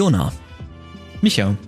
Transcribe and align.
Jona, 0.00 0.32
Micha. 1.20 1.58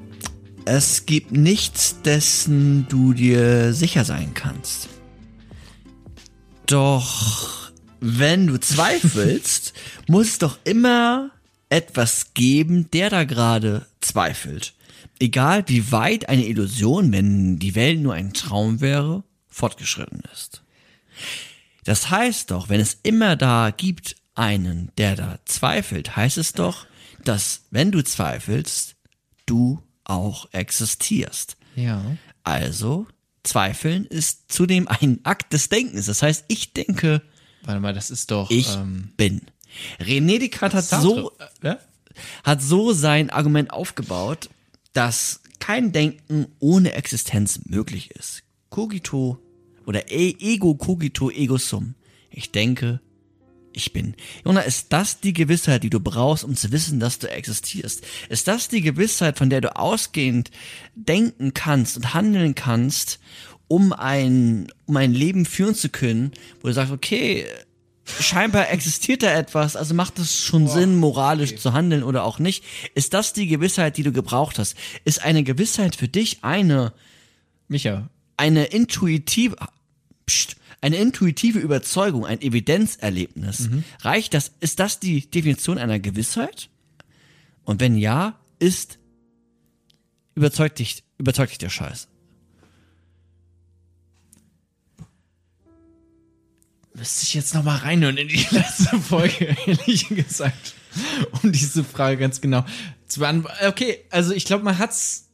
es 0.65 1.05
gibt 1.05 1.33
nichts, 1.33 2.01
dessen 2.01 2.89
du 2.89 3.13
dir 3.13 3.75
sicher 3.75 4.07
sein 4.07 4.33
kannst. 4.33 4.89
Doch 6.65 7.71
wenn 8.01 8.47
du 8.47 8.59
zweifelst, 8.59 9.75
muss 10.09 10.29
es 10.29 10.39
doch 10.39 10.59
immer 10.65 11.31
etwas 11.69 12.33
geben, 12.33 12.91
der 12.91 13.11
da 13.11 13.25
gerade 13.25 13.85
zweifelt. 14.01 14.73
Egal 15.21 15.65
wie 15.67 15.93
weit 15.93 16.31
eine 16.31 16.47
Illusion, 16.47 17.13
wenn 17.13 17.59
die 17.59 17.75
Welt 17.75 18.01
nur 18.01 18.15
ein 18.15 18.33
Traum 18.33 18.81
wäre, 18.81 19.25
fortgeschritten 19.49 20.23
ist. 20.33 20.63
Das 21.85 22.09
heißt 22.09 22.51
doch, 22.51 22.71
wenn 22.71 22.81
es 22.81 22.97
immer 23.03 23.37
da 23.37 23.71
gibt 23.77 24.17
einen, 24.35 24.91
der 24.97 25.17
da 25.17 25.39
zweifelt, 25.45 26.17
heißt 26.17 26.39
es 26.39 26.55
doch, 26.55 26.87
dass 27.25 27.63
wenn 27.71 27.91
du 27.91 28.03
zweifelst, 28.03 28.97
du 29.47 29.83
auch 30.05 30.49
existierst. 30.53 31.57
Ja. 31.77 32.03
Also, 32.45 33.07
Zweifeln 33.45 34.05
ist 34.05 34.53
zudem 34.53 34.89
ein 34.89 35.21
Akt 35.25 35.53
des 35.53 35.69
Denkens. 35.69 36.07
Das 36.07 36.23
heißt, 36.23 36.45
ich 36.49 36.73
denke, 36.73 37.23
Warte 37.65 37.81
mal, 37.81 37.93
das 37.95 38.11
ist 38.11 38.31
doch. 38.31 38.51
ich 38.51 38.69
ähm, 38.75 39.13
bin. 39.17 39.43
René 40.01 40.39
Descartes 40.39 40.93
hat 40.93 41.03
so, 41.03 41.33
Äh, 41.39 41.67
ja? 41.69 41.79
hat 42.45 42.63
so 42.63 42.93
sein 42.93 43.31
Argument 43.31 43.73
aufgebaut, 43.73 44.51
dass 44.93 45.41
kein 45.61 45.93
Denken 45.93 46.47
ohne 46.59 46.93
Existenz 46.93 47.61
möglich 47.67 48.11
ist. 48.11 48.43
Cogito 48.69 49.39
oder 49.87 50.11
e 50.11 50.35
ego 50.41 50.75
cogito 50.75 51.31
ego 51.31 51.57
sum. 51.59 51.95
Ich 52.31 52.51
denke, 52.53 53.01
ich 53.75 53.93
bin. 53.93 54.15
Jona, 54.45 54.61
ist 54.61 54.93
das 54.93 55.21
die 55.21 55.33
Gewissheit, 55.33 55.83
die 55.83 55.91
du 55.91 56.01
brauchst, 56.01 56.45
um 56.45 56.57
zu 56.57 56.73
wissen, 56.73 57.01
dass 57.01 57.19
du 57.19 57.31
existierst? 57.31 58.05
Ist 58.29 58.49
das 58.49 58.69
die 58.69 58.81
Gewissheit, 58.81 59.39
von 59.39 59.51
der 59.51 59.61
du 59.61 59.77
ausgehend 59.77 60.51
denken 60.95 61.55
kannst 61.55 61.97
und 61.97 62.15
handeln 62.15 62.55
kannst, 62.55 63.19
um 63.69 63.93
ein, 63.93 64.69
um 64.87 64.97
ein 64.97 65.15
Leben 65.15 65.47
führen 65.47 65.75
zu 65.75 65.89
können, 65.89 66.33
wo 66.61 66.69
du 66.69 66.75
sagst, 66.75 66.93
okay, 66.93 67.47
scheinbar 68.05 68.71
existiert 68.71 69.23
da 69.23 69.33
etwas, 69.33 69.77
also 69.77 69.95
macht 69.95 70.19
es 70.19 70.43
schon 70.43 70.69
Sinn, 70.69 70.97
moralisch 70.97 71.57
zu 71.57 71.73
handeln 71.73 72.03
oder 72.03 72.25
auch 72.25 72.39
nicht. 72.39 72.65
Ist 72.95 73.15
das 73.15 73.33
die 73.33 73.47
Gewissheit, 73.47 73.97
die 73.97 74.03
du 74.03 74.13
gebraucht 74.13 74.59
hast? 74.59 74.77
Ist 75.05 75.23
eine 75.23 75.43
Gewissheit 75.43 75.97
für 75.97 76.09
dich 76.09 76.43
eine, 76.43 76.93
Micha. 77.69 78.09
eine 78.37 78.65
intuitive, 78.65 79.57
pst, 80.27 80.57
eine 80.83 80.97
intuitive 80.97 81.61
Überzeugung, 81.61 82.27
ein 82.27 82.43
Evidenzerlebnis? 82.43 83.69
Reicht 84.01 84.35
das? 84.35 84.53
Ist 84.61 84.81
das 84.81 85.01
die 85.01 85.31
Definition 85.31 85.79
einer 85.79 85.99
Gewissheit? 85.99 86.69
Und 87.65 87.81
wenn 87.81 87.97
ja, 87.97 88.39
ist 88.59 88.99
überzeugt 90.35 90.79
dich, 90.79 91.05
überzeugt 91.19 91.53
dich 91.53 91.59
der 91.59 91.71
Scheiß. 91.71 92.09
Müsste 96.95 97.25
ich 97.25 97.35
jetzt 97.35 97.55
noch 97.55 97.63
mal 97.63 97.77
reinhören 97.77 98.17
in 98.17 98.29
die 98.29 98.45
letzte 98.51 98.99
Folge, 98.99 99.57
ehrlich 99.67 100.09
gesagt. 100.09 100.75
Um 101.43 101.53
diese 101.53 101.85
Frage 101.85 102.19
ganz 102.19 102.41
genau 102.41 102.67
zu 103.07 103.21
beantworten. 103.21 103.67
Okay, 103.67 104.05
also 104.11 104.33
ich 104.33 104.45
glaube, 104.45 104.65
man 104.65 104.79
hat's, 104.79 105.31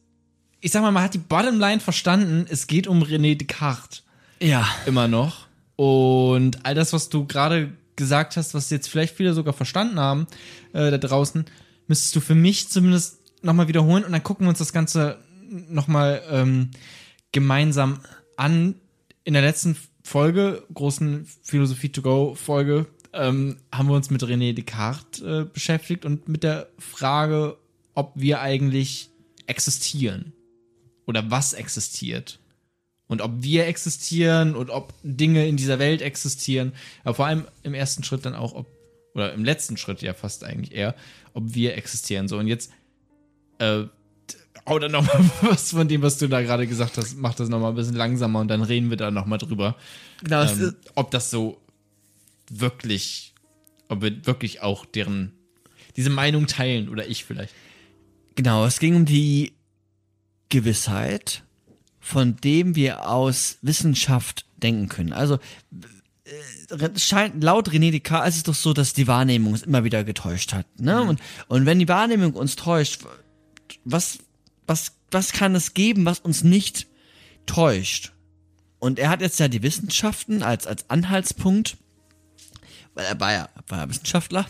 ich 0.61 0.71
sag 0.71 0.81
mal, 0.81 0.91
man 0.91 1.03
hat 1.03 1.15
die 1.15 1.19
Bottomline 1.19 1.81
verstanden. 1.81 2.45
Es 2.49 2.67
geht 2.67 2.87
um 2.87 3.03
René 3.03 3.35
Descartes. 3.35 4.03
Ja. 4.41 4.67
immer 4.85 5.07
noch. 5.07 5.47
Und 5.75 6.65
all 6.65 6.75
das, 6.75 6.93
was 6.93 7.09
du 7.09 7.25
gerade 7.25 7.71
gesagt 7.95 8.37
hast, 8.37 8.53
was 8.53 8.69
jetzt 8.69 8.89
vielleicht 8.89 9.15
viele 9.15 9.33
sogar 9.33 9.53
verstanden 9.53 9.99
haben 9.99 10.27
äh, 10.73 10.91
da 10.91 10.97
draußen, 10.97 11.45
müsstest 11.87 12.15
du 12.15 12.21
für 12.21 12.35
mich 12.35 12.69
zumindest 12.69 13.19
nochmal 13.43 13.67
wiederholen 13.67 14.03
und 14.03 14.11
dann 14.11 14.23
gucken 14.23 14.45
wir 14.45 14.49
uns 14.49 14.59
das 14.59 14.73
Ganze 14.73 15.19
nochmal 15.49 16.21
ähm, 16.29 16.71
gemeinsam 17.31 17.99
an. 18.37 18.75
In 19.23 19.33
der 19.33 19.41
letzten 19.41 19.75
Folge, 20.03 20.63
großen 20.73 21.27
Philosophie 21.43 21.89
to 21.89 22.01
go 22.01 22.35
Folge, 22.35 22.87
ähm, 23.13 23.57
haben 23.71 23.89
wir 23.89 23.95
uns 23.95 24.09
mit 24.09 24.23
René 24.23 24.53
Descartes 24.53 25.21
äh, 25.21 25.45
beschäftigt 25.45 26.05
und 26.05 26.27
mit 26.27 26.43
der 26.43 26.67
Frage, 26.77 27.57
ob 27.95 28.13
wir 28.15 28.41
eigentlich 28.41 29.09
existieren 29.45 30.33
oder 31.05 31.29
was 31.29 31.53
existiert 31.53 32.38
und 33.09 33.21
ob 33.21 33.31
wir 33.41 33.67
existieren 33.67 34.55
und 34.55 34.69
ob 34.69 34.93
Dinge 35.03 35.47
in 35.47 35.57
dieser 35.57 35.79
Welt 35.79 36.01
existieren. 36.01 36.73
Aber 37.03 37.15
vor 37.15 37.25
allem 37.25 37.45
im 37.63 37.73
ersten 37.73 38.03
Schritt 38.03 38.23
dann 38.23 38.35
auch, 38.35 38.53
ob, 38.53 38.67
oder 39.15 39.33
im 39.33 39.43
letzten 39.43 39.75
Schritt 39.75 40.01
ja 40.01 40.13
fast 40.13 40.43
eigentlich 40.45 40.73
eher, 40.73 40.95
ob 41.33 41.55
wir 41.55 41.75
existieren. 41.75 42.27
So, 42.27 42.37
und 42.37 42.47
jetzt, 42.47 42.71
äh, 43.57 43.83
hau 44.67 44.79
dann 44.79 44.91
nochmal 44.91 45.19
was 45.41 45.71
von 45.71 45.87
dem, 45.87 46.03
was 46.03 46.19
du 46.19 46.29
da 46.29 46.41
gerade 46.41 46.67
gesagt 46.67 46.97
hast, 46.97 47.17
mach 47.17 47.33
das 47.33 47.49
nochmal 47.49 47.71
ein 47.71 47.75
bisschen 47.75 47.95
langsamer 47.95 48.39
und 48.39 48.47
dann 48.47 48.61
reden 48.61 48.91
wir 48.91 48.97
da 48.97 49.09
nochmal 49.09 49.39
drüber. 49.39 49.75
Genau, 50.23 50.43
Ähm, 50.43 50.75
ob 50.93 51.09
das 51.09 51.31
so 51.31 51.59
wirklich, 52.49 53.33
ob 53.87 54.03
wir 54.03 54.25
wirklich 54.27 54.61
auch 54.61 54.85
deren, 54.85 55.33
diese 55.95 56.11
Meinung 56.11 56.45
teilen 56.45 56.89
oder 56.89 57.07
ich 57.07 57.25
vielleicht. 57.25 57.53
Genau, 58.35 58.65
es 58.65 58.79
ging 58.79 58.95
um 58.95 59.05
die 59.05 59.53
Gewissheit, 60.49 61.43
von 61.99 62.37
dem 62.37 62.75
wir 62.75 63.07
aus 63.07 63.57
Wissenschaft 63.61 64.45
denken 64.57 64.89
können. 64.89 65.13
Also 65.13 65.39
äh, 66.25 66.99
scheint 66.99 67.43
laut 67.43 67.69
René 67.69 67.91
Descartes 67.91 68.35
ist 68.35 68.37
es 68.37 68.43
doch 68.43 68.55
so, 68.55 68.73
dass 68.73 68.93
die 68.93 69.07
Wahrnehmung 69.07 69.53
uns 69.53 69.63
immer 69.63 69.83
wieder 69.83 70.03
getäuscht 70.03 70.53
hat. 70.53 70.65
Ne? 70.79 71.01
Und, 71.01 71.19
und 71.47 71.65
wenn 71.65 71.79
die 71.79 71.87
Wahrnehmung 71.87 72.33
uns 72.33 72.55
täuscht, 72.55 73.01
was, 73.83 74.19
was, 74.67 74.93
was 75.11 75.31
kann 75.31 75.55
es 75.55 75.73
geben, 75.73 76.05
was 76.05 76.19
uns 76.19 76.43
nicht 76.43 76.87
täuscht? 77.45 78.13
Und 78.79 78.97
er 78.97 79.09
hat 79.09 79.21
jetzt 79.21 79.39
ja 79.39 79.47
die 79.47 79.63
Wissenschaften 79.63 80.41
als, 80.41 80.65
als 80.65 80.89
Anhaltspunkt, 80.89 81.77
weil 82.93 83.05
er 83.05 83.19
war 83.19 83.31
ja, 83.33 83.49
war 83.67 83.79
ja 83.79 83.89
Wissenschaftler, 83.89 84.45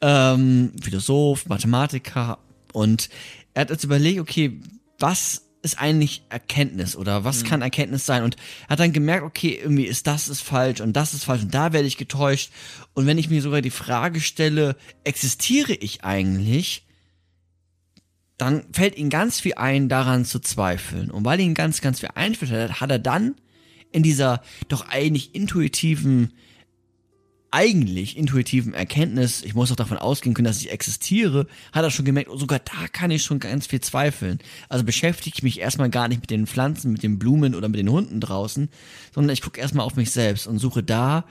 ähm, 0.00 0.72
Philosoph, 0.82 1.46
Mathematiker 1.46 2.38
und 2.72 3.08
er 3.54 3.62
hat 3.62 3.70
jetzt 3.70 3.84
überlegt, 3.84 4.20
okay, 4.20 4.60
was 4.98 5.42
ist 5.62 5.78
eigentlich 5.78 6.22
Erkenntnis 6.28 6.96
oder 6.96 7.24
was 7.24 7.44
kann 7.44 7.62
Erkenntnis 7.62 8.04
sein? 8.04 8.24
Und 8.24 8.36
hat 8.68 8.80
dann 8.80 8.92
gemerkt, 8.92 9.24
okay, 9.24 9.60
irgendwie 9.62 9.84
ist 9.84 10.06
das 10.06 10.28
ist 10.28 10.40
falsch 10.40 10.80
und 10.80 10.94
das 10.94 11.14
ist 11.14 11.24
falsch 11.24 11.42
und 11.42 11.54
da 11.54 11.72
werde 11.72 11.86
ich 11.86 11.96
getäuscht. 11.96 12.50
Und 12.94 13.06
wenn 13.06 13.18
ich 13.18 13.30
mir 13.30 13.40
sogar 13.40 13.62
die 13.62 13.70
Frage 13.70 14.20
stelle, 14.20 14.76
existiere 15.04 15.72
ich 15.72 16.04
eigentlich, 16.04 16.84
dann 18.38 18.64
fällt 18.72 18.96
ihm 18.96 19.08
ganz 19.08 19.40
viel 19.40 19.54
ein, 19.54 19.88
daran 19.88 20.24
zu 20.24 20.40
zweifeln. 20.40 21.10
Und 21.10 21.24
weil 21.24 21.38
ihn 21.38 21.54
ganz, 21.54 21.80
ganz 21.80 22.00
viel 22.00 22.10
einfällt, 22.14 22.80
hat 22.80 22.90
er 22.90 22.98
dann 22.98 23.36
in 23.92 24.02
dieser 24.02 24.42
doch 24.68 24.88
eigentlich 24.88 25.34
intuitiven, 25.34 26.32
eigentlich 27.52 28.16
intuitiven 28.16 28.72
Erkenntnis, 28.72 29.42
ich 29.42 29.54
muss 29.54 29.68
doch 29.68 29.76
davon 29.76 29.98
ausgehen 29.98 30.34
können, 30.34 30.46
dass 30.46 30.60
ich 30.60 30.72
existiere, 30.72 31.46
hat 31.72 31.84
er 31.84 31.90
schon 31.90 32.06
gemerkt, 32.06 32.30
oh, 32.30 32.38
sogar 32.38 32.58
da 32.58 32.88
kann 32.90 33.10
ich 33.10 33.22
schon 33.22 33.40
ganz 33.40 33.66
viel 33.66 33.80
zweifeln. 33.80 34.38
Also 34.70 34.84
beschäftige 34.84 35.36
ich 35.36 35.42
mich 35.42 35.60
erstmal 35.60 35.90
gar 35.90 36.08
nicht 36.08 36.22
mit 36.22 36.30
den 36.30 36.46
Pflanzen, 36.46 36.92
mit 36.92 37.02
den 37.02 37.18
Blumen 37.18 37.54
oder 37.54 37.68
mit 37.68 37.78
den 37.78 37.90
Hunden 37.90 38.20
draußen, 38.20 38.70
sondern 39.14 39.34
ich 39.34 39.42
gucke 39.42 39.60
erstmal 39.60 39.84
auf 39.84 39.96
mich 39.96 40.10
selbst 40.10 40.46
und 40.46 40.58
suche 40.58 40.82
da, 40.82 41.26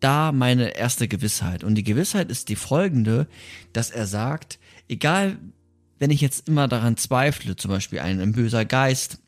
da 0.00 0.32
meine 0.32 0.76
erste 0.76 1.06
Gewissheit. 1.06 1.62
Und 1.62 1.76
die 1.76 1.84
Gewissheit 1.84 2.28
ist 2.28 2.48
die 2.48 2.56
folgende, 2.56 3.28
dass 3.72 3.90
er 3.90 4.06
sagt, 4.06 4.58
egal, 4.88 5.38
wenn 6.00 6.10
ich 6.10 6.20
jetzt 6.20 6.48
immer 6.48 6.66
daran 6.66 6.96
zweifle, 6.96 7.54
zum 7.54 7.70
Beispiel 7.70 8.00
ein, 8.00 8.20
ein 8.20 8.32
böser 8.32 8.64
Geist, 8.64 9.18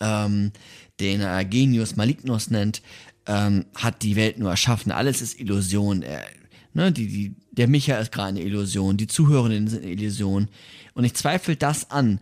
ähm, 0.00 0.52
den 0.98 1.20
er 1.20 1.44
Genius 1.44 1.96
Malignos 1.96 2.50
nennt, 2.50 2.82
ähm, 3.26 3.66
hat 3.74 4.02
die 4.02 4.16
Welt 4.16 4.38
nur 4.38 4.50
erschaffen. 4.50 4.92
Alles 4.92 5.22
ist 5.22 5.38
Illusion. 5.38 6.02
Er, 6.02 6.24
ne, 6.74 6.92
die, 6.92 7.06
die, 7.06 7.34
der 7.52 7.68
Micha 7.68 7.96
ist 7.98 8.12
gerade 8.12 8.28
eine 8.28 8.42
Illusion, 8.42 8.96
die 8.96 9.06
Zuhörenden 9.06 9.68
sind 9.68 9.82
eine 9.82 9.92
Illusion. 9.92 10.48
Und 10.94 11.04
ich 11.04 11.14
zweifle 11.14 11.56
das 11.56 11.90
an. 11.90 12.20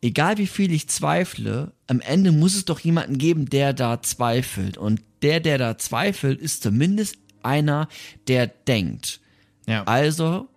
Egal 0.00 0.38
wie 0.38 0.46
viel 0.46 0.72
ich 0.72 0.88
zweifle, 0.88 1.72
am 1.86 2.00
Ende 2.00 2.30
muss 2.30 2.54
es 2.54 2.64
doch 2.64 2.78
jemanden 2.78 3.18
geben, 3.18 3.46
der 3.46 3.72
da 3.72 4.00
zweifelt. 4.02 4.76
Und 4.76 5.00
der, 5.22 5.40
der 5.40 5.58
da 5.58 5.76
zweifelt, 5.76 6.40
ist 6.40 6.62
zumindest 6.62 7.16
einer, 7.42 7.88
der 8.28 8.46
denkt. 8.46 9.20
Ja. 9.66 9.84
Also 9.84 10.48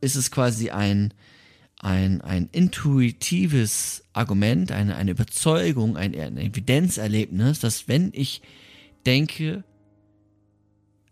ist 0.00 0.16
es 0.16 0.30
quasi 0.30 0.70
ein, 0.70 1.12
ein, 1.78 2.20
ein 2.22 2.48
intuitives 2.52 4.04
Argument, 4.12 4.72
eine, 4.72 4.96
eine 4.96 5.10
Überzeugung, 5.10 5.96
ein, 5.96 6.18
ein 6.18 6.38
Evidenzerlebnis, 6.38 7.60
dass 7.60 7.86
wenn 7.86 8.10
ich 8.14 8.40
denke, 9.06 9.64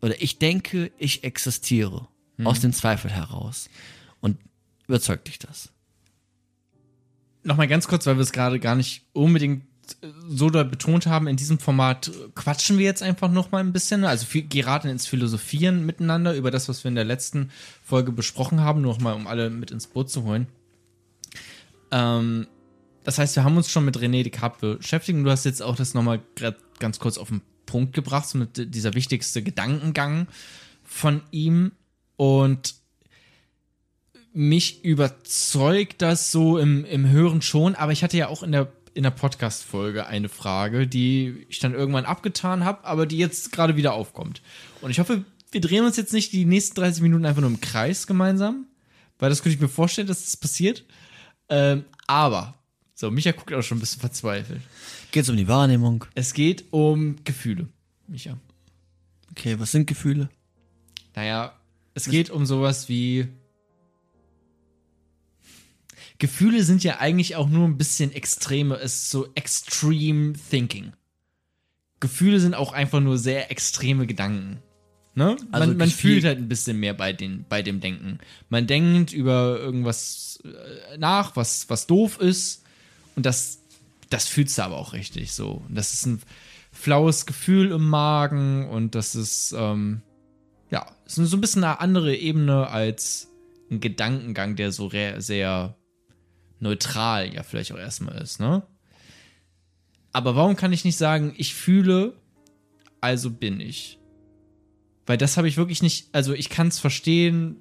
oder 0.00 0.20
ich 0.20 0.38
denke, 0.38 0.92
ich 0.98 1.24
existiere, 1.24 2.08
aus 2.44 2.60
dem 2.60 2.72
Zweifel 2.72 3.10
heraus. 3.10 3.68
Und 4.20 4.38
überzeugt 4.86 5.28
dich 5.28 5.38
das? 5.38 5.70
Nochmal 7.42 7.68
ganz 7.68 7.88
kurz, 7.88 8.06
weil 8.06 8.16
wir 8.16 8.22
es 8.22 8.32
gerade 8.32 8.60
gar 8.60 8.76
nicht 8.76 9.06
unbedingt 9.12 9.64
so 10.28 10.50
doll 10.50 10.66
betont 10.66 11.06
haben, 11.06 11.26
in 11.26 11.36
diesem 11.36 11.58
Format 11.58 12.10
quatschen 12.34 12.78
wir 12.78 12.84
jetzt 12.84 13.02
einfach 13.02 13.30
noch 13.30 13.50
mal 13.50 13.60
ein 13.60 13.72
bisschen, 13.72 14.04
also 14.04 14.26
geraten 14.30 14.88
ins 14.88 15.06
Philosophieren 15.06 15.86
miteinander 15.86 16.34
über 16.34 16.50
das, 16.50 16.68
was 16.68 16.84
wir 16.84 16.90
in 16.90 16.94
der 16.94 17.04
letzten 17.04 17.50
Folge 17.82 18.12
besprochen 18.12 18.60
haben, 18.60 18.82
nur 18.82 18.92
noch 18.92 19.00
mal, 19.00 19.14
um 19.14 19.26
alle 19.26 19.50
mit 19.50 19.70
ins 19.70 19.86
Boot 19.86 20.10
zu 20.10 20.24
holen. 20.24 20.46
Ähm, 21.90 22.46
das 23.04 23.18
heißt, 23.18 23.36
wir 23.36 23.44
haben 23.44 23.56
uns 23.56 23.70
schon 23.70 23.86
mit 23.86 23.96
René 23.96 24.22
Descartes 24.22 24.78
beschäftigt 24.78 25.16
und 25.16 25.24
du 25.24 25.30
hast 25.30 25.44
jetzt 25.44 25.62
auch 25.62 25.76
das 25.76 25.94
nochmal 25.94 26.20
ganz 26.78 26.98
kurz 26.98 27.16
auf 27.16 27.28
den 27.28 27.40
Punkt 27.68 27.92
gebracht, 27.92 28.26
so 28.26 28.38
mit 28.38 28.74
dieser 28.74 28.94
wichtigste 28.94 29.42
Gedankengang 29.42 30.26
von 30.82 31.22
ihm 31.30 31.72
und 32.16 32.74
mich 34.32 34.84
überzeugt 34.84 36.00
das 36.00 36.32
so 36.32 36.58
im, 36.58 36.84
im 36.84 37.08
Hören 37.08 37.42
schon, 37.42 37.74
aber 37.74 37.92
ich 37.92 38.02
hatte 38.02 38.16
ja 38.16 38.28
auch 38.28 38.42
in 38.42 38.52
der, 38.52 38.72
in 38.94 39.02
der 39.02 39.10
Podcast-Folge 39.10 40.06
eine 40.06 40.28
Frage, 40.28 40.86
die 40.86 41.44
ich 41.48 41.58
dann 41.58 41.74
irgendwann 41.74 42.06
abgetan 42.06 42.64
habe, 42.64 42.84
aber 42.84 43.04
die 43.04 43.18
jetzt 43.18 43.52
gerade 43.52 43.76
wieder 43.76 43.92
aufkommt. 43.92 44.40
Und 44.80 44.90
ich 44.90 44.98
hoffe, 44.98 45.24
wir 45.50 45.60
drehen 45.60 45.84
uns 45.84 45.96
jetzt 45.96 46.12
nicht 46.12 46.32
die 46.32 46.46
nächsten 46.46 46.74
30 46.76 47.02
Minuten 47.02 47.26
einfach 47.26 47.42
nur 47.42 47.50
im 47.50 47.60
Kreis 47.60 48.06
gemeinsam, 48.06 48.66
weil 49.18 49.28
das 49.28 49.42
könnte 49.42 49.56
ich 49.56 49.60
mir 49.60 49.68
vorstellen, 49.68 50.08
dass 50.08 50.24
das 50.24 50.36
passiert. 50.36 50.84
Ähm, 51.48 51.84
aber, 52.06 52.54
so, 53.00 53.12
Micha 53.12 53.30
guckt 53.30 53.54
auch 53.54 53.62
schon 53.62 53.78
ein 53.78 53.80
bisschen 53.80 54.00
verzweifelt. 54.00 54.60
Geht 55.12 55.22
es 55.22 55.28
um 55.28 55.36
die 55.36 55.46
Wahrnehmung? 55.46 56.04
Es 56.16 56.34
geht 56.34 56.64
um 56.72 57.14
Gefühle, 57.22 57.68
Micha. 58.08 58.36
Okay, 59.30 59.56
was 59.60 59.70
sind 59.70 59.86
Gefühle? 59.86 60.28
Naja, 61.14 61.56
es 61.94 62.06
geht 62.06 62.28
um 62.28 62.44
sowas 62.44 62.88
wie. 62.88 63.28
Gefühle 66.18 66.64
sind 66.64 66.82
ja 66.82 66.98
eigentlich 66.98 67.36
auch 67.36 67.48
nur 67.48 67.68
ein 67.68 67.78
bisschen 67.78 68.10
extreme, 68.10 68.74
es 68.74 68.94
ist 68.94 69.10
so 69.12 69.28
Extreme 69.36 70.32
Thinking. 70.50 70.92
Gefühle 72.00 72.40
sind 72.40 72.54
auch 72.54 72.72
einfach 72.72 72.98
nur 72.98 73.16
sehr 73.16 73.52
extreme 73.52 74.08
Gedanken. 74.08 74.58
Ne? 75.14 75.36
Also 75.52 75.68
man 75.68 75.76
man 75.76 75.90
fühlt 75.90 76.24
halt 76.24 76.38
ein 76.38 76.48
bisschen 76.48 76.80
mehr 76.80 76.94
bei, 76.94 77.12
den, 77.12 77.44
bei 77.48 77.62
dem 77.62 77.78
Denken. 77.78 78.18
Man 78.48 78.66
denkt 78.66 79.12
über 79.12 79.56
irgendwas 79.60 80.40
äh, 80.44 80.98
nach, 80.98 81.36
was, 81.36 81.70
was 81.70 81.86
doof 81.86 82.18
ist. 82.18 82.64
Und 83.18 83.26
das, 83.26 83.64
das 84.10 84.28
fühlst 84.28 84.56
du 84.58 84.62
aber 84.62 84.76
auch 84.76 84.92
richtig 84.92 85.32
so. 85.32 85.64
Und 85.68 85.74
das 85.74 85.92
ist 85.92 86.06
ein 86.06 86.22
flaues 86.70 87.26
Gefühl 87.26 87.72
im 87.72 87.88
Magen 87.88 88.68
und 88.68 88.94
das 88.94 89.16
ist, 89.16 89.52
ähm, 89.58 90.02
ja, 90.70 90.86
ist 91.04 91.16
so 91.16 91.36
ein 91.36 91.40
bisschen 91.40 91.64
eine 91.64 91.80
andere 91.80 92.14
Ebene 92.14 92.68
als 92.68 93.28
ein 93.72 93.80
Gedankengang, 93.80 94.54
der 94.54 94.70
so 94.70 94.88
sehr 94.88 95.76
neutral 96.60 97.34
ja 97.34 97.42
vielleicht 97.42 97.72
auch 97.72 97.78
erstmal 97.78 98.22
ist, 98.22 98.38
ne? 98.38 98.62
Aber 100.12 100.36
warum 100.36 100.54
kann 100.54 100.72
ich 100.72 100.84
nicht 100.84 100.96
sagen, 100.96 101.34
ich 101.36 101.56
fühle, 101.56 102.14
also 103.00 103.32
bin 103.32 103.58
ich? 103.58 103.98
Weil 105.06 105.18
das 105.18 105.36
habe 105.36 105.48
ich 105.48 105.56
wirklich 105.56 105.82
nicht, 105.82 106.14
also 106.14 106.34
ich 106.34 106.50
kann 106.50 106.68
es 106.68 106.78
verstehen, 106.78 107.56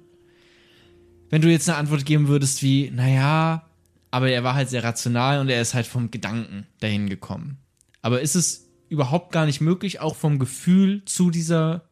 wenn 1.30 1.42
du 1.42 1.50
jetzt 1.50 1.68
eine 1.68 1.78
Antwort 1.78 2.06
geben 2.06 2.28
würdest 2.28 2.62
wie, 2.62 2.92
naja, 2.92 3.67
aber 4.10 4.30
er 4.30 4.42
war 4.44 4.54
halt 4.54 4.68
sehr 4.70 4.84
rational 4.84 5.40
und 5.40 5.48
er 5.48 5.60
ist 5.60 5.74
halt 5.74 5.86
vom 5.86 6.10
Gedanken 6.10 6.66
dahin 6.80 7.08
gekommen. 7.08 7.58
Aber 8.02 8.20
ist 8.20 8.34
es 8.36 8.68
überhaupt 8.88 9.32
gar 9.32 9.44
nicht 9.46 9.60
möglich, 9.60 10.00
auch 10.00 10.16
vom 10.16 10.38
Gefühl 10.38 11.04
zu 11.04 11.30
dieser 11.30 11.88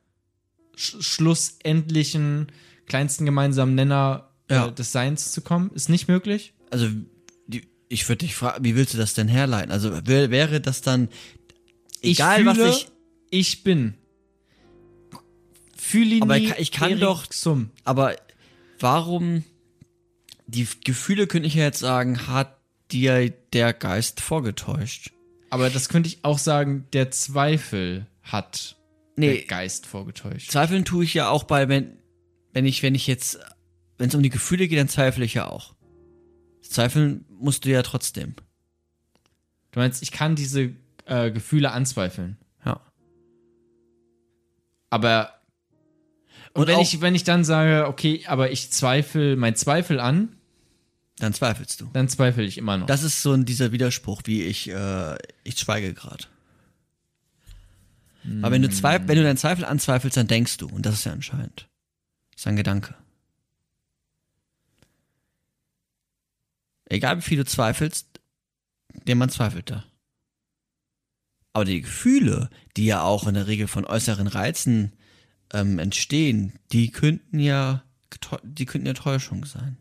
sch 0.77 0.97
schlussendlichen 1.01 2.53
kleinsten 2.87 3.25
gemeinsamen 3.27 3.75
Nenner 3.75 4.31
Ja. 4.51 4.69
äh, 4.69 4.73
des 4.73 4.93
Seins 4.93 5.33
zu 5.33 5.41
kommen? 5.43 5.71
Ist 5.75 5.89
nicht 5.89 6.09
möglich? 6.09 6.55
Also, 6.71 6.89
die, 7.47 7.67
ich 7.89 8.09
würde 8.09 8.25
dich 8.25 8.35
fragen, 8.35 8.65
wie 8.65 8.77
willst 8.77 8.95
du 8.95 8.99
das 8.99 9.15
denn 9.15 9.29
herleiten? 9.29 9.71
Also, 9.73 10.07
wär, 10.07 10.31
wäre 10.31 10.61
das 10.61 10.81
dann, 10.83 11.09
egal 12.03 12.41
ich 12.41 12.47
was 12.47 12.57
fühle, 12.57 12.71
ich, 12.71 12.87
ich 13.31 13.65
bin. 13.65 13.95
Fühle 15.77 16.23
Aber 16.23 16.37
ich 16.39 16.49
kann- 16.49 16.57
ich 16.61 16.73
kann 16.73 17.01
doch- 17.01 17.27
zum. 17.27 17.71
aber 17.85 18.17
warum, 18.81 19.45
die 20.47 20.67
Gefühle 20.85 21.27
könnte 21.27 21.49
ich 21.49 21.55
ja 21.55 21.65
jetzt 21.65 21.81
sagen, 21.81 22.27
hat 22.29 22.57
dir 22.91 23.31
der 23.53 23.73
Geist 23.73 24.21
vorgetäuscht. 24.21 25.13
Aber 25.51 25.71
das 25.71 25.89
könnte 25.89 26.09
ich 26.09 26.25
auch 26.25 26.39
sagen, 26.39 26.87
der 26.93 27.11
Zweifel 27.11 28.07
hat 28.23 28.77
Nee. 29.17 29.39
der 29.39 29.45
Geist 29.47 29.87
vorgetäuscht. 29.87 30.51
Zweifeln 30.51 30.85
tue 30.85 31.05
ich 31.05 31.15
ja 31.15 31.29
auch 31.31 31.45
bei, 31.45 31.69
wenn, 31.69 31.97
wenn 32.53 32.67
ich, 32.67 32.83
wenn 32.83 32.95
ich 32.95 33.07
jetzt, 33.07 33.39
wenn 33.99 34.09
es 34.09 34.15
um 34.15 34.23
die 34.23 34.31
Gefühle 34.31 34.69
geht, 34.69 34.79
dann 34.79 34.89
zweifle 34.89 35.25
ich 35.25 35.35
ja 35.35 35.49
auch. 35.49 35.75
Zweifeln 36.61 37.25
musst 37.31 37.65
du 37.65 37.71
ja 37.71 37.83
trotzdem. 37.83 38.35
Du 39.71 39.81
meinst, 39.81 40.03
ich 40.03 40.11
kann 40.13 40.37
diese 40.37 40.73
äh, 41.07 41.31
Gefühle 41.31 41.71
anzweifeln. 41.73 42.37
Ja. 42.65 42.81
Aber 44.91 45.36
und, 46.57 46.63
Und 46.63 46.69
wenn 46.69 46.81
ich 46.81 47.01
wenn 47.01 47.15
ich 47.15 47.25
dann 47.25 47.45
sage, 47.45 47.87
okay, 47.89 48.25
aber 48.27 48.51
ich 48.51 48.71
zweifle 48.71 49.37
mein 49.37 49.55
Zweifel 49.57 50.01
an, 50.01 50.29
Dann 51.19 51.33
zweifelst 51.33 51.81
du. 51.81 51.91
dann 51.93 52.09
zweifle 52.09 52.45
ich 52.45 52.59
immer 52.59 52.77
noch. 52.77 52.87
Das 52.87 53.03
ist 53.03 53.23
so 53.23 53.33
ein, 53.33 53.45
dieser 53.45 53.73
Widerspruch, 53.73 54.23
wie 54.25 54.43
ich, 54.43 54.69
äh, 54.69 55.17
ich 55.45 55.59
schweige 55.59 55.95
gerade. 55.95 56.25
Aber 58.43 58.51
wenn 58.51 58.63
du, 58.63 58.69
zweif 58.69 59.03
wenn 59.07 59.17
du 59.17 59.23
deinen 59.23 59.37
Zweifel 59.37 59.65
anzweifelst, 59.65 60.17
dann 60.17 60.27
denkst 60.27 60.57
du. 60.57 60.67
Und 60.67 60.85
das 60.85 60.95
ist 60.95 61.05
ja 61.05 61.13
entscheidend. 61.13 61.69
Das 62.33 62.43
ist 62.43 62.47
ein 62.49 62.57
Gedanke. 62.57 62.95
Egal 66.87 67.19
wie 67.19 67.23
viel 67.23 67.39
du 67.39 67.45
zweifelst, 67.45 68.07
jemand 69.07 69.33
zweifelt 69.33 69.71
da. 69.71 69.85
Aber 71.53 71.65
die 71.65 71.81
Gefühle, 71.81 72.51
die 72.77 72.87
ja 72.87 73.03
auch 73.03 73.27
in 73.27 73.35
der 73.35 73.47
Regel 73.47 73.67
von 73.67 73.85
äußeren 73.85 74.27
Reizen 74.27 74.93
ähm, 75.53 75.79
entstehen, 75.79 76.53
die 76.73 76.91
könnten 76.91 77.39
ja, 77.39 77.83
die 78.43 78.67
könnten 78.67 78.87
ja 78.87 78.95
Täuschung 78.95 79.45
sein. 79.45 79.77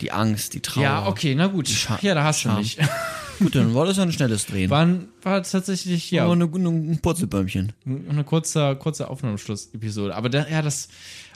Die 0.00 0.12
Angst, 0.12 0.54
die 0.54 0.60
Trauer. 0.60 0.82
ja, 0.84 1.06
okay, 1.08 1.34
na 1.34 1.48
gut. 1.48 1.68
Ja, 2.02 2.14
da 2.14 2.22
hast 2.24 2.44
du 2.44 2.48
Scham. 2.48 2.58
mich. 2.58 2.78
Gut, 3.40 3.54
dann 3.54 3.72
war 3.72 3.86
das 3.86 3.96
ja 3.98 4.02
ein 4.02 4.10
schnelles 4.10 4.46
Drehen. 4.46 4.68
War, 4.68 4.84
ein- 4.84 5.06
war 5.22 5.40
tatsächlich 5.44 6.10
ja 6.10 6.24
Aber 6.24 6.32
eine, 6.32 6.44
eine, 6.52 6.68
ein 6.70 6.98
Purzelbäumchen. 7.00 7.72
eine 7.86 8.24
kurze, 8.24 8.74
kurze 8.74 9.08
Aufnahmeschluss-Episode. 9.08 10.12
Aber 10.16 10.28
da, 10.28 10.48
ja, 10.48 10.60
das, 10.60 10.88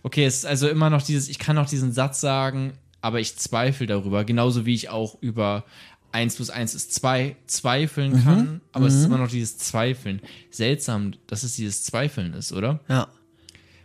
okay, 0.02 0.24
es 0.24 0.38
ist 0.38 0.46
also 0.46 0.68
immer 0.68 0.90
noch 0.90 1.02
dieses, 1.02 1.28
ich 1.28 1.38
kann 1.38 1.54
noch 1.54 1.68
diesen 1.68 1.92
Satz 1.92 2.20
sagen, 2.20 2.72
aber 3.02 3.20
ich 3.20 3.36
zweifle 3.36 3.86
darüber. 3.86 4.24
Genauso 4.24 4.66
wie 4.66 4.74
ich 4.74 4.88
auch 4.88 5.16
über 5.22 5.64
1 6.12 6.36
plus 6.36 6.50
1 6.50 6.74
ist 6.74 6.94
2 6.94 7.36
zweifeln 7.46 8.22
kann, 8.22 8.60
aber 8.72 8.86
es 8.86 8.94
ist 8.94 9.04
immer 9.04 9.18
noch 9.18 9.30
dieses 9.30 9.58
Zweifeln. 9.58 10.20
Seltsam, 10.50 11.14
dass 11.26 11.42
es 11.42 11.56
dieses 11.56 11.84
Zweifeln 11.84 12.34
ist, 12.34 12.52
oder? 12.52 12.80
Ja. 12.88 13.08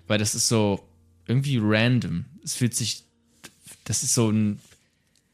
Weil 0.07 0.19
das 0.19 0.35
ist 0.35 0.47
so 0.47 0.87
irgendwie 1.25 1.59
random. 1.61 2.25
Es 2.43 2.55
fühlt 2.55 2.75
sich, 2.75 3.03
das 3.85 4.03
ist 4.03 4.13
so 4.13 4.29
ein, 4.29 4.59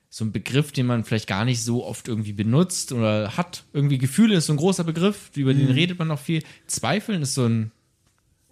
so 0.09 0.25
ein 0.25 0.31
Begriff, 0.31 0.71
den 0.71 0.85
man 0.85 1.03
vielleicht 1.03 1.27
gar 1.27 1.45
nicht 1.45 1.63
so 1.63 1.83
oft 1.83 2.07
irgendwie 2.07 2.33
benutzt 2.33 2.91
oder 2.91 3.35
hat. 3.35 3.63
Irgendwie 3.73 3.97
Gefühle 3.97 4.35
ist 4.35 4.45
so 4.45 4.53
ein 4.53 4.57
großer 4.57 4.83
Begriff, 4.83 5.31
über 5.35 5.55
den 5.55 5.71
redet 5.71 5.97
man 5.97 6.07
noch 6.07 6.19
viel. 6.19 6.43
Zweifeln 6.67 7.23
ist 7.23 7.33
so 7.33 7.45
ein, 7.45 7.71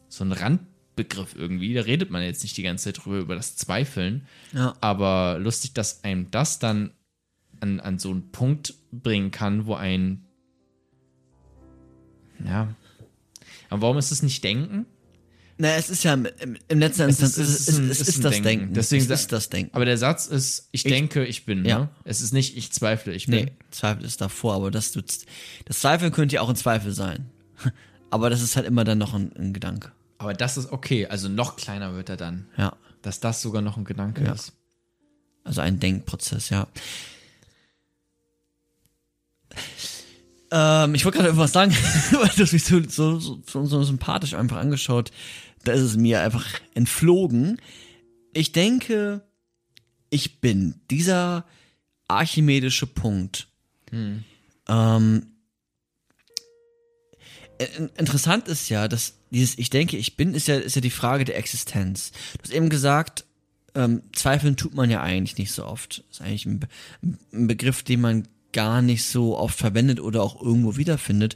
so 0.10 0.24
ein 0.24 0.32
Randbegriff 0.32 1.36
irgendwie. 1.36 1.76
Da 1.76 1.82
redet 1.82 2.10
man 2.10 2.24
jetzt 2.24 2.42
nicht 2.42 2.58
die 2.58 2.64
ganze 2.64 2.86
Zeit 2.86 3.06
drüber, 3.06 3.20
über 3.20 3.36
das 3.36 3.56
Zweifeln. 3.56 4.26
Ja. 4.54 4.76
Aber 4.82 5.38
lustig, 5.40 5.74
dass 5.74 6.04
einem 6.04 6.32
das 6.32 6.58
dann 6.58 6.92
an, 7.62 7.80
an 7.80 8.00
so 8.00 8.10
einen 8.12 8.32
Punkt 8.32 8.74
bringen 8.91 9.32
kann, 9.32 9.65
wo 9.65 9.75
ein. 9.75 10.25
Ja. 12.44 12.74
Aber 13.70 13.82
warum 13.84 13.98
ist 13.98 14.12
es 14.12 14.24
nicht 14.24 14.44
Denken? 14.44 14.86
Na, 15.58 15.75
es 15.75 15.89
ist 15.91 16.03
ja 16.03 16.13
im, 16.15 16.27
im, 16.70 16.80
letzten 16.80 17.03
Instanz, 17.03 17.38
ist- 17.38 17.38
es 17.38 17.68
ist, 17.68 17.68
es 17.70 17.77
ist 17.77 18.01
es 18.01 18.08
ist, 18.15 18.24
das 18.25 18.32
Denken. 18.32 18.44
Denken. 18.48 18.74
Deswegen 18.74 19.03
es 19.03 19.22
ist 19.22 19.32
das 19.32 19.50
Denken. 19.50 19.75
Aber 19.75 19.86
der 19.86 19.98
Satz 19.98 20.25
ist, 20.25 20.70
ich, 20.72 20.84
denke, 20.84 21.24
ich 21.25 21.46
bin. 21.46 21.63
Ja. 21.65 21.80
Ne? 21.80 21.89
Es 22.03 22.22
ist 22.22 22.34
nicht, 22.34 22.58
ich 22.58 22.72
zweifle, 22.72 23.13
ich 23.13 23.27
bin. 23.27 23.46
Nee, 23.46 23.51
Zweifel 23.70 24.03
ist 24.03 24.22
davor, 24.22 24.56
aber 24.56 24.72
das, 24.72 24.91
das 24.91 25.25
Zweifeln 25.80 26.12
könnte 26.12 26.36
ja 26.36 26.41
auch 26.41 26.50
ein 26.50 26.56
Zweifel 26.56 26.91
sein. 26.94 27.30
Aber 28.10 28.30
das 28.30 28.41
ist 28.41 28.58
halt 28.58 28.65
immer 28.68 28.84
dann 28.84 28.98
noch 28.98 29.13
ein, 29.13 29.32
ein 29.38 29.53
Gedanke. 29.53 29.94
Aber 30.18 30.34
das 30.34 30.58
ist 30.58 30.74
okay. 30.74 31.08
Also 31.08 31.30
noch 31.30 31.56
kleiner 31.56 31.96
wird 31.96 32.10
er 32.10 32.18
dann. 32.18 32.48
Ja. 32.58 32.75
Dass 33.01 33.22
das 33.22 33.41
sogar 33.41 33.62
noch 33.62 33.77
ein 33.77 33.86
Gedanke 33.86 34.25
Ja. 34.25 34.34
ist. 34.34 34.51
Also 35.46 35.62
ein 35.62 35.80
Denkprozess, 35.80 36.50
ja. 36.50 36.68
Ähm, 40.51 40.96
ich 40.96 41.05
wollte 41.05 41.17
gerade 41.17 41.29
irgendwas 41.29 41.51
sagen, 41.53 41.72
weil 42.12 42.29
du 42.36 42.43
hast 42.43 42.51
mich 42.53 42.63
so, 42.63 42.81
so, 42.88 43.20
so, 43.20 43.41
so, 43.65 43.84
sympathisch 43.84 44.34
einfach 44.34 44.58
angeschaut. 44.58 45.12
Da 45.63 45.72
ist 45.74 45.81
es 45.81 45.96
mir 45.98 46.22
einfach 46.22 46.46
entflogen. 46.74 47.58
Ich 48.34 48.51
denke, 48.51 49.22
ich 50.10 50.41
bin 50.41 50.75
dieser 50.89 51.46
archimedische 52.08 52.88
Punkt. 52.88 53.48
Ähm, 54.67 55.27
in- 57.77 57.89
interessant 57.98 58.48
ist 58.48 58.70
ja, 58.70 58.88
dass 58.88 59.13
dieses 59.29 59.58
Ich 59.58 59.70
denke, 59.70 59.98
ich 59.98 60.17
bin, 60.17 60.34
ist 60.34 60.48
ja, 60.48 60.58
ist 60.58 60.75
ja 60.75 60.81
die 60.81 60.89
Frage 60.89 61.24
der 61.25 61.38
Existenz. 61.38 62.12
Du 62.38 62.43
hast 62.43 62.51
eben 62.53 62.70
gesagt, 62.70 63.25
ähm, 63.75 64.01
zweifeln 64.13 64.58
tut 64.58 64.74
man 64.74 64.89
ja 64.89 65.01
eigentlich 65.01 65.38
nicht 65.38 65.51
so 65.53 65.65
oft. 65.65 66.03
ist 66.12 66.22
eigentlich 66.22 66.46
ein, 66.46 66.60
Be 66.60 66.67
ein 67.31 67.48
Begriff, 67.48 67.84
den 67.84 68.01
man 68.01 68.27
gar 68.53 68.81
nicht 68.81 69.03
so 69.03 69.38
oft 69.38 69.58
verwendet 69.58 70.00
oder 70.00 70.22
auch 70.24 70.41
irgendwo 70.41 70.77
wiederfindet. 70.77 71.36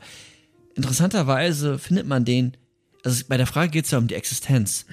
Interessanterweise 0.75 1.79
findet 1.79 2.05
man 2.07 2.25
den, 2.25 2.57
also 3.03 3.23
bei 3.27 3.37
der 3.37 3.47
Frage 3.47 3.71
geht 3.71 3.85
es 3.85 3.91
ja 3.91 3.97
um 3.97 4.07
die 4.07 4.15
Existenz. 4.15 4.85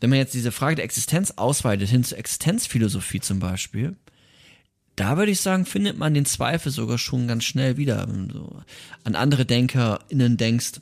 Wenn 0.00 0.10
man 0.10 0.18
jetzt 0.18 0.34
diese 0.34 0.52
Frage 0.52 0.76
der 0.76 0.84
Existenz 0.84 1.32
ausweitet 1.32 1.88
hin 1.88 2.04
zur 2.04 2.18
Existenzphilosophie 2.18 3.20
zum 3.20 3.38
Beispiel, 3.38 3.96
da 4.96 5.16
würde 5.16 5.30
ich 5.30 5.40
sagen, 5.40 5.64
findet 5.66 5.96
man 5.98 6.14
den 6.14 6.24
Zweifel 6.24 6.72
sogar 6.72 6.98
schon 6.98 7.28
ganz 7.28 7.44
schnell 7.44 7.76
wieder. 7.76 8.08
Wenn 8.08 8.28
du 8.28 8.62
an 9.04 9.14
andere 9.14 9.44
DenkerInnen 9.46 10.36
denkst, 10.36 10.80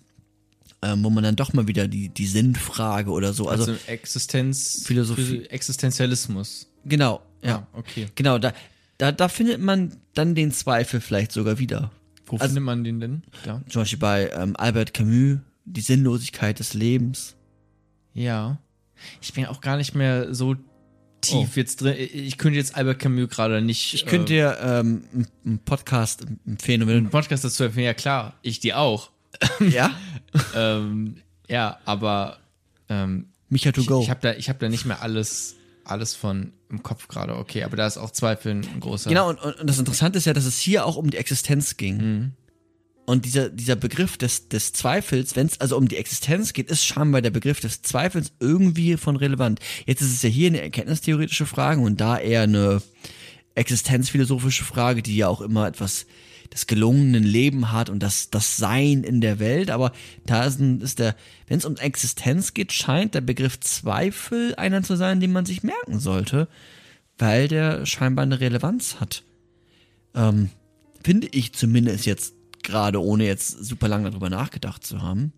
ähm, 0.82 1.04
wo 1.04 1.10
man 1.10 1.24
dann 1.24 1.36
doch 1.36 1.52
mal 1.52 1.66
wieder 1.66 1.88
die, 1.88 2.08
die 2.10 2.26
Sinnfrage 2.26 3.10
oder 3.10 3.32
so. 3.32 3.48
Also, 3.48 3.72
Also, 3.72 3.84
Existenz, 3.86 4.82
Philosophie. 4.84 5.46
Existenzialismus. 5.46 6.68
genau, 6.84 7.22
ja. 7.42 7.66
Ah, 7.72 7.78
okay. 7.78 8.06
Genau, 8.14 8.38
da, 8.38 8.52
da, 8.98 9.12
da 9.12 9.28
findet 9.28 9.60
man 9.60 9.96
dann 10.14 10.34
den 10.34 10.52
Zweifel 10.52 11.00
vielleicht 11.00 11.32
sogar 11.32 11.58
wieder. 11.58 11.90
Wo 12.26 12.36
Also- 12.36 12.46
findet 12.46 12.64
man 12.64 12.84
den 12.84 13.00
denn? 13.00 13.22
Ja. 13.44 13.62
Zum 13.68 13.82
Beispiel 13.82 13.98
bei 13.98 14.30
ähm, 14.30 14.54
Albert 14.56 14.94
Camus, 14.94 15.38
die 15.64 15.80
Sinnlosigkeit 15.80 16.58
des 16.58 16.74
Lebens. 16.74 17.36
Ja. 18.14 18.58
Ich 19.20 19.32
bin 19.34 19.46
auch 19.46 19.60
gar 19.60 19.76
nicht 19.76 19.94
mehr 19.94 20.34
so 20.34 20.54
tief 21.20 21.50
Oh. 21.52 21.56
jetzt 21.56 21.80
drin. 21.82 21.94
Ich 21.98 22.38
könnte 22.38 22.56
jetzt 22.58 22.76
Albert 22.76 22.98
Camus 23.00 23.28
gerade 23.28 23.60
nicht. 23.60 23.94
Ich 23.94 24.06
könnte 24.06 24.32
dir 24.32 24.58
ähm, 24.60 25.04
einen- 25.44 25.58
Podcast 25.60 26.24
empfehlen, 26.46 26.88
äh, 26.88 26.92
einen 26.92 27.10
Podcast 27.10 27.44
dazu 27.44 27.64
empfehlen. 27.64 27.86
Ja, 27.86 27.94
klar. 27.94 28.34
Ich 28.42 28.60
die 28.60 28.74
auch. 28.74 29.10
ja, 29.70 29.90
ähm, 30.54 31.16
ja, 31.46 31.78
aber 31.84 32.38
ähm, 32.88 33.26
Micha 33.50 33.70
to 33.70 33.82
ich, 33.82 33.86
go. 33.86 34.00
ich 34.00 34.08
habe 34.08 34.20
da, 34.22 34.32
ich 34.32 34.48
hab 34.48 34.58
da 34.60 34.68
nicht 34.70 34.86
mehr 34.86 35.02
alles, 35.02 35.56
alles 35.90 36.14
von 36.14 36.52
im 36.69 36.83
Kopf 36.83 37.09
gerade. 37.09 37.37
Okay, 37.37 37.62
aber 37.62 37.76
da 37.76 37.87
ist 37.87 37.97
auch 37.97 38.11
Zweifel 38.11 38.52
ein 38.52 38.81
großer. 38.81 39.09
Genau, 39.09 39.31
und, 39.31 39.38
und 39.38 39.66
das 39.69 39.78
Interessante 39.78 40.19
ist 40.19 40.25
ja, 40.25 40.33
dass 40.33 40.45
es 40.45 40.59
hier 40.59 40.85
auch 40.85 40.97
um 40.97 41.11
die 41.11 41.16
Existenz 41.16 41.76
ging. 41.76 41.97
Mhm. 41.97 42.33
Und 43.07 43.25
dieser, 43.25 43.50
dieser 43.50 43.76
Begriff 43.76 44.16
des, 44.16 44.49
des 44.49 44.73
Zweifels, 44.73 45.37
wenn 45.37 45.47
es 45.47 45.61
also 45.61 45.76
um 45.76 45.87
die 45.87 45.97
Existenz 45.97 46.52
geht, 46.52 46.69
ist 46.69 46.85
scheinbar 46.85 47.23
der 47.23 47.31
Begriff 47.31 47.61
des 47.61 47.83
Zweifels 47.83 48.33
irgendwie 48.40 48.97
von 48.97 49.14
relevant. 49.14 49.61
Jetzt 49.87 50.00
ist 50.00 50.12
es 50.12 50.23
ja 50.23 50.28
hier 50.28 50.49
eine 50.49 50.61
erkenntnistheoretische 50.61 51.47
Frage 51.47 51.81
und 51.81 52.00
da 52.00 52.19
eher 52.19 52.43
eine 52.43 52.83
existenzphilosophische 53.55 54.64
Frage, 54.64 55.02
die 55.02 55.16
ja 55.16 55.28
auch 55.28 55.40
immer 55.40 55.69
etwas 55.69 56.07
des 56.52 56.66
gelungenen 56.66 57.24
Leben 57.24 57.72
hat 57.72 57.90
und 57.90 58.02
das, 58.02 58.30
das 58.30 58.56
Sein 58.56 59.04
in 59.04 59.20
der 59.20 59.38
Welt. 59.38 59.70
Aber 59.70 59.92
da 60.24 60.44
ist, 60.44 60.60
ein, 60.60 60.80
ist 60.80 60.98
der, 60.98 61.14
wenn 61.46 61.58
es 61.58 61.64
um 61.64 61.76
Existenz 61.76 62.54
geht, 62.54 62.72
scheint 62.72 63.14
der 63.14 63.20
Begriff 63.20 63.60
Zweifel 63.60 64.54
einer 64.56 64.82
zu 64.82 64.96
sein, 64.96 65.20
den 65.20 65.32
man 65.32 65.46
sich 65.46 65.62
merken 65.62 65.98
sollte, 65.98 66.48
weil 67.18 67.48
der 67.48 67.86
scheinbar 67.86 68.24
eine 68.24 68.40
Relevanz 68.40 69.00
hat. 69.00 69.22
Ähm, 70.14 70.50
finde 71.02 71.28
ich 71.28 71.52
zumindest 71.52 72.06
jetzt 72.06 72.34
gerade, 72.62 73.02
ohne 73.02 73.24
jetzt 73.26 73.64
super 73.64 73.88
lange 73.88 74.10
darüber 74.10 74.30
nachgedacht 74.30 74.84
zu 74.84 75.02
haben. 75.02 75.32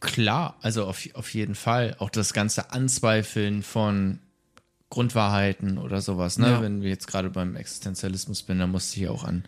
Klar, 0.00 0.56
also 0.60 0.84
auf, 0.86 1.08
auf 1.14 1.32
jeden 1.32 1.54
Fall. 1.54 1.96
Auch 1.98 2.10
das 2.10 2.32
ganze 2.32 2.72
Anzweifeln 2.72 3.62
von 3.62 4.18
Grundwahrheiten 4.90 5.78
oder 5.78 6.02
sowas, 6.02 6.38
ne? 6.38 6.50
Ja. 6.50 6.60
Wenn 6.60 6.82
wir 6.82 6.90
jetzt 6.90 7.06
gerade 7.06 7.30
beim 7.30 7.56
Existenzialismus 7.56 8.42
bin, 8.42 8.58
dann 8.58 8.70
musste 8.70 9.00
ich 9.00 9.08
auch 9.08 9.24
an 9.24 9.44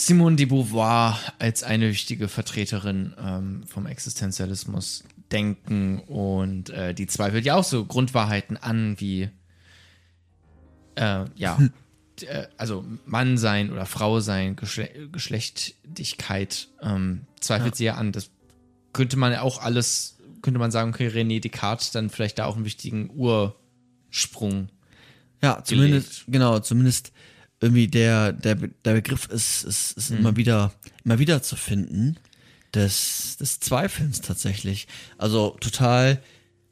Simone 0.00 0.36
de 0.36 0.46
Beauvoir 0.46 1.18
als 1.40 1.64
eine 1.64 1.90
wichtige 1.90 2.28
Vertreterin 2.28 3.14
ähm, 3.18 3.64
vom 3.66 3.86
Existenzialismus 3.86 5.02
denken 5.32 5.98
und 5.98 6.70
äh, 6.70 6.94
die 6.94 7.08
zweifelt 7.08 7.44
ja 7.44 7.56
auch 7.56 7.64
so 7.64 7.84
Grundwahrheiten 7.84 8.56
an 8.56 9.00
wie 9.00 9.28
äh, 10.94 11.24
ja, 11.34 11.58
d- 12.20 12.26
äh, 12.26 12.46
also 12.56 12.84
Mann 13.06 13.38
sein 13.38 13.72
oder 13.72 13.86
Frau 13.86 14.20
sein, 14.20 14.54
Geschle 14.54 15.08
Geschlechtlichkeit 15.10 16.68
ähm, 16.80 17.26
zweifelt 17.40 17.74
sie 17.74 17.86
ja 17.86 17.96
an. 17.96 18.12
Das 18.12 18.30
könnte 18.92 19.16
man 19.16 19.32
ja 19.32 19.42
auch 19.42 19.60
alles, 19.60 20.18
könnte 20.42 20.60
man 20.60 20.70
sagen, 20.70 20.90
okay, 20.90 21.08
René 21.08 21.40
Descartes 21.40 21.90
dann 21.90 22.08
vielleicht 22.08 22.38
da 22.38 22.44
auch 22.44 22.54
einen 22.54 22.64
wichtigen 22.64 23.10
Ursprung. 23.16 24.68
Ja, 25.42 25.64
zumindest, 25.64 26.24
genau, 26.28 26.60
zumindest 26.60 27.12
irgendwie 27.60 27.88
der, 27.88 28.32
der, 28.32 28.54
der 28.54 28.94
Begriff 28.94 29.28
ist, 29.28 29.64
ist, 29.64 29.96
ist 29.96 30.10
immer 30.10 30.36
wieder, 30.36 30.72
immer 31.04 31.18
wieder 31.18 31.42
zu 31.42 31.56
finden. 31.56 32.16
Des, 32.74 33.38
des 33.38 33.60
Zweifelns 33.60 34.20
tatsächlich. 34.20 34.88
Also 35.16 35.56
total 35.60 36.22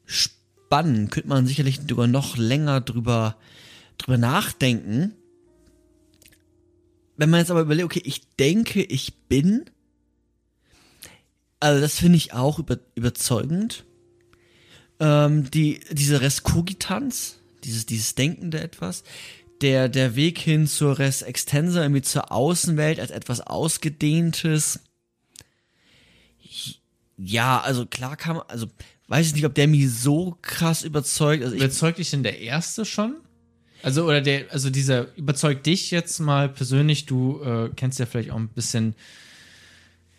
spannend. 0.05 1.11
Könnte 1.11 1.27
man 1.27 1.47
sicherlich 1.47 1.79
sogar 1.89 2.07
noch 2.07 2.37
länger 2.37 2.81
drüber, 2.81 3.35
drüber 3.97 4.17
nachdenken. 4.17 5.13
Wenn 7.17 7.31
man 7.31 7.39
jetzt 7.39 7.51
aber 7.51 7.61
überlegt, 7.61 7.85
okay, 7.85 8.03
ich 8.05 8.29
denke, 8.37 8.83
ich 8.83 9.15
bin. 9.27 9.65
Also 11.59 11.81
das 11.81 11.95
finde 11.95 12.17
ich 12.17 12.33
auch 12.33 12.59
über, 12.59 12.77
überzeugend. 12.93 13.83
Ähm, 14.99 15.49
die, 15.49 15.81
diese 15.91 16.21
Res 16.21 16.43
Cogitans, 16.43 17.39
dieses, 17.63 17.87
dieses 17.87 18.13
Denkende 18.13 18.61
etwas, 18.61 19.03
der, 19.61 19.89
der 19.89 20.15
Weg 20.15 20.39
hin 20.39 20.67
zur 20.67 20.99
Res 20.99 21.21
Extensa, 21.21 21.81
irgendwie 21.81 22.01
zur 22.01 22.31
Außenwelt 22.31 22.99
als 22.99 23.11
etwas 23.11 23.41
Ausgedehntes. 23.41 24.79
Ja, 27.17 27.59
also 27.61 27.85
klar 27.85 28.17
man, 28.27 28.41
also 28.47 28.67
weiß 29.07 29.27
ich 29.27 29.33
nicht, 29.33 29.45
ob 29.45 29.55
der 29.55 29.67
mich 29.67 29.91
so 29.91 30.37
krass 30.41 30.83
überzeugt. 30.83 31.43
Also 31.43 31.55
Überzeugt 31.55 31.97
dich 31.97 32.11
denn 32.11 32.23
der 32.23 32.39
erste 32.39 32.85
schon? 32.85 33.15
Also, 33.83 34.05
oder 34.05 34.21
der, 34.21 34.51
also 34.51 34.69
dieser, 34.69 35.15
überzeugt 35.17 35.65
dich 35.65 35.91
jetzt 35.91 36.19
mal 36.19 36.49
persönlich, 36.49 37.05
du 37.05 37.41
äh, 37.43 37.69
kennst 37.75 37.99
ja 37.99 38.05
vielleicht 38.05 38.31
auch 38.31 38.37
ein 38.37 38.49
bisschen 38.49 38.95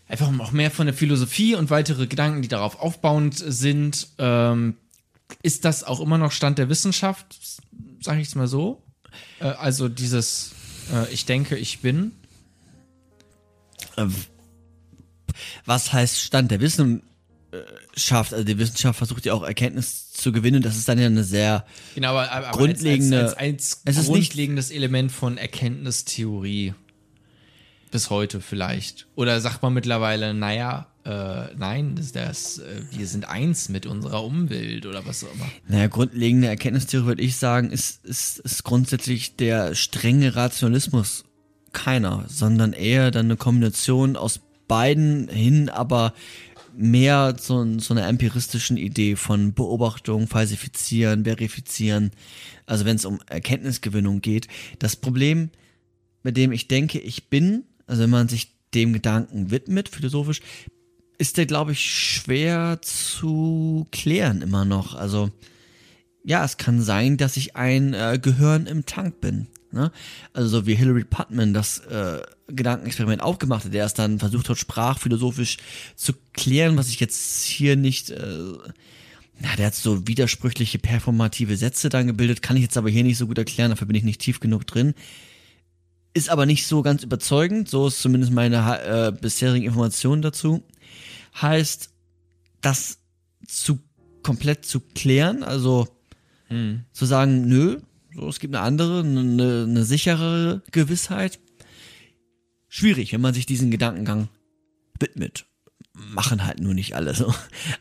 einfach 0.07 0.31
auch 0.39 0.53
mehr 0.53 0.71
von 0.71 0.87
der 0.87 0.95
Philosophie 0.95 1.55
und 1.55 1.71
weitere 1.71 2.07
Gedanken, 2.07 2.43
die 2.43 2.49
darauf 2.49 2.81
aufbauend 2.81 3.35
sind. 3.37 4.09
Ähm, 4.19 4.75
ist 5.43 5.65
das 5.65 5.85
auch 5.85 6.01
immer 6.01 6.19
noch 6.19 6.33
Stand 6.33 6.59
der 6.59 6.69
Wissenschaft, 6.69 7.27
sage 8.01 8.21
ich 8.21 8.29
es 8.29 8.35
mal 8.35 8.47
so? 8.47 8.83
Äh, 9.41 9.45
also 9.45 9.89
dieses, 9.89 10.53
äh, 10.93 11.13
ich 11.13 11.25
denke, 11.27 11.57
ich 11.57 11.81
bin. 11.81 12.13
ähm, 13.97 14.15
was 15.65 15.93
heißt 15.93 16.21
Stand 16.21 16.51
der 16.51 16.61
Wissenschaft? 16.61 17.03
Also 18.33 18.45
die 18.45 18.59
Wissenschaft 18.59 18.99
versucht 18.99 19.25
ja 19.27 19.35
auch 19.35 19.43
Erkenntnis 19.43 20.11
zu 20.13 20.33
gewinnen. 20.33 20.63
Das 20.63 20.77
ist 20.77 20.89
dann 20.89 20.99
ja 20.99 21.07
eine 21.07 21.25
sehr 21.25 21.65
Genau, 21.95 22.11
aber, 22.11 22.31
aber 22.33 22.51
Grundlegende- 22.59 23.21
als, 23.21 23.35
als, 23.35 23.39
als, 23.39 23.81
Es 23.85 23.97
als 23.99 24.07
grundlegendes 24.07 24.71
Element 24.71 25.13
von 25.13 25.39
Erkenntnistheorie. 25.39 26.75
Bis 27.91 28.11
heute 28.11 28.41
vielleicht. 28.41 29.07
Oder 29.15 29.41
sagt 29.41 29.63
man 29.63 29.73
mittlerweile, 29.73 30.35
naja, 30.35 30.89
äh, 31.09 31.55
nein, 31.57 31.95
das, 31.97 32.13
das, 32.13 32.59
äh, 32.59 32.83
wir 32.91 33.07
sind 33.07 33.27
eins 33.27 33.71
mit 33.71 33.87
unserer 33.87 34.23
Umwelt 34.23 34.85
oder 34.85 35.07
was 35.07 35.25
auch 35.25 35.33
immer. 35.35 35.47
Naja, 35.67 35.87
grundlegende 35.87 36.49
Erkenntnistheorie 36.49 37.07
würde 37.07 37.23
ich 37.23 37.37
sagen, 37.37 37.71
ist, 37.71 38.05
ist, 38.05 38.41
ist 38.41 38.63
grundsätzlich 38.63 39.37
der 39.37 39.75
strenge 39.75 40.37
Rationalismus 40.37 41.25
keiner, 41.73 42.27
sondern 42.29 42.75
eher 42.75 43.11
dann 43.11 43.27
eine 43.27 43.37
Kombination 43.37 44.17
aus 44.17 44.41
beiden 44.67 45.29
hin, 45.29 45.71
aber 45.71 46.13
mehr 46.77 47.37
zu, 47.39 47.79
zu 47.79 47.95
einer 47.95 48.07
empiristischen 48.07 48.77
Idee 48.77 49.17
von 49.17 49.55
Beobachtung, 49.55 50.27
falsifizieren, 50.27 51.25
verifizieren. 51.25 52.11
Also 52.67 52.85
wenn 52.85 52.97
es 52.97 53.07
um 53.07 53.19
Erkenntnisgewinnung 53.27 54.21
geht. 54.21 54.47
Das 54.79 54.95
Problem, 54.95 55.49
mit 56.23 56.37
dem 56.37 56.53
ich 56.53 56.69
denke, 56.69 56.99
ich 56.99 57.31
bin, 57.31 57.65
also 57.87 58.03
wenn 58.03 58.11
man 58.11 58.29
sich 58.29 58.59
dem 58.75 58.93
Gedanken 58.93 59.51
widmet, 59.51 59.89
philosophisch, 59.89 60.43
ist 61.19 61.37
der, 61.37 61.47
glaube 61.47 61.73
ich, 61.73 61.81
schwer 61.81 62.79
zu 62.81 63.87
klären 63.91 64.41
immer 64.41 64.65
noch. 64.65 64.95
Also, 64.95 65.31
ja, 66.25 66.45
es 66.45 66.57
kann 66.57 66.81
sein, 66.81 67.17
dass 67.17 67.37
ich 67.37 67.57
ein 67.57 67.93
äh, 67.93 68.19
Gehirn 68.23 68.67
im 68.67 68.87
Tank 68.87 69.21
bin. 69.21 69.49
Ne? 69.71 69.93
Also 70.33 70.49
so 70.49 70.67
wie 70.67 70.75
Hilary 70.75 71.05
Putman 71.05 71.53
das 71.53 71.81
äh, 71.81 72.23
Gedankenexperiment 72.49 73.23
aufgemacht 73.23 73.65
hat, 73.65 73.75
der 73.75 73.85
es 73.85 73.95
dann 73.95 74.19
versucht 74.19 74.49
hat, 74.49 74.59
sprachphilosophisch 74.59 75.59
zu 75.95 76.15
klären, 76.33 76.77
was 76.77 76.89
ich 76.89 77.01
jetzt 77.01 77.45
hier 77.45 77.77
nicht, 77.77 78.11
äh, 78.11 78.39
na, 79.41 79.57
der 79.57 79.67
hat 79.67 79.75
so 79.75 80.07
widersprüchliche 80.09 80.79
performative 80.79 81.57
Sätze 81.57 81.91
dann 81.91 82.07
gebildet, 82.07 82.41
kann 82.41 82.57
ich 82.57 82.63
jetzt 82.63 82.79
aber 82.79 82.89
hier 82.89 83.05
nicht 83.05 83.19
so 83.19 83.27
gut 83.27 83.39
erklären, 83.39 83.71
dafür 83.71 83.87
bin 83.87 83.97
ich 83.97 84.05
nicht 84.05 84.21
tief 84.21 84.41
genug 84.41 84.67
drin. 84.67 84.95
Ist 86.15 86.31
aber 86.31 86.47
nicht 86.47 86.67
so 86.67 86.83
ganz 86.83 87.03
überzeugend, 87.03 87.69
so 87.69 87.89
ist 87.89 88.01
zumindest 88.01 88.33
meine 88.33 88.83
äh, 88.83 89.13
bisherigen 89.13 89.67
Informationen 89.67 90.23
dazu. 90.23 90.63
Heißt, 91.41 91.91
das 92.61 92.99
zu 93.47 93.81
komplett 94.23 94.65
zu 94.65 94.81
klären, 94.81 95.43
also 95.43 95.89
zu 96.93 97.05
sagen, 97.07 97.47
nö, 97.47 97.81
so, 98.15 98.29
es 98.29 98.41
gibt 98.41 98.55
eine 98.55 98.65
andere, 98.65 99.01
eine, 99.01 99.65
eine 99.69 99.85
sichere 99.85 100.63
Gewissheit. 100.73 101.39
Schwierig, 102.69 103.13
wenn 103.13 103.21
man 103.21 103.35
sich 103.35 103.47
diesen 103.47 103.71
Gedankengang 103.71 104.29
widmet. 104.99 105.47
machen 105.93 106.45
halt 106.45 106.61
nur 106.61 106.75
nicht 106.75 106.95
alle 106.95 107.15
so. 107.15 107.35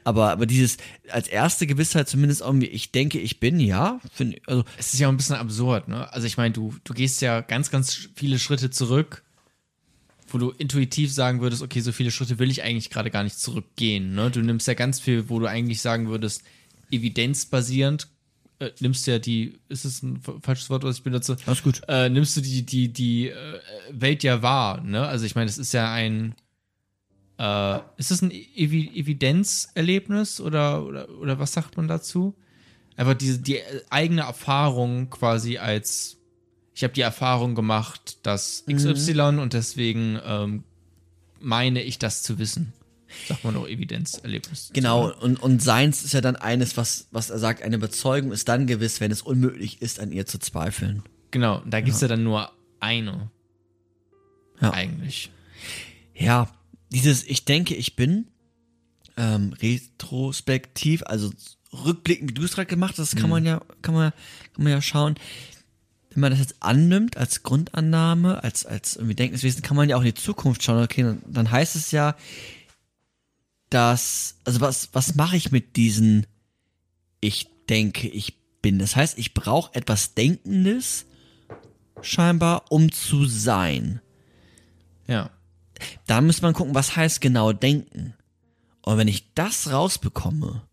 Aber, 0.04 0.32
aber 0.32 0.46
dieses 0.46 0.78
als 1.10 1.28
erste 1.28 1.68
Gewissheit 1.68 2.10
zumindest 2.10 2.42
irgendwie, 2.42 2.68
ich 2.68 2.92
denke, 2.92 3.20
ich 3.20 3.40
bin, 3.40 3.60
ja, 3.60 4.00
finde 4.12 4.40
also 4.48 4.64
Es 4.78 4.94
ist 4.94 5.00
ja 5.00 5.08
auch 5.08 5.12
ein 5.12 5.18
bisschen 5.18 5.36
absurd, 5.36 5.88
ne? 5.88 6.12
Also 6.12 6.28
ich 6.28 6.38
meine, 6.38 6.54
du, 6.54 6.76
du 6.84 6.94
gehst 6.94 7.22
ja 7.22 7.42
ganz, 7.42 7.70
ganz 7.70 8.10
viele 8.16 8.40
Schritte 8.40 8.70
zurück, 8.70 9.24
wo 10.28 10.38
du 10.38 10.52
intuitiv 10.52 11.14
sagen 11.14 11.42
würdest, 11.42 11.62
okay, 11.62 11.80
so 11.80 11.92
viele 11.92 12.12
Schritte 12.12 12.40
will 12.40 12.52
ich 12.52 12.64
eigentlich 12.64 12.90
gerade 12.90 13.12
gar 13.12 13.24
nicht 13.24 13.40
zurückgehen, 13.40 14.14
ne? 14.14 14.30
Du 14.30 14.42
nimmst 14.42 14.68
ja 14.68 14.74
ganz 14.74 15.00
viel, 15.00 15.30
wo 15.30 15.40
du 15.40 15.48
eigentlich 15.48 15.82
sagen 15.82 16.10
würdest, 16.10 16.44
evidenzbasierend, 16.92 18.08
äh, 18.60 18.72
nimmst 18.80 19.08
ja 19.08 19.20
die, 19.20 19.60
ist 19.70 19.86
es 19.86 20.04
ein 20.04 20.20
fa- 20.22 20.38
falsches 20.42 20.70
Wort, 20.70 20.84
was 20.84 20.98
ich 20.98 21.04
benutze? 21.04 21.38
Alles 21.46 21.64
gut. 21.64 21.82
Äh, 21.88 22.10
nimmst 22.10 22.36
du 22.38 22.42
die, 22.42 22.66
die, 22.66 22.92
die 22.92 23.30
äh, 23.30 23.60
Welt 23.92 24.24
ja 24.24 24.42
wahr, 24.42 24.82
ne? 24.82 25.06
Also 25.08 25.26
ich 25.26 25.36
meine, 25.36 25.50
es 25.50 25.58
ist 25.58 25.74
ja 25.74 25.92
ein, 25.94 26.36
äh, 27.38 27.80
ist 27.98 28.12
es 28.12 28.22
ein 28.22 28.32
Evi 28.32 28.92
Evidenzerlebnis 28.96 30.42
oder, 30.42 30.84
oder, 30.86 31.10
oder 31.20 31.40
was 31.40 31.54
sagt 31.54 31.78
man 31.78 31.88
dazu? 31.88 32.36
Einfach 32.96 33.14
diese, 33.14 33.40
die 33.40 33.60
eigene 33.92 34.22
Erfahrung 34.22 35.10
quasi 35.12 35.58
als, 35.58 36.17
ich 36.78 36.84
habe 36.84 36.94
die 36.94 37.02
Erfahrung 37.02 37.56
gemacht, 37.56 38.20
dass 38.22 38.64
XY 38.72 39.40
und 39.40 39.54
deswegen 39.54 40.20
ähm, 40.24 40.64
meine 41.40 41.82
ich 41.82 41.98
das 41.98 42.22
zu 42.22 42.38
wissen. 42.38 42.72
Sagt 43.28 43.44
man 43.44 43.58
auch 43.58 43.68
Evidenzerlebnis. 43.68 44.70
Genau, 44.74 45.12
und, 45.12 45.42
und 45.42 45.64
Seins 45.64 46.04
ist 46.04 46.14
ja 46.14 46.22
dann 46.22 46.36
eines, 46.36 46.78
was, 46.78 47.08
was 47.10 47.32
er 47.32 47.40
sagt, 47.40 47.64
eine 47.64 47.78
Überzeugung 47.78 48.32
ist 48.32 48.48
dann 48.48 48.68
gewiss, 48.68 49.02
wenn 49.02 49.10
es 49.10 49.24
unmöglich 49.24 49.82
ist, 49.82 50.00
an 50.00 50.12
ihr 50.12 50.28
zu 50.28 50.38
zweifeln. 50.38 51.02
Genau, 51.32 51.64
da 51.66 51.82
gibt's 51.82 52.02
ja. 52.02 52.10
dann 52.10 52.24
nur 52.24 52.52
eine. 52.80 53.32
Ja. 54.62 54.72
Eigentlich. 54.72 55.32
Ja, 56.14 56.48
dieses 56.92 57.24
Ich 57.24 57.44
denke, 57.44 57.74
ich 57.74 57.96
bin, 57.96 58.28
ähm, 59.18 59.56
retrospektiv, 59.64 61.02
also 61.08 61.32
rückblickend, 61.74 62.30
wie 62.30 62.34
du 62.36 62.44
es 62.44 62.54
gerade 62.54 62.68
gemacht 62.68 63.00
hast, 63.00 63.14
das 63.14 63.20
kann 63.20 63.32
man 63.32 63.46
ja, 63.46 63.64
kann 63.82 63.96
man, 63.96 64.12
kann 64.54 64.64
man 64.64 64.74
ja 64.74 64.82
schauen. 64.84 65.16
Wenn 66.18 66.22
man 66.22 66.32
das 66.32 66.40
jetzt 66.40 66.56
annimmt 66.62 67.16
als 67.16 67.44
Grundannahme, 67.44 68.44
als, 68.44 68.66
als 68.66 68.96
irgendwie 68.96 69.14
Denkenswesen, 69.14 69.62
kann 69.62 69.78
man 69.78 69.88
ja 69.88 69.98
auch 69.98 70.02
in 70.02 70.08
die 70.08 70.14
Zukunft 70.16 70.64
schauen. 70.64 70.84
Okay, 70.84 71.04
dann, 71.04 71.22
dann 71.28 71.52
heißt 71.52 71.76
es 71.76 71.92
ja, 71.92 72.16
dass, 73.70 74.40
also 74.44 74.60
was, 74.60 74.90
was 74.94 75.14
mache 75.14 75.38
ich 75.38 75.52
mit 75.52 75.76
diesen 75.76 76.26
Ich 77.22 77.50
denke, 77.70 78.08
ich 78.08 78.36
bin? 78.64 78.80
Das 78.80 78.96
heißt, 78.96 79.20
ich 79.20 79.36
brauche 79.36 79.76
etwas 79.76 80.16
Denkendes, 80.16 81.06
scheinbar, 82.02 82.72
um 82.72 82.92
zu 82.92 83.26
sein. 83.26 84.02
Ja. 85.06 85.30
Da 86.08 86.22
muss 86.22 86.42
man 86.42 86.56
gucken, 86.56 86.74
was 86.74 86.96
heißt 86.96 87.22
genau 87.22 87.54
denken. 87.54 88.16
Und 88.82 88.98
wenn 88.98 89.08
ich 89.08 89.36
das 89.36 89.70
rausbekomme, 89.70 90.64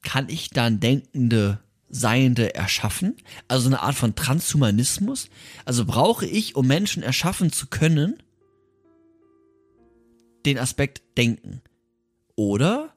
kann 0.00 0.30
ich 0.30 0.48
dann 0.48 0.80
denkende 0.80 1.58
Seiende 1.94 2.56
erschaffen? 2.56 3.14
Also 3.46 3.68
eine 3.68 3.80
Art 3.80 3.94
von 3.94 4.16
Transhumanismus? 4.16 5.28
Also 5.64 5.84
brauche 5.84 6.26
ich, 6.26 6.56
um 6.56 6.66
Menschen 6.66 7.04
erschaffen 7.04 7.52
zu 7.52 7.68
können, 7.68 8.20
den 10.44 10.58
Aspekt 10.58 11.02
denken? 11.16 11.62
Oder 12.34 12.92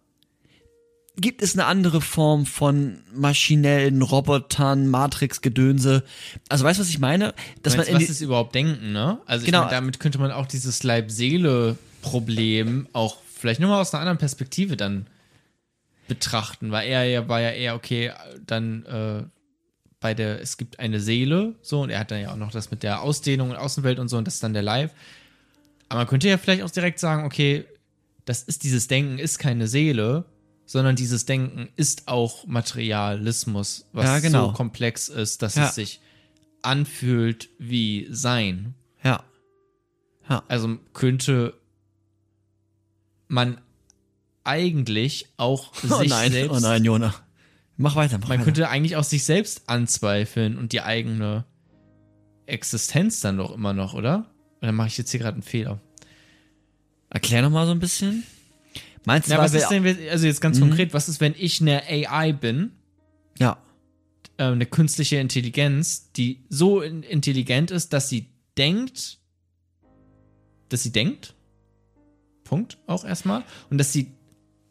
gibt 1.16 1.44
es 1.44 1.54
eine 1.54 1.66
andere 1.66 2.02
Form 2.02 2.48
von 2.48 3.04
maschinellen 3.14 4.02
Robotern, 4.02 4.88
Matrix-Gedönse? 4.88 6.04
Also 6.50 6.66
weißt 6.66 6.80
du, 6.80 6.82
was 6.82 6.90
ich 6.90 7.00
meine? 7.00 7.36
Dass 7.62 7.78
Meinst, 7.78 7.92
man 7.92 8.02
was 8.02 8.10
ist 8.10 8.22
überhaupt 8.22 8.56
Denken, 8.56 8.94
ne? 8.94 9.20
Also 9.28 9.44
ich 9.44 9.52
Genau. 9.52 9.60
meine, 9.60 9.72
damit 9.72 10.00
könnte 10.00 10.18
man 10.18 10.32
auch 10.32 10.48
dieses 10.48 10.82
Leib-Seele-Problem 10.82 12.88
auch 12.94 13.18
vielleicht 13.32 13.60
nur 13.60 13.70
mal 13.70 13.80
aus 13.80 13.94
einer 13.94 14.02
anderen 14.02 14.18
Perspektive 14.18 14.76
dann 14.76 15.06
betrachten, 16.08 16.72
weil 16.72 16.88
er 16.88 17.04
ja 17.06 17.28
war 17.28 17.42
ja 17.42 17.52
eher, 17.52 17.76
okay, 17.76 18.12
dann 18.46 18.86
äh, 18.86 19.24
bei 20.00 20.14
der, 20.14 20.42
es 20.42 20.58
gibt 20.58 20.80
eine 20.80 21.00
Seele, 21.00 21.56
so, 21.62 21.82
und 21.82 21.90
er 21.90 22.00
hat 22.00 22.12
dann 22.12 22.22
ja 22.22 22.32
auch 22.32 22.36
noch 22.38 22.52
das 22.52 22.70
mit 22.72 22.84
der 22.84 23.02
Ausdehnung 23.02 23.50
und 23.50 23.56
Außenwelt 23.56 24.00
und 24.00 24.08
so, 24.10 24.18
und 24.18 24.26
das 24.26 24.36
ist 24.36 24.44
dann 24.44 24.54
der 24.54 24.62
Leib. 24.64 24.92
Aber 25.90 26.02
man 26.02 26.08
könnte 26.08 26.28
ja 26.30 26.38
vielleicht 26.38 26.62
auch 26.64 26.70
direkt 26.70 27.00
sagen, 27.00 27.26
okay, 27.26 27.66
das 28.26 28.44
ist 28.44 28.64
dieses 28.64 28.88
Denken, 28.88 29.20
ist 29.20 29.40
keine 29.40 29.68
Seele, 29.68 30.26
sondern 30.66 30.96
dieses 30.98 31.26
Denken 31.26 31.70
ist 31.78 32.08
auch 32.10 32.46
Materialismus, 32.46 33.86
was 33.94 34.06
Ja, 34.06 34.20
genau. 34.20 34.48
so 34.48 34.54
komplex 34.54 35.08
ist, 35.10 35.42
dass 35.42 35.56
Ja. 35.56 35.68
es 35.70 35.76
sich 35.76 36.02
anfühlt 36.62 37.50
wie 37.58 38.08
Sein. 38.12 38.74
ja. 39.04 39.24
Also 40.50 40.78
könnte 40.94 41.54
man 43.30 43.62
eigentlich 44.48 45.28
auch 45.38 45.72
Oh 45.90 45.98
sich 46.00 46.10
nein, 46.10 46.32
selbst, 46.32 46.56
oh 46.56 46.60
nein, 46.60 46.84
Jona. 46.84 47.14
Mach 47.78 47.96
weiter, 47.96 48.18
mach 48.18 48.28
man 48.30 48.38
weiter. 48.40 48.46
könnte 48.46 48.70
eigentlich 48.70 48.96
auch 48.96 49.04
sich 49.04 49.24
selbst 49.24 49.70
anzweifeln 49.70 50.58
und 50.58 50.72
die 50.72 50.82
eigene 50.82 51.46
Existenz 52.48 53.20
dann 53.22 53.38
doch 53.38 53.54
immer 53.54 53.74
noch, 53.74 53.94
oder? 53.94 54.32
Oder 54.62 54.72
mache 54.72 54.88
ich 54.88 54.98
jetzt 54.98 55.12
hier 55.12 55.20
gerade 55.20 55.34
einen 55.36 55.44
Fehler? 55.44 55.80
Erklär 57.10 57.42
noch 57.44 57.52
mal 57.52 57.66
so 57.66 57.72
ein 57.72 57.80
bisschen. 57.80 58.24
Meinst 59.06 59.30
du, 59.30 59.34
weil 59.34 59.40
was 59.44 59.54
ist 59.54 59.70
denn, 59.70 59.86
also 60.10 60.26
jetzt 60.26 60.42
ganz 60.42 60.60
konkret, 60.60 60.94
was 60.94 61.08
ist, 61.08 61.22
wenn 61.22 61.34
ich 61.38 61.62
eine 61.62 61.84
AI 61.88 62.34
bin, 62.34 62.72
ja, 63.40 63.58
äh, 64.38 64.44
eine 64.44 64.66
künstliche 64.66 65.18
Intelligenz, 65.18 66.12
die 66.12 66.44
so 66.50 66.82
in- 66.82 67.04
intelligent 67.04 67.72
ist, 67.72 67.94
dass 67.94 68.10
sie 68.10 68.28
denkt, 68.58 69.20
dass 70.70 70.84
sie 70.84 70.92
denkt, 70.92 71.36
Punkt 72.44 72.78
auch 72.88 73.06
erstmal, 73.06 73.44
und 73.70 73.78
dass 73.78 73.94
sie 73.94 74.12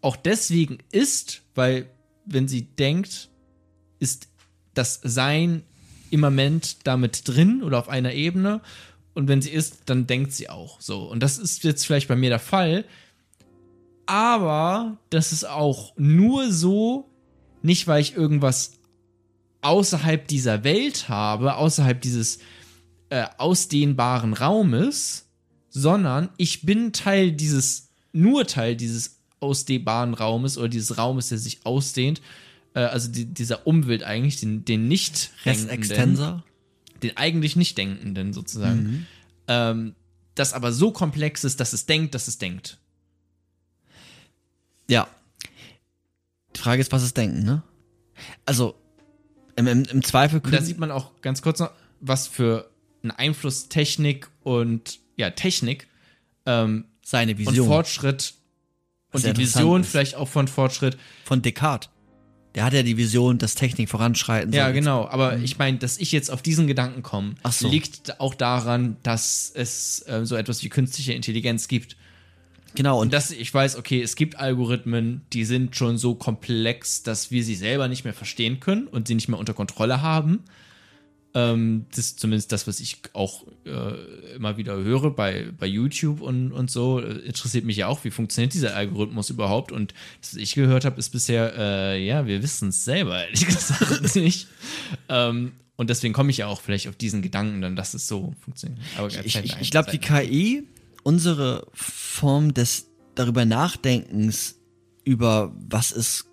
auch 0.06 0.14
deswegen 0.14 0.78
ist, 0.92 1.42
weil 1.56 1.90
wenn 2.26 2.46
sie 2.46 2.62
denkt, 2.62 3.28
ist 3.98 4.28
das 4.72 5.00
Sein 5.02 5.64
immanent 6.10 6.86
damit 6.86 7.26
drin 7.26 7.64
oder 7.64 7.80
auf 7.80 7.88
einer 7.88 8.12
Ebene 8.12 8.60
und 9.14 9.26
wenn 9.26 9.42
sie 9.42 9.50
ist, 9.50 9.80
dann 9.86 10.06
denkt 10.06 10.32
sie 10.32 10.48
auch 10.48 10.80
so. 10.80 11.10
Und 11.10 11.24
das 11.24 11.38
ist 11.38 11.64
jetzt 11.64 11.84
vielleicht 11.84 12.06
bei 12.06 12.14
mir 12.14 12.30
der 12.30 12.38
Fall, 12.38 12.84
aber 14.06 14.96
das 15.10 15.32
ist 15.32 15.42
auch 15.42 15.92
nur 15.96 16.52
so, 16.52 17.10
nicht 17.62 17.88
weil 17.88 18.00
ich 18.00 18.14
irgendwas 18.14 18.74
außerhalb 19.62 20.28
dieser 20.28 20.62
Welt 20.62 21.08
habe, 21.08 21.56
außerhalb 21.56 22.00
dieses 22.00 22.38
äh, 23.10 23.26
ausdehnbaren 23.38 24.34
Raumes, 24.34 25.26
sondern 25.68 26.28
ich 26.36 26.62
bin 26.62 26.92
Teil 26.92 27.32
dieses, 27.32 27.88
nur 28.12 28.46
Teil 28.46 28.76
dieses 28.76 29.15
ausdehnbaren 29.40 30.14
Raumes 30.14 30.58
oder 30.58 30.68
dieses 30.68 30.98
Raumes, 30.98 31.28
der 31.28 31.38
sich 31.38 31.64
ausdehnt, 31.64 32.20
äh, 32.74 32.80
also 32.80 33.10
die, 33.10 33.26
dieser 33.26 33.66
Umwelt 33.66 34.02
eigentlich, 34.02 34.40
den, 34.40 34.64
den 34.64 34.88
nicht 34.88 35.30
denkenden, 35.44 35.70
Extensa. 35.70 36.44
den 37.02 37.16
eigentlich 37.16 37.56
nicht 37.56 37.76
denkenden 37.78 38.32
sozusagen, 38.32 39.06
ähm, 39.48 39.94
das 40.34 40.52
aber 40.52 40.72
so 40.72 40.90
komplex 40.90 41.44
ist, 41.44 41.60
dass 41.60 41.72
es 41.72 41.86
denkt, 41.86 42.14
dass 42.14 42.28
es 42.28 42.38
denkt. 42.38 42.78
Ja. 44.88 45.08
Die 46.54 46.60
Frage 46.60 46.80
ist, 46.80 46.92
was 46.92 47.02
ist 47.02 47.16
Denken, 47.16 47.42
ne? 47.42 47.62
Also, 48.44 48.74
im, 49.56 49.66
im, 49.66 49.84
im 49.84 50.02
Zweifel 50.02 50.40
Und 50.40 50.52
da 50.52 50.62
sieht 50.62 50.78
man 50.78 50.90
auch 50.90 51.20
ganz 51.20 51.42
kurz 51.42 51.58
noch, 51.58 51.70
was 52.00 52.26
für 52.26 52.70
einen 53.02 53.10
Einfluss 53.10 53.68
Technik 53.68 54.28
und 54.42 55.00
ja, 55.16 55.30
Technik 55.30 55.86
ähm, 56.44 56.84
seine 57.02 57.32
und 57.32 57.38
Vision 57.38 57.68
Fortschritt 57.68 58.34
und 59.16 59.22
sehr 59.22 59.34
die 59.34 59.42
Vision 59.42 59.80
ist. 59.80 59.90
vielleicht 59.90 60.14
auch 60.14 60.28
von 60.28 60.48
Fortschritt. 60.48 60.96
von 61.24 61.42
Descartes. 61.42 61.90
Der 62.54 62.64
hat 62.64 62.72
ja 62.72 62.82
die 62.82 62.96
Vision, 62.96 63.36
dass 63.36 63.54
Technik 63.54 63.90
voranschreiten 63.90 64.50
soll. 64.50 64.58
Ja, 64.58 64.70
genau. 64.70 65.06
Aber 65.08 65.36
ich 65.36 65.58
meine, 65.58 65.76
dass 65.76 65.98
ich 65.98 66.10
jetzt 66.10 66.30
auf 66.30 66.40
diesen 66.40 66.66
Gedanken 66.66 67.02
komme, 67.02 67.34
so. 67.50 67.68
liegt 67.68 68.18
auch 68.18 68.34
daran, 68.34 68.96
dass 69.02 69.52
es 69.54 70.02
äh, 70.08 70.24
so 70.24 70.36
etwas 70.36 70.62
wie 70.62 70.70
künstliche 70.70 71.12
Intelligenz 71.12 71.68
gibt. 71.68 71.98
Genau, 72.74 72.96
und 72.96 73.06
Und 73.06 73.12
dass 73.12 73.30
ich 73.30 73.52
weiß, 73.52 73.76
okay, 73.76 74.00
es 74.00 74.16
gibt 74.16 74.38
Algorithmen, 74.38 75.22
die 75.34 75.44
sind 75.44 75.76
schon 75.76 75.98
so 75.98 76.14
komplex, 76.14 77.02
dass 77.02 77.30
wir 77.30 77.44
sie 77.44 77.54
selber 77.54 77.88
nicht 77.88 78.04
mehr 78.04 78.14
verstehen 78.14 78.58
können 78.58 78.86
und 78.86 79.06
sie 79.06 79.14
nicht 79.14 79.28
mehr 79.28 79.38
unter 79.38 79.52
Kontrolle 79.54 80.00
haben. 80.00 80.44
Ähm, 81.36 81.84
das 81.90 81.98
ist 81.98 82.20
zumindest 82.20 82.50
das, 82.50 82.66
was 82.66 82.80
ich 82.80 82.96
auch 83.12 83.44
äh, 83.66 84.36
immer 84.36 84.56
wieder 84.56 84.74
höre 84.74 85.10
bei, 85.10 85.48
bei 85.58 85.66
YouTube 85.66 86.22
und, 86.22 86.50
und 86.50 86.70
so. 86.70 86.98
Interessiert 86.98 87.66
mich 87.66 87.76
ja 87.76 87.88
auch, 87.88 88.04
wie 88.04 88.10
funktioniert 88.10 88.54
dieser 88.54 88.74
Algorithmus 88.74 89.28
überhaupt? 89.28 89.70
Und 89.70 89.92
das, 90.22 90.32
was 90.32 90.40
ich 90.40 90.54
gehört 90.54 90.86
habe, 90.86 90.98
ist 90.98 91.10
bisher, 91.10 91.52
äh, 91.54 92.02
ja, 92.02 92.26
wir 92.26 92.42
wissen 92.42 92.70
es 92.70 92.86
selber, 92.86 93.22
ehrlich 93.24 93.44
gesagt 93.44 94.16
nicht. 94.16 94.48
Ähm, 95.10 95.52
und 95.76 95.90
deswegen 95.90 96.14
komme 96.14 96.30
ich 96.30 96.38
ja 96.38 96.46
auch 96.46 96.62
vielleicht 96.62 96.88
auf 96.88 96.96
diesen 96.96 97.20
Gedanken 97.20 97.60
dann, 97.60 97.76
dass 97.76 97.92
es 97.92 98.08
so 98.08 98.34
funktioniert. 98.40 98.80
Aber 98.96 99.08
ich, 99.08 99.36
ich, 99.36 99.56
ich 99.60 99.70
glaube, 99.70 99.90
die 99.90 99.98
KI, 99.98 100.62
unsere 101.02 101.66
Form 101.74 102.54
des 102.54 102.86
darüber 103.14 103.44
Nachdenkens 103.44 104.56
über 105.04 105.54
was 105.68 105.92
ist 105.92 106.24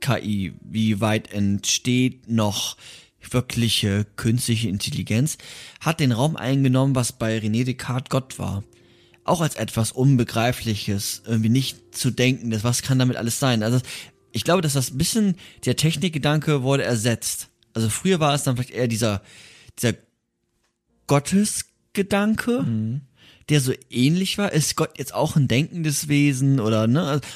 KI, 0.00 0.54
wie 0.62 1.02
weit 1.02 1.30
entsteht 1.30 2.26
noch 2.30 2.78
wirkliche 3.32 4.06
künstliche 4.16 4.68
Intelligenz, 4.68 5.38
hat 5.80 6.00
den 6.00 6.12
Raum 6.12 6.36
eingenommen, 6.36 6.94
was 6.94 7.12
bei 7.12 7.38
René 7.38 7.64
Descartes 7.64 8.10
Gott 8.10 8.38
war. 8.38 8.64
auch 9.24 9.40
als 9.40 9.56
etwas 9.56 9.90
Unbegreifliches, 9.90 11.22
irgendwie 11.26 11.48
nicht 11.48 11.96
zu 11.96 12.12
denken, 12.12 12.50
das, 12.50 12.62
was 12.62 12.82
kann 12.82 13.00
damit 13.00 13.16
alles 13.16 13.40
sein? 13.40 13.64
Also 13.64 13.80
ich 14.30 14.44
glaube, 14.44 14.62
dass 14.62 14.74
das 14.74 14.92
ein 14.92 14.98
bisschen, 14.98 15.34
der 15.64 15.74
Technikgedanke 15.74 16.62
wurde 16.62 16.84
ersetzt. 16.84 17.48
Also 17.74 17.88
früher 17.88 18.20
war 18.20 18.34
es 18.34 18.44
dann 18.44 18.54
vielleicht 18.56 18.70
eher 18.70 18.86
dieser, 18.86 19.22
dieser 19.80 19.94
Gottesgedanke, 21.06 22.62
Mhm. 22.62 23.00
der 23.48 23.60
so 23.60 23.72
ähnlich 23.90 24.38
war. 24.38 24.52
Ist 24.52 24.76
Gott 24.76 24.98
jetzt 24.98 25.14
auch 25.14 25.36
ein 25.36 25.48
denkendes 25.48 26.08
Wesen 26.08 26.60
oder 26.60 26.86
ne? 26.86 27.02
Also, 27.02 27.26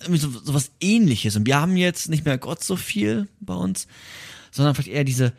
irgendwie 0.00 0.20
so, 0.20 0.30
so 0.30 0.54
was 0.54 0.70
ähnliches. 0.80 1.36
Und 1.36 1.46
wir 1.46 1.60
haben 1.60 1.76
jetzt 1.76 2.08
nicht 2.08 2.24
mehr 2.24 2.38
Gott 2.38 2.62
so 2.62 2.76
viel 2.76 3.28
bei 3.40 3.54
uns, 3.54 3.86
sondern 4.54 4.76
vielleicht 4.76 4.90
eher 4.90 5.02
diese, 5.02 5.32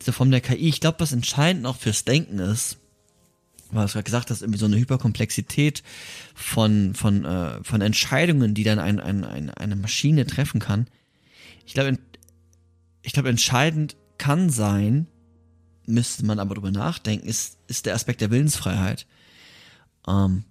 diese 0.00 0.12
Form 0.12 0.32
der 0.32 0.40
KI. 0.40 0.68
Ich 0.68 0.80
glaube, 0.80 0.98
was 0.98 1.12
entscheidend 1.12 1.66
auch 1.66 1.76
fürs 1.76 2.04
Denken 2.04 2.40
ist, 2.40 2.78
weil 3.70 3.86
du 3.86 3.92
gerade 3.92 4.02
gesagt 4.02 4.30
hast, 4.30 4.42
irgendwie 4.42 4.58
so 4.58 4.66
eine 4.66 4.76
Hyperkomplexität 4.76 5.84
von, 6.34 6.96
von, 6.96 7.24
äh, 7.24 7.62
von 7.62 7.80
Entscheidungen, 7.80 8.54
die 8.54 8.64
dann 8.64 8.80
ein, 8.80 8.98
ein, 8.98 9.24
ein, 9.24 9.50
eine 9.50 9.76
Maschine 9.76 10.26
treffen 10.26 10.58
kann. 10.58 10.88
Ich 11.64 11.74
glaube, 11.74 11.96
ich 13.02 13.12
glaube, 13.12 13.28
entscheidend 13.28 13.96
kann 14.18 14.50
sein, 14.50 15.06
müsste 15.86 16.24
man 16.26 16.40
aber 16.40 16.56
drüber 16.56 16.72
nachdenken, 16.72 17.28
ist, 17.28 17.58
ist 17.68 17.86
der 17.86 17.94
Aspekt 17.94 18.20
der 18.20 18.32
Willensfreiheit. 18.32 19.06
Ähm, 20.08 20.42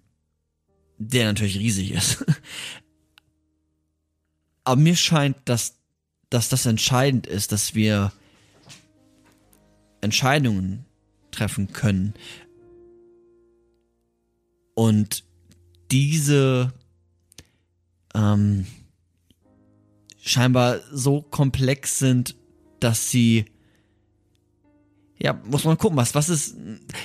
der 0.97 1.25
natürlich 1.25 1.59
riesig 1.59 1.91
ist. 1.91 2.25
aber 4.63 4.79
mir 4.79 4.95
scheint, 4.95 5.35
dass, 5.43 5.78
dass 6.29 6.49
das 6.49 6.65
entscheidend 6.65 7.27
ist, 7.27 7.51
dass 7.51 7.75
wir 7.75 8.11
Entscheidungen 10.01 10.85
treffen 11.31 11.71
können. 11.73 12.13
Und 14.75 15.23
diese 15.91 16.73
ähm, 18.13 18.65
scheinbar 20.21 20.79
so 20.91 21.21
komplex 21.21 21.99
sind, 21.99 22.35
dass 22.79 23.09
sie 23.09 23.45
ja, 25.21 25.33
muss 25.43 25.65
man 25.65 25.77
gucken, 25.77 25.97
was, 25.97 26.15
was 26.15 26.29
ist, 26.29 26.55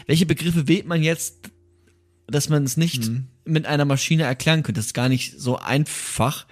welche 0.07 0.27
Begriffe 0.27 0.69
wählt 0.69 0.87
man 0.87 1.03
jetzt, 1.03 1.51
dass 2.27 2.49
man 2.49 2.65
es 2.65 2.77
nicht 2.77 3.11
mit 3.45 3.67
einer 3.67 3.85
Maschine 3.85 4.23
erklären 4.23 4.63
könnte. 4.63 4.79
Das 4.79 4.87
ist 4.87 4.95
gar 4.95 5.09
nicht 5.09 5.39
so 5.39 5.59
einfach. 5.59 6.47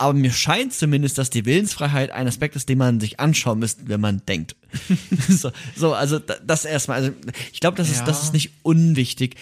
Aber 0.00 0.14
mir 0.14 0.32
scheint 0.32 0.72
zumindest, 0.72 1.18
dass 1.18 1.28
die 1.28 1.44
Willensfreiheit 1.44 2.10
ein 2.10 2.26
Aspekt 2.26 2.56
ist, 2.56 2.70
den 2.70 2.78
man 2.78 3.00
sich 3.00 3.20
anschauen 3.20 3.58
müsste, 3.58 3.86
wenn 3.86 4.00
man 4.00 4.22
denkt. 4.24 4.56
so, 5.28 5.50
so, 5.76 5.92
also 5.92 6.18
da- 6.18 6.38
das 6.38 6.64
erstmal. 6.64 6.96
Also 7.02 7.12
ich 7.52 7.60
glaube, 7.60 7.76
das 7.76 7.90
ist, 7.90 7.98
Ja. 7.98 8.04
das 8.06 8.22
ist 8.22 8.32
nicht 8.32 8.50
unwichtig. 8.62 9.36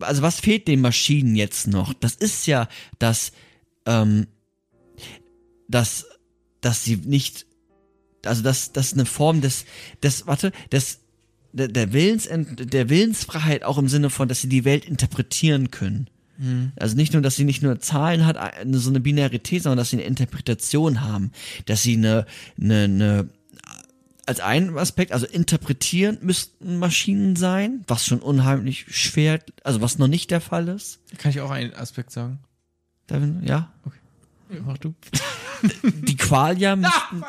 Also 0.00 0.22
was 0.22 0.40
fehlt 0.40 0.66
den 0.66 0.80
Maschinen 0.80 1.36
jetzt 1.36 1.68
noch? 1.68 1.94
Das 1.94 2.16
ist 2.16 2.46
ja, 2.48 2.68
dass, 2.98 3.30
ähm, 3.86 4.26
dass, 5.68 6.06
dass 6.60 6.82
sie 6.82 6.96
nicht, 6.96 7.46
also 8.24 8.42
das, 8.42 8.72
das 8.72 8.86
ist 8.86 8.94
eine 8.94 9.06
Form 9.06 9.42
des, 9.42 9.64
des, 10.02 10.26
warte, 10.26 10.50
des, 10.72 10.98
der, 11.52 11.68
der 11.68 11.92
Willens, 11.92 12.28
der 12.28 12.88
Willensfreiheit 12.88 13.62
auch 13.62 13.78
im 13.78 13.88
Sinne 13.88 14.10
von, 14.10 14.26
dass 14.26 14.40
sie 14.40 14.48
die 14.48 14.64
Welt 14.64 14.86
interpretieren 14.86 15.70
können. 15.70 16.10
Also 16.76 16.96
nicht 16.96 17.12
nur, 17.12 17.22
dass 17.22 17.36
sie 17.36 17.44
nicht 17.44 17.62
nur 17.62 17.78
Zahlen 17.80 18.26
hat, 18.26 18.36
eine, 18.36 18.78
so 18.78 18.90
eine 18.90 19.00
Binarität, 19.00 19.62
sondern 19.62 19.78
dass 19.78 19.90
sie 19.90 19.96
eine 19.96 20.06
Interpretation 20.06 21.00
haben, 21.00 21.30
dass 21.66 21.82
sie 21.82 21.96
eine, 21.96 22.26
eine, 22.60 22.84
eine 22.84 23.28
als 24.26 24.40
ein 24.40 24.76
Aspekt, 24.78 25.12
also 25.12 25.26
interpretieren 25.26 26.18
müssten 26.22 26.78
Maschinen 26.78 27.36
sein, 27.36 27.84
was 27.86 28.06
schon 28.06 28.20
unheimlich 28.20 28.86
schwer, 28.88 29.40
also 29.62 29.80
was 29.80 29.98
noch 29.98 30.08
nicht 30.08 30.30
der 30.30 30.40
Fall 30.40 30.68
ist. 30.68 31.00
Kann 31.18 31.30
ich 31.30 31.40
auch 31.40 31.50
einen 31.50 31.74
Aspekt 31.74 32.10
sagen? 32.10 32.38
Darwin, 33.06 33.42
ja. 33.44 33.70
Mach 34.66 34.78
du. 34.78 34.94
Die 35.82 36.16
Qualia 36.16 36.76
müssten, 36.76 37.24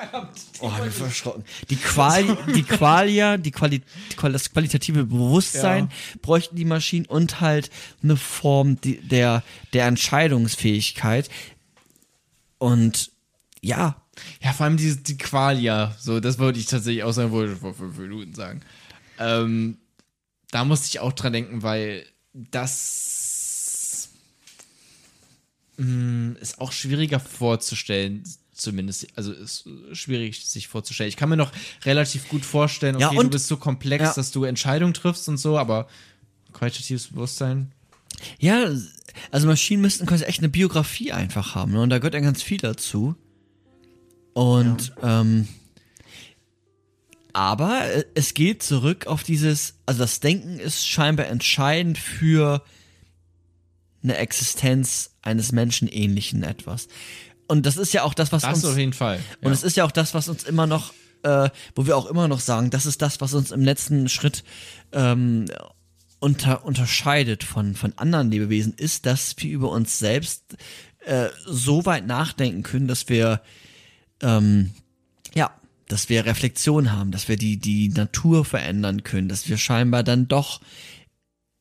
oh, 0.60 0.72
hab 0.72 0.86
ich 0.86 0.94
verschrocken. 0.94 1.46
Die 1.70 1.78
Qual, 1.78 2.38
die 2.54 2.64
Qualia, 2.64 3.38
die 3.38 3.52
Quali, 3.52 3.82
das 4.22 4.52
qualitative 4.52 5.06
Bewusstsein 5.06 5.90
bräuchten 6.22 6.58
die 6.58 6.66
Maschinen 6.66 7.06
und 7.06 7.40
halt 7.40 7.70
eine 8.04 8.18
Form 8.18 8.78
der, 8.82 9.42
der 9.72 9.88
Entscheidungsfähigkeit. 9.88 11.30
Und 12.58 13.12
ja, 13.62 13.96
Ja, 14.42 14.54
vor 14.54 14.66
allem 14.66 14.78
die, 14.78 14.96
die 15.02 15.18
Qualia, 15.18 15.96
so, 16.00 16.20
das 16.20 16.40
wollte 16.40 16.60
ich 16.60 16.66
tatsächlich 16.66 17.04
auch 17.04 17.12
sagen, 17.12 17.32
wollte 17.32 17.54
ich 17.54 17.60
vor 17.60 17.74
fünf 17.74 17.98
Minuten 17.98 18.34
sagen. 18.34 18.62
Ähm, 19.18 19.78
da 20.52 20.66
musste 20.66 20.88
ich 20.88 21.00
auch 21.00 21.14
dran 21.14 21.34
denken, 21.34 21.64
weil 21.64 22.06
das 22.34 23.15
mh, 25.78 26.40
ist 26.40 26.60
auch 26.60 26.72
schwieriger 26.72 27.20
vorzustellen, 27.20 28.24
zumindest, 28.54 29.08
also 29.16 29.34
ist 29.34 29.68
schwierig 29.94 30.46
sich 30.48 30.68
vorzustellen. 30.68 31.10
Ich 31.10 31.18
kann 31.18 31.30
mir 31.30 31.38
noch 31.38 31.52
relativ 31.84 32.30
gut 32.30 32.46
vorstellen, 32.46 32.96
okay, 32.96 33.04
Ja, 33.04 33.10
du 33.12 33.20
und- 33.20 33.32
bist 33.32 33.48
so 33.48 33.58
komplex, 33.58 34.04
Ja. 34.04 34.14
dass 34.14 34.32
du 34.32 34.44
Entscheidungen 34.46 34.94
triffst 34.94 35.28
und 35.28 35.38
so, 35.38 35.58
aber 35.58 35.88
qualitatives 36.54 37.08
Bewusstsein, 37.08 37.72
Ja, 38.40 38.70
also 39.30 39.48
Maschinen 39.48 39.82
müssten 39.82 40.06
quasi 40.06 40.24
echt 40.24 40.40
eine 40.40 40.48
Biografie 40.50 41.12
einfach 41.12 41.54
haben, 41.54 41.74
ne? 41.74 41.82
Und 41.82 41.90
da 41.90 41.98
gehört 42.00 42.14
ja 42.14 42.22
ganz 42.22 42.42
viel 42.42 42.58
dazu. 42.60 43.16
Und 44.34 44.94
ähm, 45.04 45.48
aber 47.34 47.86
äh, 47.92 48.06
es 48.16 48.34
geht 48.34 48.64
zurück 48.64 49.08
auf 49.08 49.24
dieses, 49.24 49.76
also 49.86 50.00
das 50.00 50.22
Denken 50.22 50.60
ist 50.60 50.88
scheinbar 50.88 51.28
entscheidend 51.28 51.98
für 51.98 52.64
eine 54.06 54.18
Existenz 54.18 55.12
eines 55.22 55.52
menschenähnlichen 55.52 56.44
etwas. 56.44 56.88
Und 57.48 57.66
das 57.66 57.78
ist 57.78 57.94
ja 57.94 58.04
auch 58.04 58.14
das, 58.14 58.32
was 58.32 58.42
das 58.42 58.56
uns 58.56 58.66
auf 58.66 58.78
jeden 58.78 58.94
Fall. 58.94 59.20
und 59.42 59.52
es 59.52 59.64
ist 59.64 59.78
ja 59.78 59.86
auch 59.86 59.92
das, 59.92 60.14
was 60.14 60.30
uns 60.30 60.44
immer 60.44 60.66
noch, 60.66 60.94
äh, 61.24 61.50
wo 61.76 61.86
wir 61.86 61.98
auch 61.98 62.06
immer 62.08 62.28
noch 62.28 62.40
sagen, 62.40 62.70
das 62.70 62.86
ist 62.86 63.02
das, 63.02 63.22
was 63.22 63.34
uns 63.34 63.52
im 63.52 63.62
letzten 63.62 64.10
Schritt 64.10 64.44
ähm, 64.94 65.46
unter, 66.20 66.66
unterscheidet 66.66 67.44
von, 67.44 67.76
von 67.76 67.94
anderen 67.98 68.32
Lebewesen, 68.32 68.74
ist, 68.78 69.06
dass 69.06 69.36
wir 69.38 69.52
über 69.52 69.70
uns 69.70 70.00
selbst 70.00 70.56
äh, 71.06 71.28
so 71.46 71.86
weit 71.86 72.08
nachdenken 72.08 72.64
können, 72.64 72.88
dass 72.88 73.10
wir 73.10 73.42
ähm, 74.22 74.72
ja, 75.36 75.52
dass 75.88 76.10
wir 76.10 76.26
Reflexion 76.26 76.92
haben, 76.92 77.12
dass 77.12 77.28
wir 77.28 77.38
die, 77.38 77.58
die 77.58 77.90
Natur 77.90 78.46
verändern 78.46 79.04
können, 79.04 79.30
dass 79.30 79.48
wir 79.48 79.58
scheinbar 79.58 80.04
dann 80.04 80.28
doch 80.28 80.62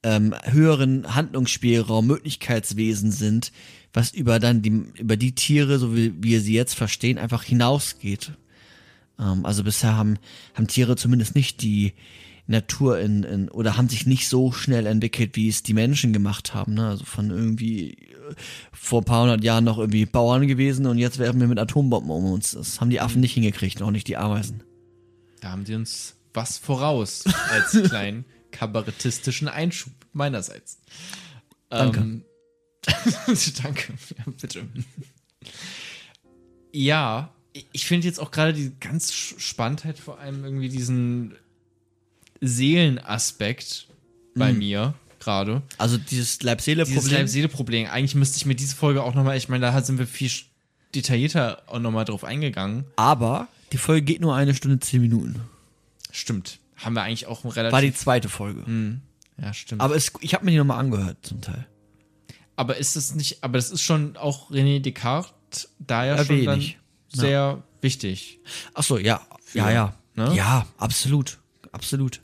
ähm, 0.05 0.35
höheren 0.45 1.15
Handlungsspielraum, 1.15 2.07
Möglichkeitswesen 2.07 3.11
sind, 3.11 3.51
was 3.93 4.13
über 4.13 4.39
dann 4.39 4.63
die, 4.63 4.85
über 4.99 5.17
die 5.17 5.35
Tiere, 5.35 5.79
so 5.79 5.97
wie 5.97 6.13
wir 6.23 6.41
sie 6.41 6.55
jetzt 6.55 6.75
verstehen, 6.75 7.19
einfach 7.19 7.43
hinausgeht. 7.43 8.33
Ähm, 9.19 9.47
also 9.47 9.65
bisher 9.65 9.97
haben, 9.97 10.19
haben 10.55 10.67
Tiere 10.67 10.97
zumindest 10.97 11.35
nicht 11.35 11.63
die 11.63 11.95
Natur 12.47 12.99
in, 12.99 13.23
in, 13.23 13.49
oder 13.49 13.79
haben 13.79 13.89
sich 13.89 14.07
nicht 14.07 14.29
so 14.29 14.53
schnell 14.53 14.87
entwickelt, 14.87 15.37
wie 15.37 15.49
es 15.49 15.63
die 15.63 15.73
Menschen 15.73 16.13
gemacht 16.13 16.53
haben. 16.53 16.75
Ne? 16.75 16.87
Also 16.87 17.07
von 17.07 17.31
irgendwie 17.31 17.93
äh, 17.93 18.35
vor 18.73 19.01
ein 19.01 19.07
paar 19.07 19.23
hundert 19.23 19.43
Jahren 19.43 19.65
noch 19.65 19.79
irgendwie 19.79 20.05
Bauern 20.05 20.47
gewesen 20.47 20.85
und 20.85 20.99
jetzt 20.99 21.19
werfen 21.19 21.41
wir 21.41 21.49
mit 21.49 21.59
Atombomben 21.59 22.11
um 22.11 22.27
uns. 22.27 22.51
Das 22.51 22.81
haben 22.83 22.91
die 22.91 23.01
Affen 23.01 23.23
nicht 23.23 23.33
hingekriegt, 23.33 23.81
auch 23.81 23.91
nicht 23.91 24.07
die 24.09 24.19
Ameisen. 24.19 24.63
Da 25.41 25.53
haben 25.53 25.65
die 25.65 25.75
uns 25.75 26.17
was 26.35 26.59
voraus 26.59 27.25
als 27.51 27.71
kleinen 27.89 28.27
kabarettistischen 28.55 29.49
Einschub 29.49 29.93
meinerseits. 30.13 30.79
Danke. 31.69 32.01
Ähm, 32.01 32.25
danke, 33.63 33.93
ja, 34.19 34.25
bitte. 34.41 34.67
Ja, 36.73 37.33
ich- 37.73 37.87
finde 37.87 38.07
jetzt 38.07 38.19
auch 38.21 38.31
gerade 38.31 38.53
die 38.53 38.73
ganz 38.81 39.13
Spanntheit 39.13 39.99
vor 39.99 40.19
allem 40.19 40.45
irgendwie 40.45 40.69
diesen 40.69 41.35
Seelenaspekt 42.41 43.89
bei 44.35 44.53
mir 44.53 44.95
gerade. 45.21 45.63
Also 45.79 45.97
dieses 45.97 46.11
Dieses 46.11 46.43
Leib-Seele-Problem. 46.43 47.13
Leib-Seele-Problem. 47.13 47.87
Eigentlich 47.87 48.15
müsste 48.17 48.37
ich 48.37 48.47
mir 48.47 48.55
diese 48.57 48.75
Folge 48.77 49.03
auch 49.03 49.15
nochmal, 49.15 49.37
ich 49.37 49.49
meine, 49.49 49.65
da 49.67 49.83
sind 49.83 49.99
wir 49.99 50.07
viel 50.07 50.31
detaillierter 50.95 51.63
auch 51.67 51.79
nochmal 51.79 52.05
drauf 52.05 52.25
eingegangen. 52.25 52.85
aber 52.97 53.49
die 53.73 53.79
Folge 53.79 54.03
geht 54.03 54.21
nur 54.21 54.35
eine 54.37 54.55
Stunde 54.55 54.79
zehn 54.79 55.01
Minuten. 55.01 55.41
Stimmt. 56.13 56.59
Haben 56.77 56.95
wir 56.95 57.03
eigentlich 57.03 57.27
auch 57.27 57.45
relativ. 57.45 57.73
War 57.73 57.83
die 57.83 57.95
zweite 57.95 58.29
Folge. 58.29 58.65
ja, 59.41 59.53
stimmt. 59.55 59.81
Aber 59.81 59.95
es, 59.95 60.13
ich 60.21 60.35
habe 60.35 60.45
mir 60.45 60.51
die 60.53 60.59
nochmal 60.59 60.79
angehört 60.79 61.19
zum 61.23 61.41
Teil. 61.41 61.67
Aber 62.57 62.77
ist 62.77 62.97
es 62.97 63.15
nicht, 63.15 63.43
aber 63.43 63.59
das 63.59 63.71
ist 63.71 63.83
schon 63.83 64.17
auch 64.17 64.51
René 64.51 64.81
Descartes 64.81 65.69
da 65.79 66.05
ja 66.05 66.25
schon 66.25 66.45
dann 66.45 66.65
sehr 67.09 67.63
wichtig. 67.81 68.41
Ach 68.75 68.83
so, 68.83 68.99
ja. 68.99 69.21
ja, 69.53 69.71
ja. 69.71 69.95
ne? 70.15 70.35
Ja, 70.35 70.67
absolut. 70.79 71.39
Absolut. 71.73 72.21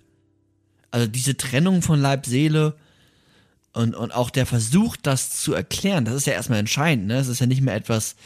Also 0.90 1.06
diese 1.06 1.36
Trennung 1.36 1.82
von 1.82 2.00
Leib, 2.00 2.26
Seele 2.26 2.76
und, 3.72 3.94
und 3.94 4.12
auch 4.12 4.30
der 4.30 4.46
Versuch, 4.46 4.96
das 4.96 5.40
zu 5.40 5.54
erklären, 5.54 6.04
das 6.04 6.14
ist 6.14 6.26
ja 6.26 6.32
erstmal 6.32 6.58
entscheidend. 6.58 7.06
Ne? 7.06 7.18
Es 7.18 7.28
ist 7.28 7.40
ja 7.40 7.46
nicht 7.46 7.62
mehr 7.62 7.74
etwas, 7.74 8.16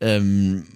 ähm, 0.00 0.66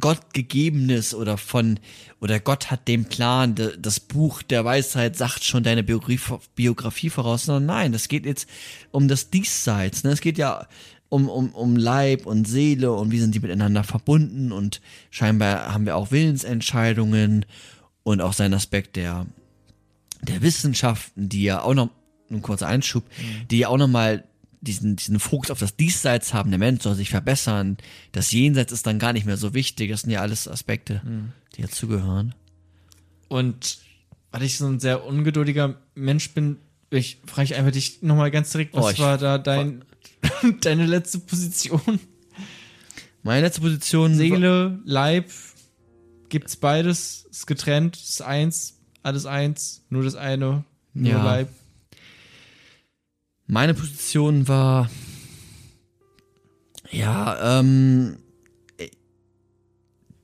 Gott 0.00 0.34
gegebenes 0.34 1.14
oder 1.14 1.38
von 1.38 1.78
oder 2.20 2.40
Gott 2.40 2.70
hat 2.70 2.88
den 2.88 3.04
Plan, 3.04 3.54
de, 3.54 3.76
das 3.78 4.00
Buch 4.00 4.42
der 4.42 4.64
Weisheit 4.64 5.16
sagt 5.16 5.44
schon 5.44 5.62
deine 5.62 5.84
Biografie, 5.84 6.18
Biografie 6.56 7.10
voraus, 7.10 7.44
sondern 7.44 7.66
nein, 7.66 7.94
es 7.94 8.08
geht 8.08 8.26
jetzt 8.26 8.48
um 8.90 9.06
das 9.06 9.30
Diesseits. 9.30 10.02
Ne? 10.02 10.10
Es 10.10 10.20
geht 10.20 10.38
ja 10.38 10.66
um, 11.08 11.28
um, 11.28 11.50
um 11.50 11.76
Leib 11.76 12.26
und 12.26 12.48
Seele 12.48 12.92
und 12.92 13.12
wie 13.12 13.20
sind 13.20 13.34
die 13.34 13.40
miteinander 13.40 13.84
verbunden 13.84 14.50
und 14.50 14.80
scheinbar 15.10 15.72
haben 15.72 15.86
wir 15.86 15.96
auch 15.96 16.10
Willensentscheidungen 16.10 17.46
und 18.02 18.20
auch 18.20 18.32
seinen 18.32 18.54
Aspekt 18.54 18.96
der, 18.96 19.26
der 20.22 20.42
Wissenschaften, 20.42 21.28
die 21.28 21.44
ja 21.44 21.62
auch 21.62 21.74
noch, 21.74 21.90
ein 22.28 22.42
kurzer 22.42 22.66
Einschub, 22.66 23.04
die 23.52 23.58
ja 23.58 23.68
auch 23.68 23.76
nochmal 23.76 24.24
diesen, 24.66 24.96
diesen 24.96 25.18
Fokus 25.20 25.50
auf 25.50 25.58
das 25.58 25.76
Diesseits 25.76 26.34
haben, 26.34 26.50
der 26.50 26.58
Mensch 26.58 26.82
soll 26.82 26.94
sich 26.94 27.10
verbessern, 27.10 27.76
das 28.12 28.30
Jenseits 28.32 28.72
ist 28.72 28.86
dann 28.86 28.98
gar 28.98 29.12
nicht 29.12 29.26
mehr 29.26 29.36
so 29.36 29.54
wichtig, 29.54 29.90
das 29.90 30.02
sind 30.02 30.10
ja 30.10 30.20
alles 30.20 30.48
Aspekte, 30.48 31.02
die 31.56 31.62
dazugehören. 31.62 32.34
Und 33.28 33.78
weil 34.32 34.42
ich 34.42 34.58
so 34.58 34.66
ein 34.66 34.80
sehr 34.80 35.04
ungeduldiger 35.04 35.76
Mensch 35.94 36.30
bin, 36.32 36.58
ich 36.90 37.18
frage 37.26 37.44
ich 37.46 37.54
einfach 37.54 37.72
dich 37.72 38.02
nochmal 38.02 38.30
ganz 38.30 38.52
direkt, 38.52 38.74
was 38.74 38.98
Oh, 38.98 39.02
war 39.02 39.18
da 39.18 39.38
dein, 39.38 39.84
deine 40.60 40.86
letzte 40.86 41.18
Position? 41.18 41.98
Meine 43.22 43.46
letzte 43.46 43.60
Position 43.60 44.14
Seele, 44.14 44.78
Leib, 44.84 45.30
gibt's 46.28 46.56
beides, 46.56 47.26
ist 47.30 47.46
getrennt, 47.46 47.96
ist 47.96 48.22
eins, 48.22 48.78
alles 49.02 49.26
eins, 49.26 49.82
nur 49.90 50.04
das 50.04 50.14
eine, 50.14 50.64
nur 50.94 51.12
Ja. 51.12 51.24
Leib. 51.24 51.48
Meine 53.46 53.74
Position 53.74 54.48
war, 54.48 54.90
ja, 56.90 57.60
ähm, 57.60 58.16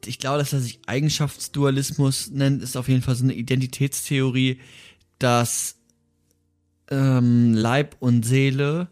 ich 0.04 0.18
glaube, 0.18 0.38
dass 0.38 0.52
er 0.52 0.60
sich 0.60 0.80
Eigenschaftsdualismus 0.86 2.30
nennt, 2.30 2.62
ist 2.62 2.76
auf 2.76 2.88
jeden 2.88 3.02
Fall 3.02 3.14
so 3.14 3.24
eine 3.24 3.34
Identitätstheorie, 3.34 4.60
dass 5.18 5.76
ähm, 6.90 7.54
Leib 7.54 7.96
und 8.00 8.24
Seele 8.24 8.88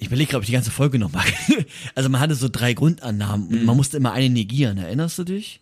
ich 0.00 0.06
überlege, 0.06 0.30
glaube 0.30 0.44
ich, 0.44 0.46
die 0.46 0.54
ganze 0.54 0.70
Folge 0.70 0.98
nochmal. 0.98 1.24
Also 1.94 2.08
man 2.08 2.20
hatte 2.20 2.34
so 2.34 2.48
drei 2.48 2.72
Grundannahmen 2.72 3.48
und 3.48 3.64
man 3.64 3.76
musste 3.76 3.98
immer 3.98 4.12
eine 4.12 4.30
negieren. 4.30 4.78
Erinnerst 4.78 5.18
du 5.18 5.24
dich? 5.24 5.60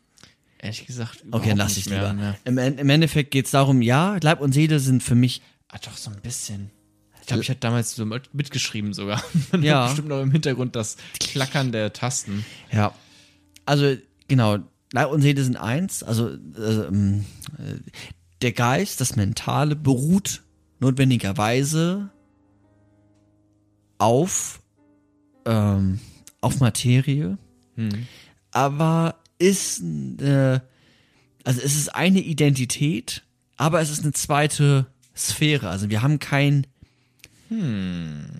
Ehrlich 0.60 0.86
gesagt, 0.86 1.24
Okay, 1.30 1.52
lass 1.56 1.76
ich 1.76 1.88
mehr, 1.88 2.12
lieber. 2.12 2.12
ne. 2.14 2.36
Im, 2.44 2.58
Im 2.58 2.88
Endeffekt 2.90 3.30
geht 3.30 3.44
es 3.46 3.52
darum, 3.52 3.80
ja, 3.82 4.16
Leib 4.22 4.40
und 4.40 4.52
Seele 4.52 4.80
sind 4.80 5.02
für 5.02 5.14
mich, 5.14 5.40
Ah, 5.70 5.78
doch, 5.84 5.96
so 5.96 6.10
ein 6.10 6.20
bisschen. 6.22 6.70
Ich 7.20 7.26
glaube, 7.26 7.42
ich 7.42 7.50
hatte 7.50 7.60
damals 7.60 7.94
so 7.94 8.06
mit- 8.06 8.32
mitgeschrieben 8.34 8.94
sogar. 8.94 9.22
Man 9.52 9.62
Ja. 9.62 9.86
bestimmt 9.86 10.08
noch 10.08 10.20
im 10.22 10.30
Hintergrund 10.32 10.74
das 10.74 10.96
Klackern 11.20 11.72
der 11.72 11.92
Tasten. 11.92 12.44
ja, 12.72 12.92
also 13.66 13.96
genau, 14.28 14.58
Leib 14.92 15.10
und 15.12 15.20
Seele 15.20 15.44
sind 15.44 15.56
eins, 15.58 16.02
also 16.02 16.30
äh, 16.30 16.90
der 18.40 18.52
Geist, 18.52 19.00
das 19.02 19.14
Mentale 19.16 19.76
beruht 19.76 20.42
notwendigerweise 20.80 22.08
auf, 23.98 24.60
ähm, 25.44 26.00
auf 26.40 26.60
Materie, 26.60 27.36
aber 28.50 29.16
ist, 29.38 29.82
äh, 30.20 30.60
also 31.44 31.60
es 31.60 31.76
ist 31.76 31.94
eine 31.94 32.20
Identität, 32.20 33.22
aber 33.56 33.80
es 33.80 33.90
ist 33.90 34.02
eine 34.02 34.12
zweite 34.12 34.86
Sphäre. 35.16 35.68
Also 35.68 35.90
wir 35.90 36.02
haben 36.02 36.18
kein, 36.18 36.66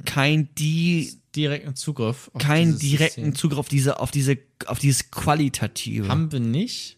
kein 0.05 0.49
die, 0.57 1.19
Direkten 1.39 1.77
Zugriff. 1.77 2.31
auf 2.33 2.43
keinen 2.43 2.79
direkten 2.79 3.27
System. 3.27 3.35
Zugriff 3.35 3.59
auf 3.59 3.69
diese, 3.69 4.01
auf 4.01 4.11
diese, 4.11 4.39
auf 4.67 4.79
dieses 4.79 5.11
Qualitative. 5.11 6.09
Haben 6.09 6.33
wir 6.33 6.41
nicht, 6.41 6.97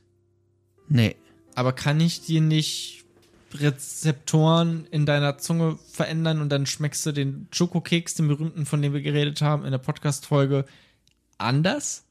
nee. 0.89 1.17
aber 1.55 1.73
kann 1.73 2.01
ich 2.01 2.23
dir 2.23 2.41
nicht 2.41 3.05
Rezeptoren 3.53 4.87
in 4.91 5.07
deiner 5.07 5.39
Zunge 5.39 5.79
verändern 5.91 6.41
und 6.41 6.51
dann 6.51 6.67
schmeckst 6.67 7.05
du 7.05 7.13
den 7.13 7.49
Schokokeks, 7.51 8.15
den 8.15 8.29
berühmten, 8.29 8.65
von 8.65 8.81
dem 8.81 8.93
wir 8.93 9.03
geredet 9.03 9.43
haben 9.43 9.65
in 9.65 9.73
der 9.73 9.79
Podcast-Folge, 9.79 10.65
anders? 11.37 12.05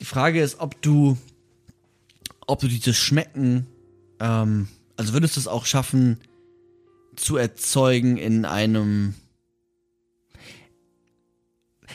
Die 0.00 0.04
Frage 0.04 0.40
ist, 0.40 0.60
ob 0.60 0.80
du, 0.82 1.16
ob 2.46 2.60
du 2.60 2.68
dieses 2.68 2.96
Schmecken, 2.96 3.66
ähm, 4.20 4.68
also 4.96 5.12
würdest 5.12 5.36
du 5.36 5.40
es 5.40 5.48
auch 5.48 5.66
schaffen, 5.66 6.18
zu 7.16 7.36
erzeugen 7.36 8.16
in 8.16 8.44
einem, 8.44 9.14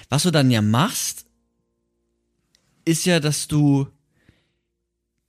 was 0.10 0.24
du 0.24 0.32
dann 0.32 0.52
ja 0.52 0.62
machst, 0.62 1.26
ist 2.86 3.06
ja, 3.06 3.20
dass 3.20 3.48
du 3.48 3.88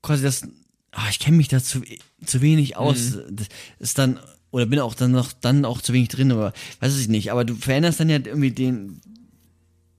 quasi 0.03 0.23
das, 0.23 0.43
ah, 0.91 1.09
ich 1.11 1.21
kenne 1.21 1.37
mich 1.37 1.49
da 1.49 1.63
zu, 1.63 1.83
zu 2.25 2.41
wenig 2.41 2.77
aus, 2.77 3.19
das 3.31 3.47
ist 3.79 3.99
dann, 3.99 4.19
oder 4.51 4.67
bin 4.67 4.81
auch 4.81 4.95
dann 4.95 5.13
noch, 5.13 5.33
dann 5.33 5.65
auch 5.65 5.81
zu 5.81 5.93
wenig 5.93 6.09
drin, 6.09 6.33
aber 6.33 6.53
weiß 6.81 6.99
ich 6.99 7.09
nicht, 7.09 7.31
aber 7.31 7.45
du 7.45 7.55
veränderst 7.55 8.01
dann 8.01 8.09
ja 8.09 8.17
irgendwie 8.17 8.51
den, 8.51 9.01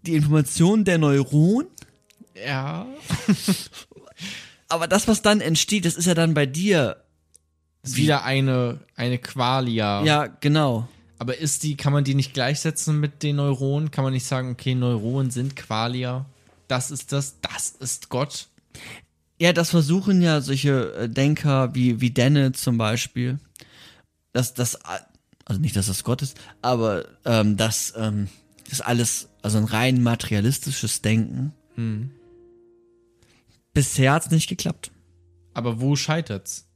die 0.02 0.16
Information 0.16 0.84
der 0.84 0.98
Neuronen 0.98 1.68
Ja. 2.36 2.88
Aber 4.68 4.88
das, 4.88 5.08
was 5.08 5.22
dann 5.22 5.42
entsteht, 5.42 5.86
das 5.86 5.96
ist 5.96 6.06
ja 6.06 6.14
dann 6.14 6.34
bei 6.34 6.46
dir. 6.46 6.98
Wieder 7.84 8.24
eine, 8.24 8.80
eine 8.96 9.20
Qualia. 9.20 10.04
Ja, 10.04 10.26
genau. 10.26 10.88
Aber 11.18 11.38
ist 11.38 11.64
die, 11.64 11.78
kann 11.78 11.94
man 11.94 12.04
die 12.04 12.16
nicht 12.16 12.34
gleichsetzen 12.34 13.00
mit 13.00 13.24
den 13.24 13.38
Neuronen? 13.38 13.92
Kann 13.92 14.04
man 14.04 14.14
nicht 14.14 14.26
sagen, 14.26 14.52
okay, 14.52 14.76
Neuronen 14.76 15.32
sind 15.32 15.56
Qualia? 15.56 16.26
Das 16.68 16.92
ist 16.92 17.12
das, 17.12 17.40
das 17.42 17.70
ist 17.70 18.10
Gott. 18.10 18.48
Ja, 19.40 19.54
das 19.54 19.70
versuchen 19.70 20.22
ja 20.22 20.42
solche 20.42 20.94
äh, 20.94 21.10
Denker 21.10 21.76
wie, 21.76 22.02
wie 22.02 22.10
Dennett 22.10 22.58
zum 22.58 22.78
Beispiel. 22.78 23.40
Dass 24.34 24.54
das, 24.54 24.80
also 25.46 25.62
nicht, 25.62 25.76
dass 25.76 25.88
das 25.88 26.04
Gott 26.04 26.22
ist, 26.22 26.38
aber 26.62 27.06
ähm, 27.24 27.56
dass 27.56 27.94
ähm, 27.96 28.28
das 28.70 28.82
alles, 28.82 29.30
also 29.42 29.58
ein 29.58 29.66
rein 29.66 30.02
materialistisches 30.02 31.02
Denken. 31.02 31.54
Bisher 33.76 34.14
hat's 34.14 34.32
nicht 34.32 34.48
geklappt. 34.48 34.90
Aber 35.54 35.82
wo 35.82 35.96
scheitert's? 35.96 36.68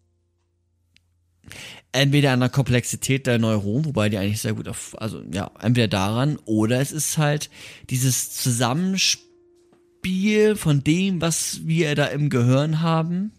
Entweder 1.92 2.34
an 2.34 2.42
der 2.42 2.50
Komplexität 2.50 3.26
der 3.26 3.40
Neuronen, 3.40 3.86
wobei 3.86 4.10
die 4.10 4.18
eigentlich 4.18 4.42
sehr 4.42 4.54
gut 4.54 4.68
auf, 4.68 5.02
also 5.02 5.24
ja, 5.32 5.50
entweder 5.62 5.88
daran, 5.88 6.38
oder 6.46 6.80
es 6.80 6.92
ist 6.92 7.18
halt 7.18 7.50
dieses 7.90 8.32
Zusammenspiel 8.32 10.56
von 10.56 10.84
dem, 10.84 11.22
was 11.22 11.66
wir 11.66 11.96
da 11.96 12.06
im 12.06 12.30
Gehirn 12.30 12.82
haben, 12.82 13.32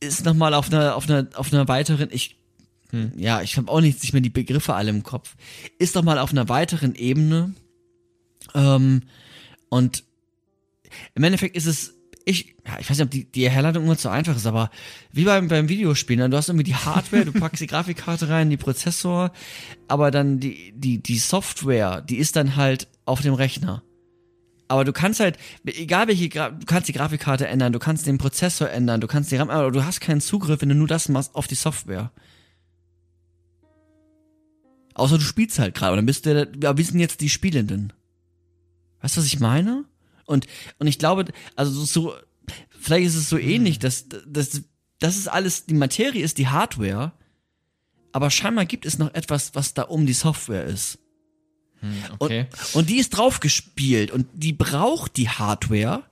ist 0.00 0.24
nochmal 0.24 0.54
auf 0.54 0.72
einer, 0.72 0.96
auf 0.96 1.08
einer, 1.08 1.28
auf 1.34 1.52
einer 1.52 1.68
weiteren, 1.68 2.08
ich, 2.10 2.36
ja, 3.14 3.42
ich 3.42 3.58
habe 3.58 3.70
auch 3.70 3.82
nicht, 3.82 4.02
nicht 4.02 4.14
mehr 4.14 4.22
die 4.22 4.30
Begriffe 4.30 4.74
alle 4.74 4.90
im 4.90 5.02
Kopf, 5.02 5.36
ist 5.78 5.94
nochmal 5.94 6.18
auf 6.18 6.32
einer 6.32 6.48
weiteren 6.48 6.94
Ebene, 6.94 7.54
ähm, 8.54 9.02
und 9.68 10.04
im 11.14 11.24
Endeffekt 11.24 11.56
ist 11.56 11.66
es, 11.66 11.94
ich, 12.24 12.54
ja, 12.66 12.78
ich 12.78 12.88
weiß 12.88 12.98
nicht, 12.98 13.04
ob 13.04 13.10
die, 13.10 13.30
die 13.30 13.48
Herleitung 13.48 13.84
immer 13.84 13.96
zu 13.96 14.08
einfach 14.08 14.36
ist, 14.36 14.46
aber 14.46 14.70
wie 15.12 15.24
beim, 15.24 15.48
beim 15.48 15.68
Videospielen, 15.68 16.20
ne? 16.20 16.30
du 16.30 16.36
hast 16.36 16.48
irgendwie 16.48 16.64
die 16.64 16.74
Hardware, 16.74 17.24
du 17.24 17.32
packst 17.32 17.60
die 17.60 17.66
Grafikkarte 17.66 18.28
rein, 18.28 18.50
die 18.50 18.56
Prozessor, 18.56 19.32
aber 19.88 20.10
dann 20.10 20.38
die, 20.38 20.72
die, 20.76 21.02
die 21.02 21.18
Software, 21.18 22.00
die 22.00 22.16
ist 22.16 22.36
dann 22.36 22.56
halt 22.56 22.88
auf 23.04 23.22
dem 23.22 23.34
Rechner. 23.34 23.82
Aber 24.68 24.84
du 24.84 24.92
kannst 24.92 25.20
halt, 25.20 25.36
egal 25.66 26.08
welche, 26.08 26.28
Gra 26.28 26.50
du 26.50 26.64
kannst 26.64 26.88
die 26.88 26.94
Grafikkarte 26.94 27.46
ändern, 27.46 27.72
du 27.72 27.78
kannst 27.78 28.06
den 28.06 28.18
Prozessor 28.18 28.70
ändern, 28.70 29.00
du 29.00 29.06
kannst 29.06 29.30
die 29.30 29.36
RAM, 29.36 29.50
aber 29.50 29.70
du 29.70 29.84
hast 29.84 30.00
keinen 30.00 30.20
Zugriff, 30.20 30.62
wenn 30.62 30.70
du 30.70 30.74
nur 30.74 30.88
das 30.88 31.08
machst, 31.08 31.34
auf 31.34 31.46
die 31.46 31.56
Software. 31.56 32.10
Außer 34.94 35.18
du 35.18 35.24
spielst 35.24 35.58
halt 35.58 35.74
gerade, 35.74 35.92
und 35.92 35.98
dann 35.98 36.06
bist 36.06 36.26
du, 36.26 36.50
ja, 36.62 36.76
wie 36.76 36.82
sind 36.82 37.00
jetzt 37.00 37.20
die 37.20 37.28
Spielenden? 37.28 37.92
Weißt 39.00 39.16
du, 39.16 39.20
was 39.20 39.26
ich 39.26 39.40
meine? 39.40 39.84
Und, 40.32 40.46
und 40.78 40.86
ich 40.86 40.98
glaube, 40.98 41.26
also 41.56 41.84
so, 41.84 42.14
vielleicht 42.70 43.06
ist 43.06 43.14
es 43.16 43.28
so 43.28 43.38
ähnlich, 43.38 43.78
dass, 43.78 44.06
dass, 44.26 44.62
das 44.98 45.16
ist 45.16 45.28
alles, 45.28 45.66
die 45.66 45.74
Materie 45.74 46.22
ist 46.24 46.38
die 46.38 46.48
Hardware, 46.48 47.12
aber 48.12 48.30
scheinbar 48.30 48.64
gibt 48.66 48.86
es 48.86 48.98
noch 48.98 49.14
etwas, 49.14 49.54
was 49.54 49.74
da 49.74 49.82
um 49.82 50.06
die 50.06 50.12
Software 50.12 50.64
ist. 50.64 50.98
Okay. 52.18 52.46
Und, 52.50 52.74
und 52.76 52.90
die 52.90 52.98
ist 52.98 53.10
draufgespielt 53.10 54.10
und 54.12 54.28
die 54.34 54.52
braucht 54.52 55.16
die 55.16 55.28
Hardware, 55.28 56.04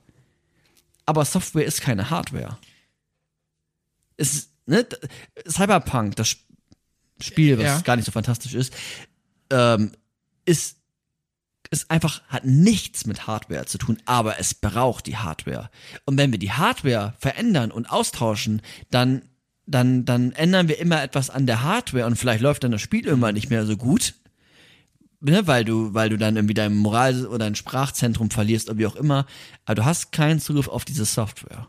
aber 1.05 1.23
Software 1.25 1.65
ist 1.65 1.81
keine 1.81 2.09
Hardware. 2.09 2.57
Es 4.17 4.49
ne, 4.65 4.85
Cyberpunk, 5.47 6.15
das 6.17 6.29
Sp- 6.35 6.45
Spiel, 7.21 7.57
was 7.57 7.65
Ja. 7.65 7.81
gar 7.81 7.95
nicht 7.95 8.05
so 8.05 8.11
fantastisch 8.11 8.53
ist, 8.53 8.73
ähm, 9.51 9.91
ist, 10.45 10.77
ist 11.71 11.89
einfach, 11.89 12.21
hat 12.27 12.45
nichts 12.45 13.05
mit 13.05 13.25
Hardware 13.27 13.65
zu 13.65 13.77
tun, 13.77 13.97
aber 14.05 14.39
es 14.39 14.53
braucht 14.53 15.07
die 15.07 15.17
Hardware. 15.17 15.69
Und 16.05 16.17
wenn 16.17 16.31
wir 16.31 16.37
die 16.39 16.51
Hardware 16.51 17.13
verändern 17.17 17.71
und 17.71 17.89
austauschen, 17.89 18.61
dann, 18.91 19.23
dann, 19.65 20.05
dann 20.05 20.33
ändern 20.33 20.67
wir 20.67 20.79
immer 20.79 21.01
etwas 21.01 21.29
an 21.29 21.47
der 21.47 21.63
Hardware 21.63 22.05
und 22.05 22.17
vielleicht 22.17 22.41
läuft 22.41 22.63
dann 22.63 22.71
das 22.71 22.81
Spiel 22.81 23.05
irgendwann 23.05 23.35
nicht 23.35 23.49
mehr 23.49 23.65
so 23.65 23.77
gut. 23.77 24.13
ne, 25.21 25.47
weil 25.47 25.63
du, 25.63 25.93
weil 25.93 26.09
du 26.09 26.17
dann 26.17 26.35
irgendwie 26.35 26.53
dein 26.55 26.75
Moral- 26.75 27.25
oder 27.27 27.39
dein 27.39 27.55
Sprachzentrum 27.55 28.31
verlierst 28.31 28.69
oder 28.69 28.77
wie 28.79 28.87
auch 28.87 28.95
immer, 28.95 29.25
aber 29.65 29.75
du 29.75 29.85
hast 29.85 30.11
keinen 30.11 30.39
Zugriff 30.39 30.67
auf 30.67 30.83
diese 30.83 31.05
Software. 31.05 31.67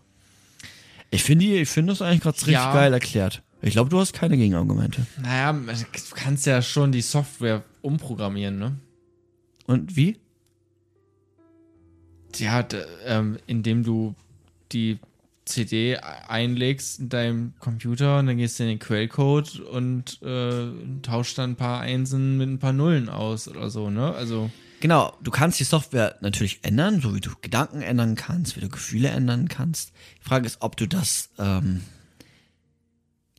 Ich 1.11 1.23
finde, 1.23 1.45
ich 1.45 1.69
finde 1.69 1.93
das 1.93 2.01
eigentlich 2.03 2.23
gerade 2.23 2.37
richtig 2.38 2.55
Ja. 2.55 2.73
geil 2.73 2.93
erklärt. 2.93 3.43
Ich 3.61 3.73
glaube, 3.75 3.91
du 3.91 4.01
hast 4.01 4.15
keine 4.15 4.37
Gegenargumente. 4.37 5.07
Naja, 5.21 5.53
du 5.53 5.85
kannst 6.17 6.47
ja 6.47 6.61
schon 6.62 6.91
die 6.91 7.03
Software 7.03 7.62
umprogrammieren, 7.83 8.59
ne? 8.59 8.77
Und 9.66 9.96
wie? 9.96 10.18
Ja, 12.37 12.66
ähm, 13.05 13.38
indem 13.46 13.85
du 13.85 14.14
die 14.72 14.98
CD 15.44 15.96
einlegst 15.96 17.01
in 17.01 17.09
deinem 17.09 17.53
Computer 17.59 18.18
und 18.18 18.27
dann 18.27 18.37
gehst 18.38 18.59
du 18.59 18.62
in 18.62 18.70
den 18.70 18.79
Quellcode 18.79 19.61
und 19.61 20.22
äh, 20.22 20.68
tauscht 21.03 21.37
dann 21.37 21.51
ein 21.51 21.57
paar 21.57 21.81
Einsen 21.81 22.38
mit 22.38 22.48
ein 22.48 22.59
paar 22.59 22.72
Nullen 22.72 23.09
aus 23.09 23.48
oder 23.48 23.68
so, 23.70 23.90
ne? 23.90 24.14
Also, 24.14 24.51
Genau, 24.81 25.16
du 25.22 25.31
kannst 25.31 25.61
die 25.61 25.64
Software 25.64 26.16
natürlich 26.22 26.64
ändern, 26.64 27.01
so 27.01 27.14
wie 27.14 27.20
du 27.20 27.31
Gedanken 27.40 27.83
ändern 27.83 28.16
kannst, 28.16 28.57
wie 28.57 28.61
du 28.61 28.68
Gefühle 28.68 29.11
ändern 29.11 29.46
kannst. 29.46 29.92
Die 30.20 30.29
Frage 30.29 30.44
ist, 30.44 30.57
ob 30.61 30.77
du 30.77 30.88
das, 30.88 31.31
ähm, 31.38 31.83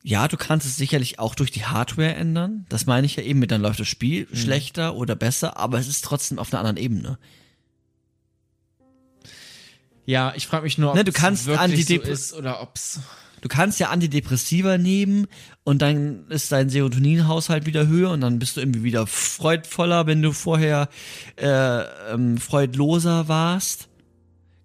ja, 0.06 0.28
du 0.28 0.36
kannst 0.36 0.66
es 0.66 0.76
sicherlich 0.76 1.18
auch 1.18 1.34
durch 1.34 1.50
die 1.50 1.64
Hardware 1.64 2.14
ändern. 2.14 2.66
Das 2.68 2.84
meine 2.84 3.06
ich 3.06 3.16
ja 3.16 3.22
eben 3.22 3.38
mit, 3.38 3.50
dann 3.50 3.62
läuft 3.62 3.80
das 3.80 3.88
Spiel 3.88 4.28
schlechter 4.34 4.94
oder 4.96 5.16
besser, 5.16 5.56
aber 5.56 5.78
es 5.78 5.88
ist 5.88 6.04
trotzdem 6.04 6.38
auf 6.38 6.52
einer 6.52 6.60
anderen 6.60 6.76
Ebene. 6.76 7.18
ja, 10.04 10.34
ich 10.36 10.46
frage 10.46 10.64
mich 10.64 10.76
nur, 10.76 10.90
ob 10.90 10.96
Ne, 10.96 11.04
du 11.04 11.10
es 11.10 11.16
kannst 11.16 11.46
wirklich 11.46 11.86
so 11.86 11.94
ist 11.94 12.34
oder 12.34 12.60
ob's. 12.60 13.00
Du 13.40 13.48
kannst 13.48 13.80
ja 13.80 13.88
Antidepressiva 13.88 14.76
nehmen 14.76 15.26
und 15.64 15.80
dann 15.80 16.28
ist 16.28 16.52
dein 16.52 16.68
Serotoninhaushalt 16.68 17.64
wieder 17.64 17.86
höher 17.86 18.10
und 18.10 18.20
dann 18.20 18.38
bist 18.38 18.56
du 18.56 18.60
irgendwie 18.60 18.82
wieder 18.84 19.06
freudvoller, 19.06 20.06
wenn 20.06 20.20
du 20.20 20.32
vorher 20.32 20.88
äh, 21.36 21.82
ähm, 22.12 22.36
freudloser 22.36 23.28
warst. 23.28 23.88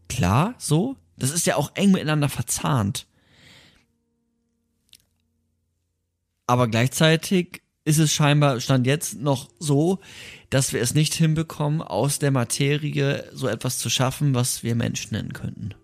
Klar, 0.09 0.55
so. 0.57 0.97
Das 1.17 1.31
ist 1.31 1.45
ja 1.45 1.55
auch 1.55 1.71
eng 1.75 1.91
miteinander 1.91 2.29
verzahnt. 2.29 3.05
Aber 6.49 6.67
gleichzeitig 6.67 7.61
ist 7.85 7.99
es 7.99 8.11
scheinbar, 8.11 8.59
stand 8.59 8.87
jetzt 8.87 9.21
noch 9.21 9.51
so, 9.59 9.99
dass 10.49 10.73
wir 10.73 10.81
es 10.81 10.95
nicht 10.95 11.13
hinbekommen, 11.13 11.83
aus 11.83 12.17
der 12.17 12.31
Materie 12.31 13.23
so 13.33 13.47
etwas 13.47 13.77
zu 13.77 13.91
schaffen, 13.91 14.33
was 14.33 14.63
wir 14.63 14.73
Mensch 14.73 15.11
nennen 15.11 15.33
könnten. 15.33 15.75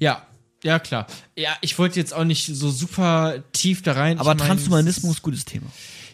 Ja, 0.00 0.26
ja, 0.64 0.80
klar. 0.80 1.06
Ja, 1.36 1.56
ich 1.60 1.78
wollte 1.78 2.00
jetzt 2.00 2.12
auch 2.12 2.24
nicht 2.24 2.46
so 2.46 2.68
super 2.68 3.44
tief 3.52 3.82
da 3.82 3.92
rein. 3.92 4.18
Aber 4.18 4.32
ich 4.32 4.38
mein, 4.38 4.48
Transhumanismus, 4.48 5.22
gutes 5.22 5.44
Thema. 5.44 5.66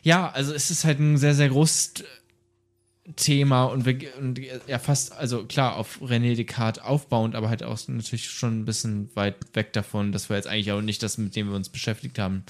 Ja, 0.03 0.31
also 0.31 0.53
es 0.53 0.71
ist 0.71 0.85
halt 0.85 1.01
ein 1.01 1.17
sehr, 1.17 1.35
sehr 1.35 1.49
großes 1.49 1.95
Thema 3.17 3.65
und, 3.65 3.87
wir, 3.87 3.99
und 4.19 4.39
ja 4.67 4.79
fast, 4.79 5.13
also 5.13 5.47
klar, 5.47 5.77
auf 5.77 6.03
René 6.03 6.37
Descartes 6.37 6.83
aufbauend, 6.83 7.37
aber 7.37 7.49
halt 7.49 7.63
auch 7.63 7.79
natürlich 7.89 8.29
schon 8.29 8.61
ein 8.61 8.65
bisschen 8.67 9.09
weit 9.17 9.37
weg 9.55 9.73
davon. 9.73 10.13
Das 10.13 10.29
war 10.29 10.37
jetzt 10.37 10.47
eigentlich 10.47 10.73
auch 10.73 10.83
nicht 10.83 11.03
das, 11.03 11.17
mit 11.17 11.35
dem 11.35 11.49
wir 11.49 11.57
uns 11.57 11.71
beschäftigt 11.71 12.19
haben 12.19 12.45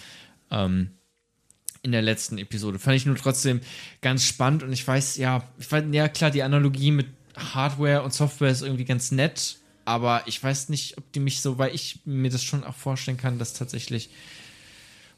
ähm, 0.51 0.91
in 1.83 1.93
der 1.93 2.03
letzten 2.03 2.39
Episode. 2.39 2.79
Fand 2.79 2.97
ich 2.97 3.07
nur 3.07 3.17
trotzdem 3.17 3.61
ganz 4.01 4.25
spannend 4.25 4.63
und 4.63 4.73
ich 4.73 4.87
weiß, 4.87 5.17
ja, 5.17 5.45
ich 5.59 5.71
weiß, 5.71 5.85
ja 5.93 6.09
klar, 6.09 6.31
die 6.31 6.43
Analogie 6.43 6.91
mit 6.91 7.07
Hardware 7.37 8.03
und 8.03 8.13
Software 8.13 8.51
ist 8.51 8.63
irgendwie 8.63 8.85
ganz 8.85 9.11
nett, 9.11 9.59
aber 9.85 10.23
ich 10.27 10.43
weiß 10.43 10.71
nicht, 10.71 10.97
ob 10.99 11.13
die 11.13 11.21
mich 11.21 11.41
so, 11.41 11.59
weil 11.59 11.75
ich 11.75 12.01
mir 12.05 12.31
das 12.31 12.43
schon 12.43 12.65
auch 12.65 12.75
vorstellen 12.75 13.19
kann, 13.19 13.39
dass 13.39 13.53
tatsächlich 13.53 14.11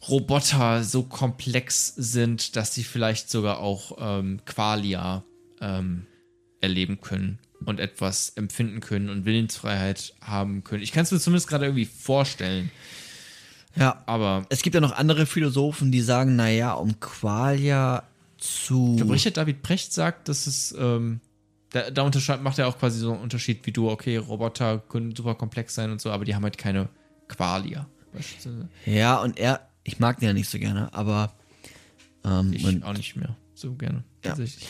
Roboter 0.08 0.82
so 0.82 1.04
komplex 1.04 1.94
sind, 1.96 2.56
dass 2.56 2.74
sie 2.74 2.84
vielleicht 2.84 3.30
sogar 3.30 3.60
auch 3.60 3.96
ähm, 3.98 4.40
Qualia 4.44 5.24
ähm, 5.60 6.06
erleben 6.60 7.00
können 7.00 7.38
und 7.64 7.80
etwas 7.80 8.30
empfinden 8.30 8.80
können 8.80 9.08
und 9.08 9.24
Willensfreiheit 9.24 10.14
haben 10.20 10.64
können. 10.64 10.82
Ich 10.82 10.92
kann 10.92 11.04
es 11.04 11.12
mir 11.12 11.18
zumindest 11.18 11.48
gerade 11.48 11.64
irgendwie 11.66 11.86
vorstellen, 11.86 12.70
Ja. 13.76 14.02
aber 14.06 14.46
Es 14.48 14.62
gibt 14.62 14.74
ja 14.74 14.80
noch 14.80 14.92
andere 14.92 15.26
Philosophen, 15.26 15.92
die 15.92 16.00
sagen, 16.00 16.36
naja, 16.36 16.72
um 16.72 16.98
Qualia 17.00 18.02
zu. 18.38 18.92
ich 18.92 18.96
glaube, 18.98 19.14
Richard 19.14 19.36
David 19.36 19.62
Precht 19.62 19.92
sagt, 19.92 20.28
dass 20.28 20.46
es 20.46 20.74
ähm, 20.78 21.20
da, 21.70 21.90
da 21.90 22.02
unterscheid, 22.02 22.42
macht 22.42 22.58
er 22.58 22.68
auch 22.68 22.78
quasi 22.78 22.98
so 22.98 23.12
einen 23.12 23.22
Unterschied 23.22 23.66
wie 23.66 23.72
du, 23.72 23.90
okay, 23.90 24.16
Roboter 24.16 24.78
können 24.78 25.14
super 25.14 25.34
komplex 25.34 25.74
sein 25.74 25.90
und 25.90 26.00
so, 26.00 26.10
aber 26.10 26.24
die 26.24 26.34
haben 26.34 26.42
halt 26.42 26.58
keine 26.58 26.88
Qualia. 27.28 27.86
Ja, 28.86 29.16
und 29.20 29.38
er, 29.38 29.68
ich 29.84 29.98
mag 29.98 30.20
den 30.20 30.28
ja 30.28 30.32
nicht 30.32 30.48
so 30.48 30.58
gerne, 30.58 30.92
aber 30.94 31.32
ähm, 32.24 32.52
Ich 32.52 32.84
auch 32.84 32.94
nicht 32.94 33.16
mehr 33.16 33.36
so 33.54 33.74
gerne. 33.74 34.04
Ja. 34.24 34.30
tatsächlich. 34.30 34.66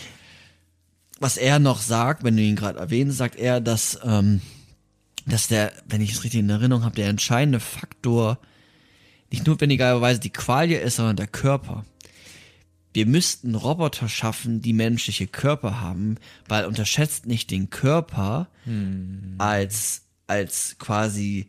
was 1.21 1.37
er 1.37 1.59
noch 1.59 1.81
sagt, 1.81 2.25
wenn 2.25 2.37
du 2.37 2.43
ihn 2.43 2.57
gerade 2.57 2.79
erwähnst, 2.79 3.19
sagt 3.19 3.37
er, 3.37 3.61
dass, 3.61 3.99
ähm, 4.03 4.41
dass 5.27 5.49
der, 5.49 5.73
wenn 5.87 6.01
ich 6.01 6.13
es 6.13 6.25
richtig 6.25 6.41
in 6.41 6.51
Erinnerung 6.51 6.85
habe, 6.85 6.97
der 6.97 7.09
entscheidende 7.09 7.61
Faktor 7.61 8.39
nicht 9.31 9.47
notwendigerweise 9.47 10.21
die 10.21 10.31
Qualie 10.31 10.79
ist, 10.79 10.97
sondern 10.97 11.17
der 11.17 11.27
Körper. 11.27 11.85
Wir 12.93 13.07
müssten 13.07 13.55
Roboter 13.55 14.09
schaffen, 14.09 14.63
die 14.63 14.73
menschliche 14.73 15.27
Körper 15.27 15.81
haben, 15.81 16.17
weil 16.49 16.65
unterschätzt 16.65 17.27
nicht 17.27 17.51
den 17.51 17.69
Körper 17.69 18.49
als, 19.39 20.03
als 20.27 20.77
quasi 20.79 21.49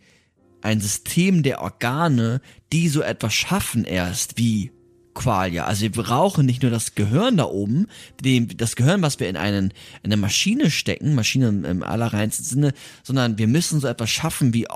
ein 0.62 0.82
System 0.82 1.44
der 1.44 1.62
Organe, 1.62 2.42
die 2.74 2.90
so 2.90 3.02
etwas 3.02 3.34
schaffen 3.34 3.86
erst 3.86 4.38
wie 4.38 4.72
Qualia. 5.18 5.66
Also 5.66 5.82
wir 5.82 5.92
brauchen 5.92 6.46
nicht 6.46 6.62
nur 6.62 6.72
das 6.72 6.94
Gehirn 6.94 7.38
da 7.38 7.46
oben, 7.46 7.88
dem, 8.24 8.56
das 8.56 8.76
Gehirn, 8.76 9.02
was 9.02 9.20
wir 9.20 9.28
in, 9.30 9.38
einen, 9.38 9.72
in 10.04 10.12
eine 10.12 10.18
Maschine 10.18 10.70
stecken, 10.70 11.16
Maschine 11.16 11.48
im, 11.48 11.84
allerreinsten 11.84 12.46
Sinne, 12.46 12.74
sondern 13.04 13.38
wir 13.38 13.48
müssen 13.48 13.80
so 13.80 13.88
etwas 13.88 14.10
schaffen 14.10 14.54
wie 14.54 14.68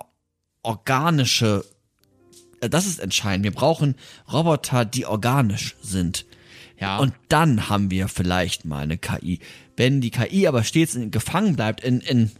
organische, 0.63 1.63
das 2.69 2.85
ist 2.85 2.99
entscheidend. 2.99 3.43
Wir 3.43 3.51
brauchen 3.51 3.95
Roboter, 4.31 4.85
die 4.85 5.05
organisch 5.05 5.75
sind. 5.81 6.25
Ja. 6.79 6.97
Und 6.97 7.13
dann 7.29 7.69
haben 7.69 7.91
wir 7.91 8.07
vielleicht 8.07 8.65
mal 8.65 8.83
eine 8.83 8.97
KI. 8.97 9.39
Wenn 9.77 10.01
die 10.01 10.09
KI 10.11 10.47
aber 10.47 10.63
stets 10.63 10.95
in, 10.95 11.11
gefangen 11.11 11.55
bleibt 11.55 11.81
in, 11.83 11.99
in, 12.01 12.31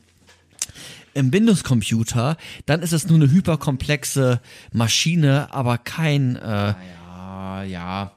im 1.14 1.32
Windows-Computer, 1.34 2.38
dann 2.66 2.82
ist 2.82 2.94
es 2.94 3.08
nur 3.08 3.18
eine 3.18 3.30
hyperkomplexe 3.32 4.42
Maschine, 4.72 5.54
aber 5.54 5.78
kein, 5.78 6.36
äh, 6.38 6.74
Ja, 6.74 7.64
ja. 7.64 8.12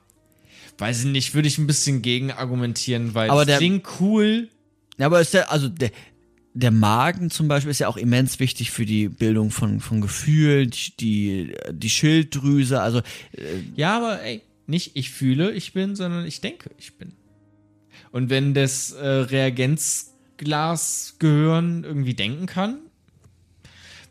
Weiß 0.79 1.01
ich 1.01 1.07
nicht, 1.07 1.35
würde 1.35 1.47
ich 1.49 1.59
ein 1.59 1.67
bisschen 1.69 2.03
gegen 2.03 2.33
argumentieren, 2.33 3.14
weil 3.14 3.31
Aber 3.31 3.40
das 3.40 3.47
der- 3.47 3.59
klingt 3.59 3.87
cool. 4.01 4.49
Ja, 4.99 5.07
aber 5.07 5.21
ist 5.21 5.35
der, 5.35 5.51
also 5.53 5.69
der, 5.69 5.90
der 6.55 6.71
Magen 6.71 7.29
zum 7.31 7.49
Beispiel 7.49 7.73
ist 7.73 7.81
ja 7.81 7.88
auch 7.88 7.97
immens 7.97 8.38
wichtig 8.38 8.71
für 8.71 8.87
die 8.87 9.09
Bildung 9.09 9.51
von, 9.51 9.81
von 9.81 10.01
Gefühlen, 10.01 10.71
die, 11.01 11.53
die, 11.71 11.90
Schilddrüse, 11.90 12.81
also 12.81 13.03
Ja, 13.75 13.97
aber 13.97 14.23
ey, 14.23 14.40
nicht 14.67 14.93
ich 14.95 15.11
fühle, 15.11 15.51
ich 15.53 15.73
bin, 15.73 15.97
sondern 15.97 16.25
ich 16.25 16.40
denke, 16.40 16.71
ich 16.79 16.97
bin. 16.97 17.14
Und 18.12 18.31
wenn 18.31 18.55
das 18.55 18.93
äh, 18.93 19.05
Reagenzglasgehirn 19.05 21.83
irgendwie 21.83 22.14
denken 22.14 22.47
kann, 22.47 22.79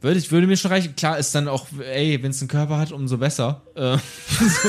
würde 0.02 0.20
ich 0.20 0.30
würde 0.30 0.48
mir 0.48 0.58
schon 0.58 0.72
reichen. 0.72 0.98
Klar 0.98 1.18
ist 1.18 1.34
dann 1.34 1.48
auch, 1.48 1.68
ey, 1.80 2.22
wenn 2.22 2.32
es 2.32 2.42
einen 2.42 2.50
Körper 2.50 2.78
hat, 2.78 2.92
umso 2.92 3.18
besser. 3.18 3.62
Äh, 3.76 3.98
so, 4.28 4.68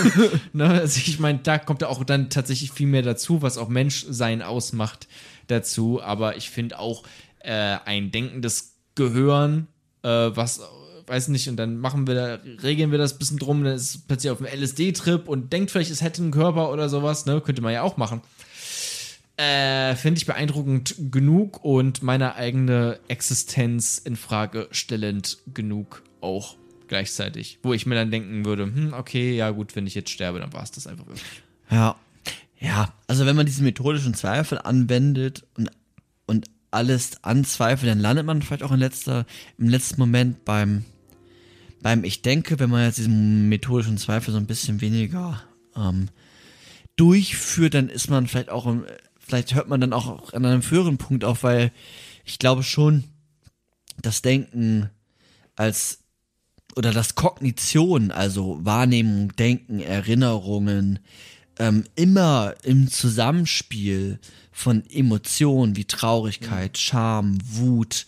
ne? 0.52 0.68
Also 0.68 1.00
ich 1.04 1.18
meine, 1.18 1.40
da 1.40 1.58
kommt 1.58 1.82
ja 1.82 1.88
auch 1.88 2.04
dann 2.04 2.30
tatsächlich 2.30 2.70
viel 2.70 2.86
mehr 2.86 3.02
dazu, 3.02 3.42
was 3.42 3.58
auch 3.58 3.68
Menschsein 3.68 4.42
ausmacht 4.42 5.08
dazu. 5.48 6.00
Aber 6.00 6.36
ich 6.36 6.50
finde 6.50 6.78
auch 6.78 7.02
äh, 7.44 7.78
ein 7.84 8.10
denkendes 8.10 8.76
Gehirn, 8.94 9.68
äh, 10.02 10.08
was 10.08 10.60
weiß 11.06 11.28
nicht, 11.28 11.48
und 11.48 11.56
dann 11.56 11.78
machen 11.78 12.06
wir 12.06 12.14
da, 12.14 12.38
regeln 12.62 12.90
wir 12.90 12.98
das 12.98 13.12
ein 13.12 13.18
bisschen 13.18 13.38
drum, 13.38 13.62
dann 13.64 13.74
ist 13.74 13.94
es 13.94 14.02
plötzlich 14.06 14.30
auf 14.30 14.40
einem 14.40 14.60
LSD-Trip 14.60 15.28
und 15.28 15.52
denkt 15.52 15.70
vielleicht, 15.70 15.90
es 15.90 16.02
hätte 16.02 16.22
einen 16.22 16.30
Körper 16.30 16.72
oder 16.72 16.88
sowas, 16.88 17.26
ne? 17.26 17.40
Könnte 17.40 17.62
man 17.62 17.72
ja 17.72 17.82
auch 17.82 17.96
machen. 17.96 18.22
Äh, 19.36 19.96
finde 19.96 20.18
ich 20.18 20.26
beeindruckend 20.26 20.94
genug 21.10 21.64
und 21.64 22.02
meine 22.02 22.36
eigene 22.36 23.00
Existenz 23.08 23.98
in 23.98 24.16
Frage 24.16 24.68
stellend 24.70 25.38
genug 25.52 26.02
auch 26.20 26.56
gleichzeitig. 26.86 27.58
Wo 27.62 27.72
ich 27.72 27.84
mir 27.84 27.96
dann 27.96 28.12
denken 28.12 28.44
würde, 28.44 28.64
hm, 28.64 28.94
okay, 28.94 29.36
ja 29.36 29.50
gut, 29.50 29.74
wenn 29.74 29.86
ich 29.86 29.94
jetzt 29.94 30.10
sterbe, 30.10 30.38
dann 30.38 30.52
war 30.52 30.62
es 30.62 30.70
das 30.70 30.86
einfach 30.86 31.06
wirklich. 31.06 31.42
Ja. 31.70 31.96
Ja, 32.60 32.94
also 33.08 33.26
wenn 33.26 33.36
man 33.36 33.44
diesen 33.44 33.64
methodischen 33.64 34.14
Zweifel 34.14 34.58
anwendet 34.58 35.44
und 35.58 35.68
alles 36.74 37.22
anzweifelt, 37.22 37.90
dann 37.90 38.00
landet 38.00 38.26
man 38.26 38.42
vielleicht 38.42 38.62
auch 38.62 38.72
in 38.72 38.80
letzter, 38.80 39.26
im 39.58 39.68
letzten 39.68 40.00
Moment 40.00 40.44
beim, 40.44 40.84
beim 41.82 42.04
Ich 42.04 42.22
denke, 42.22 42.58
wenn 42.58 42.70
man 42.70 42.84
jetzt 42.84 42.98
diesen 42.98 43.48
methodischen 43.48 43.98
Zweifel 43.98 44.32
so 44.32 44.38
ein 44.38 44.46
bisschen 44.46 44.80
weniger 44.80 45.42
ähm, 45.76 46.08
durchführt, 46.96 47.74
dann 47.74 47.88
ist 47.88 48.10
man 48.10 48.26
vielleicht 48.26 48.50
auch, 48.50 48.72
vielleicht 49.18 49.54
hört 49.54 49.68
man 49.68 49.80
dann 49.80 49.92
auch 49.92 50.32
an 50.32 50.44
einem 50.44 50.62
früheren 50.62 50.98
Punkt 50.98 51.24
auf, 51.24 51.42
weil 51.42 51.72
ich 52.24 52.38
glaube 52.38 52.62
schon, 52.62 53.04
das 54.00 54.22
Denken 54.22 54.90
als 55.56 56.00
oder 56.76 56.92
das 56.92 57.14
Kognition, 57.14 58.10
also 58.10 58.58
Wahrnehmung, 58.64 59.34
Denken, 59.36 59.80
Erinnerungen, 59.80 60.98
ähm, 61.58 61.84
immer 61.94 62.54
im 62.64 62.90
Zusammenspiel 62.90 64.18
von 64.54 64.88
Emotionen 64.88 65.76
wie 65.76 65.84
Traurigkeit, 65.84 66.78
Scham, 66.78 67.38
Wut 67.44 68.06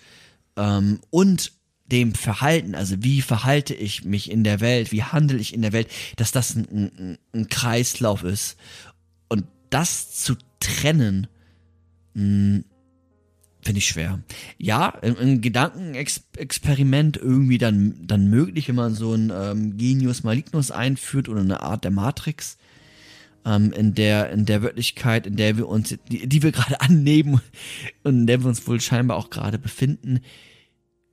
ähm, 0.56 1.00
und 1.10 1.52
dem 1.86 2.14
Verhalten, 2.14 2.74
also 2.76 3.02
wie 3.02 3.20
verhalte 3.20 3.74
ich 3.74 4.04
mich 4.04 4.30
in 4.30 4.44
der 4.44 4.60
Welt, 4.60 4.92
wie 4.92 5.02
handle 5.02 5.38
ich 5.38 5.52
in 5.52 5.62
der 5.62 5.72
Welt, 5.72 5.88
dass 6.16 6.30
das 6.30 6.54
ein, 6.54 6.66
ein, 6.70 7.18
ein 7.34 7.48
Kreislauf 7.48 8.22
ist. 8.22 8.56
Und 9.28 9.44
das 9.70 10.12
zu 10.12 10.36
trennen, 10.60 11.26
mh, 12.14 12.62
finde 13.60 13.78
ich 13.78 13.86
schwer. 13.86 14.20
Ja, 14.56 14.94
ein, 15.02 15.18
ein 15.18 15.40
Gedankenexperiment 15.40 17.16
irgendwie 17.16 17.58
dann, 17.58 18.06
dann 18.06 18.30
möglich, 18.30 18.68
wenn 18.68 18.76
man 18.76 18.94
so 18.94 19.14
ein 19.14 19.32
ähm, 19.34 19.76
Genius 19.76 20.22
Malignus 20.22 20.70
einführt 20.70 21.28
oder 21.28 21.40
eine 21.40 21.60
Art 21.60 21.82
der 21.82 21.90
Matrix 21.90 22.56
ähm, 23.46 23.72
in 23.72 23.94
der 23.94 24.30
in 24.30 24.44
der 24.44 24.60
Wirklichkeit, 24.62 25.26
in 25.26 25.36
der 25.36 25.56
wir 25.56 25.68
uns, 25.68 25.96
die, 26.10 26.28
die 26.28 26.42
wir 26.42 26.52
gerade 26.52 26.80
annehmen 26.80 27.40
und 28.02 28.20
in 28.20 28.26
der 28.26 28.40
wir 28.40 28.48
uns 28.48 28.66
wohl 28.66 28.80
scheinbar 28.80 29.16
auch 29.16 29.30
gerade 29.30 29.58
befinden, 29.58 30.20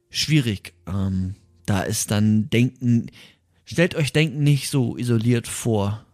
schwierig. 0.10 0.74
Ähm, 0.88 1.36
da 1.66 1.82
ist 1.84 2.12
dann 2.12 2.50
Denken, 2.50 3.10
stellt 3.64 3.96
euch 3.96 4.12
Denken 4.12 4.44
nicht 4.44 4.70
so 4.70 4.98
isoliert 4.98 5.48
vor. 5.48 6.06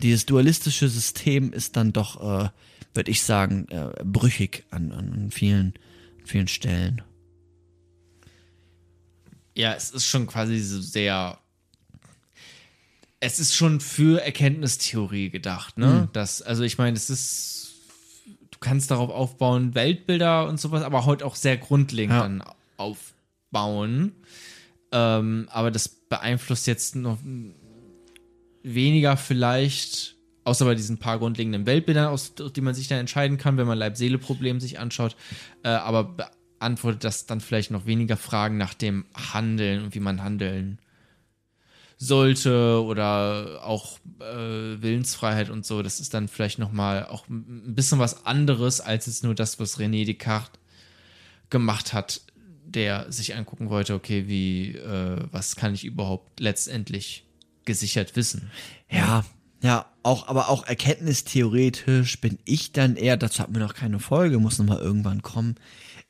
Dieses 0.00 0.26
dualistische 0.26 0.88
System 0.88 1.52
ist 1.52 1.76
dann 1.76 1.92
doch, 1.92 2.20
äh, 2.20 2.48
würde 2.94 3.10
ich 3.10 3.22
sagen, 3.22 3.66
äh, 3.68 3.90
brüchig 4.04 4.64
an, 4.70 4.92
an 4.92 5.30
vielen, 5.30 5.74
vielen 6.24 6.48
Stellen. 6.48 7.02
Ja, 9.56 9.74
es 9.74 9.90
ist 9.90 10.06
schon 10.06 10.28
quasi 10.28 10.60
so 10.60 10.80
sehr. 10.80 11.40
Es 13.20 13.40
ist 13.40 13.54
schon 13.54 13.80
für 13.80 14.22
Erkenntnistheorie 14.22 15.30
gedacht, 15.30 15.76
ne? 15.78 15.86
Mhm. 15.86 16.08
Das, 16.12 16.40
also 16.42 16.62
ich 16.62 16.78
meine, 16.78 16.96
es 16.96 17.10
ist. 17.10 17.54
Du 18.50 18.58
kannst 18.60 18.90
darauf 18.90 19.10
aufbauen, 19.10 19.74
Weltbilder 19.74 20.48
und 20.48 20.58
sowas, 20.58 20.82
aber 20.82 21.04
heute 21.04 21.24
auch 21.24 21.36
sehr 21.36 21.56
grundlegend 21.56 22.14
Ja. 22.16 22.22
dann 22.22 22.42
aufbauen. 22.76 24.12
Ähm, 24.90 25.48
aber 25.50 25.70
das 25.70 25.88
beeinflusst 25.88 26.66
jetzt 26.66 26.96
noch 26.96 27.18
weniger 28.62 29.16
vielleicht, 29.16 30.16
außer 30.44 30.64
bei 30.64 30.74
diesen 30.74 30.98
paar 30.98 31.18
grundlegenden 31.18 31.66
Weltbildern, 31.66 32.06
aus 32.06 32.32
die 32.34 32.60
man 32.60 32.74
sich 32.74 32.88
dann 32.88 32.98
entscheiden 32.98 33.38
kann, 33.38 33.56
wenn 33.58 33.66
man 33.66 33.78
Leib-Seele-Problem 33.78 34.60
sich 34.60 34.78
anschaut, 34.78 35.14
äh, 35.62 35.68
aber 35.68 36.04
beantwortet 36.58 37.04
das 37.04 37.26
dann 37.26 37.40
vielleicht 37.40 37.70
noch 37.70 37.86
weniger 37.86 38.16
Fragen 38.16 38.56
nach 38.56 38.74
dem 38.74 39.04
Handeln 39.14 39.84
und 39.84 39.94
wie 39.94 40.00
man 40.00 40.22
handeln 40.22 40.78
sollte 41.98 42.82
oder 42.84 43.60
auch 43.64 43.98
äh, 44.20 44.80
Willensfreiheit 44.80 45.50
und 45.50 45.66
so. 45.66 45.82
Das 45.82 45.98
ist 46.00 46.14
dann 46.14 46.28
vielleicht 46.28 46.58
noch 46.58 46.72
mal 46.72 47.06
auch 47.06 47.28
ein 47.28 47.74
bisschen 47.74 47.98
was 47.98 48.24
anderes 48.24 48.80
als 48.80 49.06
jetzt 49.06 49.24
nur 49.24 49.34
das, 49.34 49.58
was 49.58 49.78
René 49.78 50.06
Descartes 50.06 50.60
gemacht 51.50 51.92
hat, 51.92 52.20
der 52.64 53.10
sich 53.10 53.34
angucken 53.34 53.68
wollte, 53.68 53.94
okay, 53.94 54.28
wie, 54.28 54.76
äh, 54.76 55.24
was 55.32 55.56
kann 55.56 55.74
ich 55.74 55.84
überhaupt 55.84 56.40
letztendlich 56.40 57.24
gesichert 57.64 58.14
wissen? 58.14 58.50
Ja, 58.90 59.24
ja, 59.60 59.86
auch, 60.04 60.28
aber 60.28 60.50
auch 60.50 60.66
erkenntnistheoretisch 60.66 62.20
bin 62.20 62.38
ich 62.44 62.72
dann 62.72 62.96
eher, 62.96 63.16
dazu 63.16 63.42
hatten 63.42 63.54
wir 63.54 63.62
noch 63.62 63.74
keine 63.74 63.98
Folge, 63.98 64.38
muss 64.38 64.58
noch 64.58 64.66
mal 64.66 64.78
irgendwann 64.78 65.22
kommen, 65.22 65.56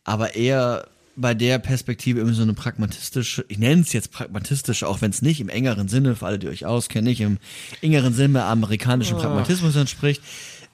aber 0.04 0.34
eher 0.34 0.88
bei 1.20 1.34
der 1.34 1.58
Perspektive 1.58 2.20
immer 2.20 2.32
so 2.32 2.42
eine 2.42 2.54
pragmatistische, 2.54 3.44
ich 3.48 3.58
nenne 3.58 3.82
es 3.82 3.92
jetzt 3.92 4.12
pragmatistische, 4.12 4.86
auch 4.86 5.00
wenn 5.00 5.10
es 5.10 5.20
nicht 5.20 5.40
im 5.40 5.48
engeren 5.48 5.88
Sinne, 5.88 6.14
für 6.14 6.26
alle, 6.26 6.38
die 6.38 6.48
euch 6.48 6.64
auskennen, 6.64 7.08
nicht 7.08 7.20
im 7.20 7.38
engeren 7.82 8.14
Sinne 8.14 8.44
amerikanischen 8.44 9.18
Pragmatismus 9.18 9.74
entspricht, 9.74 10.22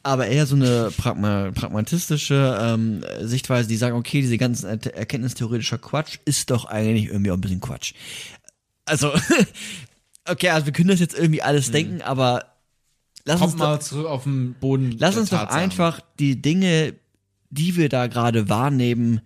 aber 0.03 0.27
eher 0.27 0.45
so 0.45 0.55
eine 0.55 0.93
Pragma 0.97 1.51
pragmatistische 1.53 2.59
ähm, 2.61 3.03
Sichtweise, 3.23 3.69
die 3.69 3.77
sagen, 3.77 3.97
okay, 3.97 4.21
diese 4.21 4.37
ganzen 4.37 4.67
er 4.67 4.95
erkenntnistheoretischer 4.95 5.79
Quatsch 5.79 6.19
ist 6.27 6.51
doch 6.51 6.67
eigentlich 6.67 7.07
irgendwie 7.07 7.31
auch 7.31 7.37
ein 7.37 7.41
bisschen 7.41 7.61
Quatsch. 7.61 7.95
Also, 8.85 9.13
okay, 10.29 10.51
also 10.51 10.67
wir 10.67 10.75
können 10.75 10.89
das 10.89 11.01
jetzt 11.01 11.19
irgendwie 11.19 11.41
alles 11.41 11.71
denken, 11.71 12.03
aber 12.03 12.45
lass 13.25 13.41
uns 13.41 13.53
Kommt 13.53 13.63
doch, 13.63 13.69
mal 13.69 13.81
zurück 13.81 14.07
auf 14.07 14.25
den 14.25 14.55
Boden. 14.61 14.95
lass 14.99 15.17
uns 15.17 15.31
doch 15.31 15.39
Tatsachen. 15.39 15.63
einfach 15.63 16.01
die 16.19 16.43
Dinge, 16.43 16.95
die 17.49 17.77
wir 17.77 17.89
da 17.89 18.09
gerade 18.09 18.51
wahrnehmen, 18.51 19.23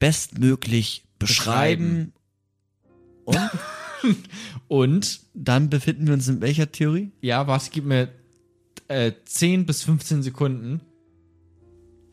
bestmöglich 0.00 1.04
beschreiben. 1.20 2.12
Und 3.24 3.38
Und, 4.66 5.20
dann 5.34 5.68
befinden 5.70 6.06
wir 6.06 6.14
uns 6.14 6.26
in 6.26 6.40
welcher 6.40 6.72
Theorie? 6.72 7.12
ja, 7.20 7.46
warte, 7.46 7.70
gib 7.70 7.84
mir 7.84 8.08
äh, 8.88 9.12
10 9.24 9.66
bis 9.66 9.82
15 9.82 10.22
Sekunden. 10.22 10.80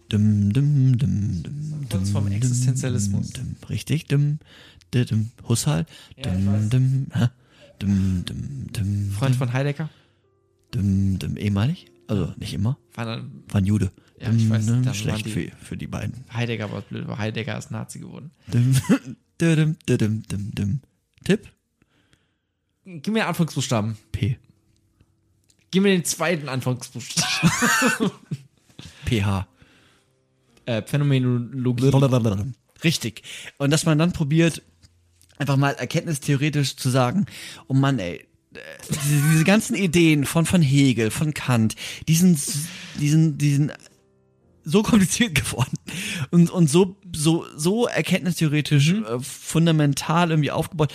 Dum, 0.10 0.54
dum, 0.54 0.98
dum, 0.98 1.44
dum, 1.44 1.88
Kurz 1.90 2.12
dum, 2.12 2.28
Existenzialismus. 2.32 3.32
Dum, 3.32 3.56
dum, 3.60 3.70
richtig, 3.70 4.06
dum, 4.08 4.40
dum, 4.92 5.06
dum, 5.06 5.32
Husserl. 5.48 5.86
Dum, 6.22 6.70
dum, 6.70 7.10
dum, 7.80 8.24
dum, 8.26 8.68
dum, 8.74 9.12
Freund 9.12 9.36
von 9.36 9.54
Heidegger. 9.54 9.90
dum, 10.72 11.20
dum, 11.20 11.38
ehemalig? 11.38 11.88
Also 12.08 12.34
nicht 12.38 12.54
immer, 12.54 12.78
War 12.96 13.06
war 13.50 13.62
ein 13.62 13.66
Jude. 13.66 13.92
Ja, 14.20 14.32
ich 14.32 14.50
weiß, 14.50 14.66
dann 14.66 14.94
schlecht 14.96 15.26
die- 15.28 15.32
für, 15.32 15.52
für 15.64 15.78
die 15.78 15.88
beiden. 15.88 16.24
Heidegger 16.34 16.72
war 16.72 16.82
blöd, 16.82 17.08
weil 17.08 17.18
Heidegger 17.18 17.58
ist 17.58 17.70
Nazi 17.72 18.00
geworden. 18.00 18.32
Tipp? 21.24 21.52
Gib 22.86 23.14
mir 23.14 23.28
Anfangsbuchstaben. 23.28 23.98
P. 24.12 24.38
Gib 25.72 25.84
mir 25.84 25.90
den 25.90 26.06
zweiten 26.06 26.48
Anfangsbuchstaben. 26.50 27.52
PH. 29.06 29.48
äh, 30.66 30.82
Phänomenologie. 30.84 31.92
Richtig. 32.84 33.24
Und 33.58 33.72
dass 33.72 33.86
man 33.86 33.98
dann 33.98 34.14
probiert, 34.14 34.62
einfach 35.38 35.58
mal 35.58 35.72
erkenntnistheoretisch 35.72 36.76
zu 36.78 36.90
sagen, 36.90 37.26
oh 37.68 37.74
Mann, 37.74 38.00
ey, 38.00 38.26
äh, 38.54 38.60
diese, 38.90 39.22
diese 39.32 39.44
ganzen 39.44 39.76
Ideen 39.76 40.26
von, 40.26 40.46
von 40.46 40.62
Hegel, 40.62 41.12
von 41.12 41.34
Kant, 41.34 41.76
die 42.08 42.16
sind, 42.16 42.40
diesen, 43.00 43.38
diesen 43.38 43.72
so 44.70 44.84
kompliziert 44.84 45.34
geworden 45.42 45.78
und, 46.32 46.50
und 46.50 46.70
so, 46.70 46.98
so, 47.16 47.46
so 47.56 47.88
erkenntnistheoretisch 47.88 48.90
äh, 48.94 49.20
fundamental 49.22 50.30
irgendwie 50.32 50.52
aufgebaut. 50.52 50.94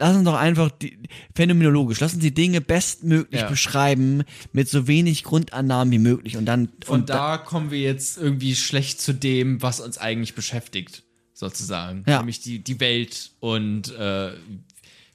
Lass 0.00 0.14
uns 0.14 0.24
doch 0.26 0.36
einfach 0.36 0.70
die, 0.70 0.96
phänomenologisch, 1.34 1.98
lass 1.98 2.14
uns 2.14 2.22
die 2.22 2.32
Dinge 2.34 2.60
bestmöglich 2.60 3.40
Ja. 3.40 3.48
beschreiben 3.48 4.22
mit 4.52 4.68
so 4.68 4.86
wenig 4.86 5.24
Grundannahmen 5.24 5.90
wie 5.90 5.98
möglich 5.98 6.36
und 6.36 6.44
dann 6.46 6.68
Und 6.86 7.10
da 7.10 7.36
kommen 7.38 7.72
wir 7.72 7.80
jetzt 7.80 8.16
irgendwie 8.18 8.54
schlecht 8.54 9.00
zu 9.00 9.12
dem, 9.12 9.60
was 9.60 9.80
uns 9.80 9.98
eigentlich 9.98 10.34
beschäftigt, 10.34 11.02
sozusagen. 11.34 12.04
Ja. 12.06 12.18
Nämlich 12.18 12.40
die, 12.40 12.60
die 12.60 12.78
Welt 12.78 13.32
und 13.40 13.92
äh, 13.96 14.32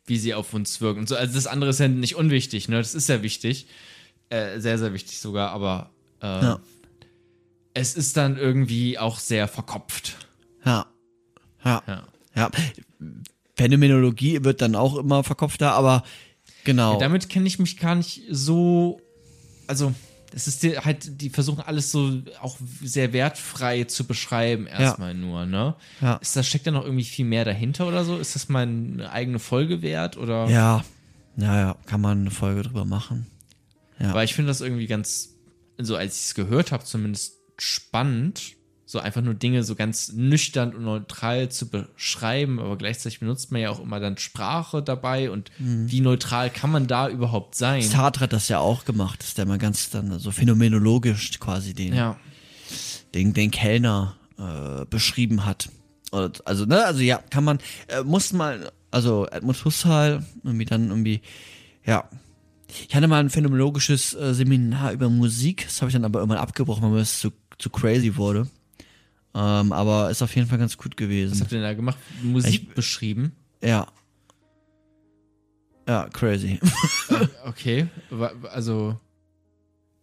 wie 0.06 0.18
sie 0.18 0.34
auf 0.34 0.54
uns 0.54 0.82
wirken. 0.82 1.00
Und 1.02 1.08
so. 1.08 1.16
Also 1.16 1.34
das 1.34 1.48
andere 1.48 1.70
ist 1.70 1.80
ja 1.80 1.88
nicht 1.88 2.16
unwichtig, 2.16 2.68
ne? 2.68 2.76
Das 2.78 2.94
ist 2.94 3.08
ja 3.08 3.24
wichtig. 3.24 3.68
Äh, 4.30 4.60
sehr, 4.60 4.78
sehr 4.78 4.92
wichtig 4.94 5.20
sogar, 5.20 5.52
aber 5.52 5.92
äh, 6.22 6.26
Ja. 6.26 6.60
Es 7.74 7.96
ist 7.96 8.18
dann 8.18 8.38
irgendwie 8.38 8.98
auch 9.00 9.20
sehr 9.20 9.48
verkopft. 9.48 10.18
Ja. 10.66 10.86
Ja. 11.64 11.84
Ja. 11.88 12.04
Ja. 12.36 12.52
Phänomenologie 13.56 14.44
wird 14.44 14.62
dann 14.62 14.76
auch 14.76 14.98
immer 14.98 15.24
verkopfter, 15.24 15.74
aber 15.74 16.04
genau. 16.64 17.00
Damit 17.00 17.30
kenne 17.30 17.48
ich 17.48 17.60
mich 17.60 17.78
gar 17.78 17.96
nicht 17.96 18.24
so. 18.30 19.00
Also, 19.68 19.94
es 20.34 20.48
ist 20.48 20.64
die, 20.64 20.80
halt, 20.80 21.22
die 21.22 21.30
versuchen 21.30 21.62
alles 21.62 21.92
so 21.92 22.22
auch 22.42 22.58
sehr 22.82 23.14
wertfrei 23.14 23.84
zu 23.84 24.06
beschreiben, 24.06 24.66
erstmal 24.66 25.14
nur, 25.14 25.46
ne? 25.46 25.76
Ja. 26.02 26.16
Ist 26.16 26.36
das, 26.36 26.48
steckt 26.48 26.66
da 26.66 26.72
noch 26.72 26.84
irgendwie 26.84 27.04
viel 27.04 27.26
mehr 27.26 27.46
dahinter 27.46 27.88
oder 27.88 28.04
so? 28.04 28.18
Ist 28.18 28.34
das 28.36 28.50
mal 28.50 28.64
eine 28.64 29.12
eigene 29.12 29.40
Folge 29.40 29.82
wert? 29.82 30.18
Oder? 30.18 30.50
ja. 30.50 30.84
Ja, 31.36 31.58
ja, 31.60 31.76
kann 31.88 32.00
man 32.00 32.22
eine 32.22 32.32
Folge 32.32 32.62
drüber 32.62 32.86
machen. 32.86 33.26
Weil 33.98 34.26
ich 34.26 34.36
finde 34.36 34.50
das 34.50 34.62
irgendwie 34.62 34.86
ganz, 34.86 35.30
so 35.80 35.96
als 35.96 36.16
ich 36.16 36.26
es 36.26 36.36
gehört 36.36 36.72
habe, 36.72 36.84
zumindest 36.84 37.38
spannend, 37.64 38.56
so 38.86 39.00
einfach 39.00 39.22
nur 39.22 39.34
Dinge 39.34 39.64
so 39.64 39.74
ganz 39.76 40.12
nüchtern 40.14 40.76
und 40.76 40.84
neutral 40.84 41.50
zu 41.50 41.70
beschreiben, 41.70 42.60
aber 42.60 42.78
gleichzeitig 42.78 43.20
benutzt 43.22 43.52
man 43.52 43.62
ja 43.62 43.70
auch 43.72 43.80
immer 43.80 44.00
dann 44.00 44.18
Sprache 44.18 44.84
dabei 44.84 45.32
und 45.32 45.50
Mhm. 45.58 45.90
wie 45.92 46.02
neutral 46.02 46.50
kann 46.50 46.70
man 46.72 46.86
da 46.88 47.10
überhaupt 47.10 47.56
sein? 47.56 47.82
Sartre 47.82 48.26
hat 48.26 48.34
das 48.34 48.50
ja 48.50 48.60
auch 48.60 48.86
gemacht, 48.86 49.22
dass 49.24 49.34
der 49.34 49.46
mal 49.48 49.58
ganz 49.58 49.90
dann 49.90 50.20
so 50.20 50.30
phänomenologisch 50.32 51.40
quasi 51.40 51.74
den, 51.74 51.96
Ja. 51.96 52.18
den, 53.16 53.34
den 53.34 53.50
Kellner 53.50 54.16
äh, 54.38 54.86
beschrieben 54.86 55.46
hat. 55.46 55.70
Und, 56.12 56.46
also, 56.46 56.66
ne, 56.66 56.86
also 56.86 57.00
ja, 57.02 57.18
kann 57.30 57.44
man, 57.44 57.58
äh, 57.88 58.04
muss 58.04 58.34
mal, 58.34 58.72
also 58.92 59.26
Edmund 59.32 59.64
Husserl, 59.66 60.24
irgendwie 60.44 60.66
dann 60.66 60.90
irgendwie, 60.90 61.22
ja. 61.86 62.08
Ich 62.90 62.96
hatte 62.96 63.08
mal 63.08 63.20
ein 63.20 63.30
phänomenologisches 63.30 64.16
äh, 64.16 64.34
Seminar 64.34 64.94
über 64.94 65.08
Musik, 65.10 65.66
das 65.66 65.82
habe 65.82 65.90
ich 65.90 65.94
dann 65.94 66.06
aber 66.06 66.20
irgendwann 66.20 66.40
abgebrochen, 66.40 66.82
weil 66.84 66.90
mir 66.92 67.00
das 67.00 67.20
zu, 67.20 67.32
zu 67.58 67.70
crazy 67.70 68.16
wurde. 68.16 68.48
Ähm, 69.36 69.72
aber 69.72 70.10
ist 70.12 70.22
auf 70.22 70.36
jeden 70.36 70.48
Fall 70.48 70.60
ganz 70.60 70.78
gut 70.78 70.92
Was 70.94 70.98
gewesen. 70.98 71.40
habt 71.42 71.52
ihr 71.52 71.58
denn 71.58 71.64
da 71.64 71.74
gemacht? 71.74 71.98
Musik 72.22 72.76
beschrieben? 72.76 73.32
Ja. 73.64 73.88
Ja, 75.88 76.08
crazy. 76.10 76.60
Okay. 77.46 77.88
Wa- 78.10 78.32
Also, 78.52 78.98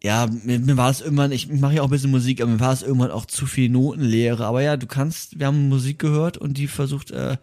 ja, 0.02 0.26
mir, 0.44 0.58
mir 0.58 0.76
war 0.76 0.90
es 0.90 1.00
irgendwann, 1.00 1.30
ich 1.32 1.48
mache 1.48 1.74
ja 1.74 1.82
auch 1.82 1.86
ein 1.88 1.90
bisschen 1.90 2.10
Musik, 2.10 2.40
aber 2.40 2.50
mir 2.50 2.60
war 2.60 2.72
es 2.72 2.82
irgendwann 2.82 3.10
auch 3.10 3.26
zu 3.26 3.46
viel 3.46 3.68
Notenlehre. 3.68 4.44
Aber 4.46 4.62
ja, 4.62 4.76
du 4.76 4.86
kannst, 4.86 5.38
wir 5.38 5.46
haben 5.46 5.68
Musik 5.68 5.98
gehört 5.98 6.36
und 6.38 6.56
die 6.58 6.66
versucht, 6.68 7.10
äh, 7.10 7.36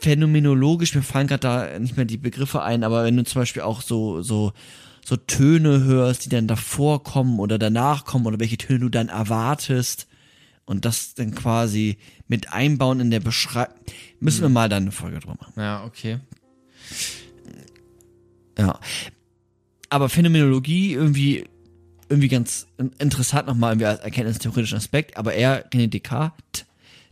phänomenologisch, 0.00 0.94
mir 0.94 1.02
fallen 1.02 1.26
gerade 1.26 1.40
da 1.40 1.78
nicht 1.78 1.96
mehr 1.96 2.04
die 2.06 2.16
Begriffe 2.18 2.62
ein, 2.62 2.84
aber 2.84 3.04
wenn 3.04 3.16
du 3.16 3.24
zum 3.24 3.40
Beispiel 3.42 3.62
auch 3.62 3.80
so, 3.82 4.22
so, 4.22 4.52
so 5.06 5.16
Töne 5.16 5.84
hörst, 5.84 6.24
die 6.24 6.28
dann 6.28 6.48
davor 6.48 7.04
kommen 7.04 7.38
oder 7.38 7.60
danach 7.60 8.04
kommen 8.04 8.26
oder 8.26 8.40
welche 8.40 8.58
Töne 8.58 8.80
du 8.80 8.88
dann 8.88 9.08
erwartest 9.08 10.08
und 10.64 10.84
das 10.84 11.14
dann 11.14 11.32
quasi 11.32 11.96
mit 12.26 12.52
einbauen 12.52 12.98
in 12.98 13.12
der 13.12 13.20
Beschreibung, 13.20 13.76
müssen 14.18 14.42
wir 14.42 14.48
mal 14.48 14.68
dann 14.68 14.82
eine 14.82 14.90
Folge 14.90 15.20
drüber 15.20 15.36
machen. 15.38 15.52
Ja, 15.56 15.84
okay. 15.84 16.18
Ja. 18.58 18.80
Aber 19.90 20.08
Phänomenologie 20.08 20.94
irgendwie, 20.94 21.44
irgendwie 22.08 22.28
ganz 22.28 22.66
interessant 22.98 23.46
nochmal 23.46 23.74
irgendwie 23.74 23.86
als 23.86 24.00
erkenntnistheoretischen 24.00 24.78
Aspekt, 24.78 25.16
aber 25.16 25.34
er, 25.34 25.70
René 25.70 25.86
Descartes, 25.86 26.66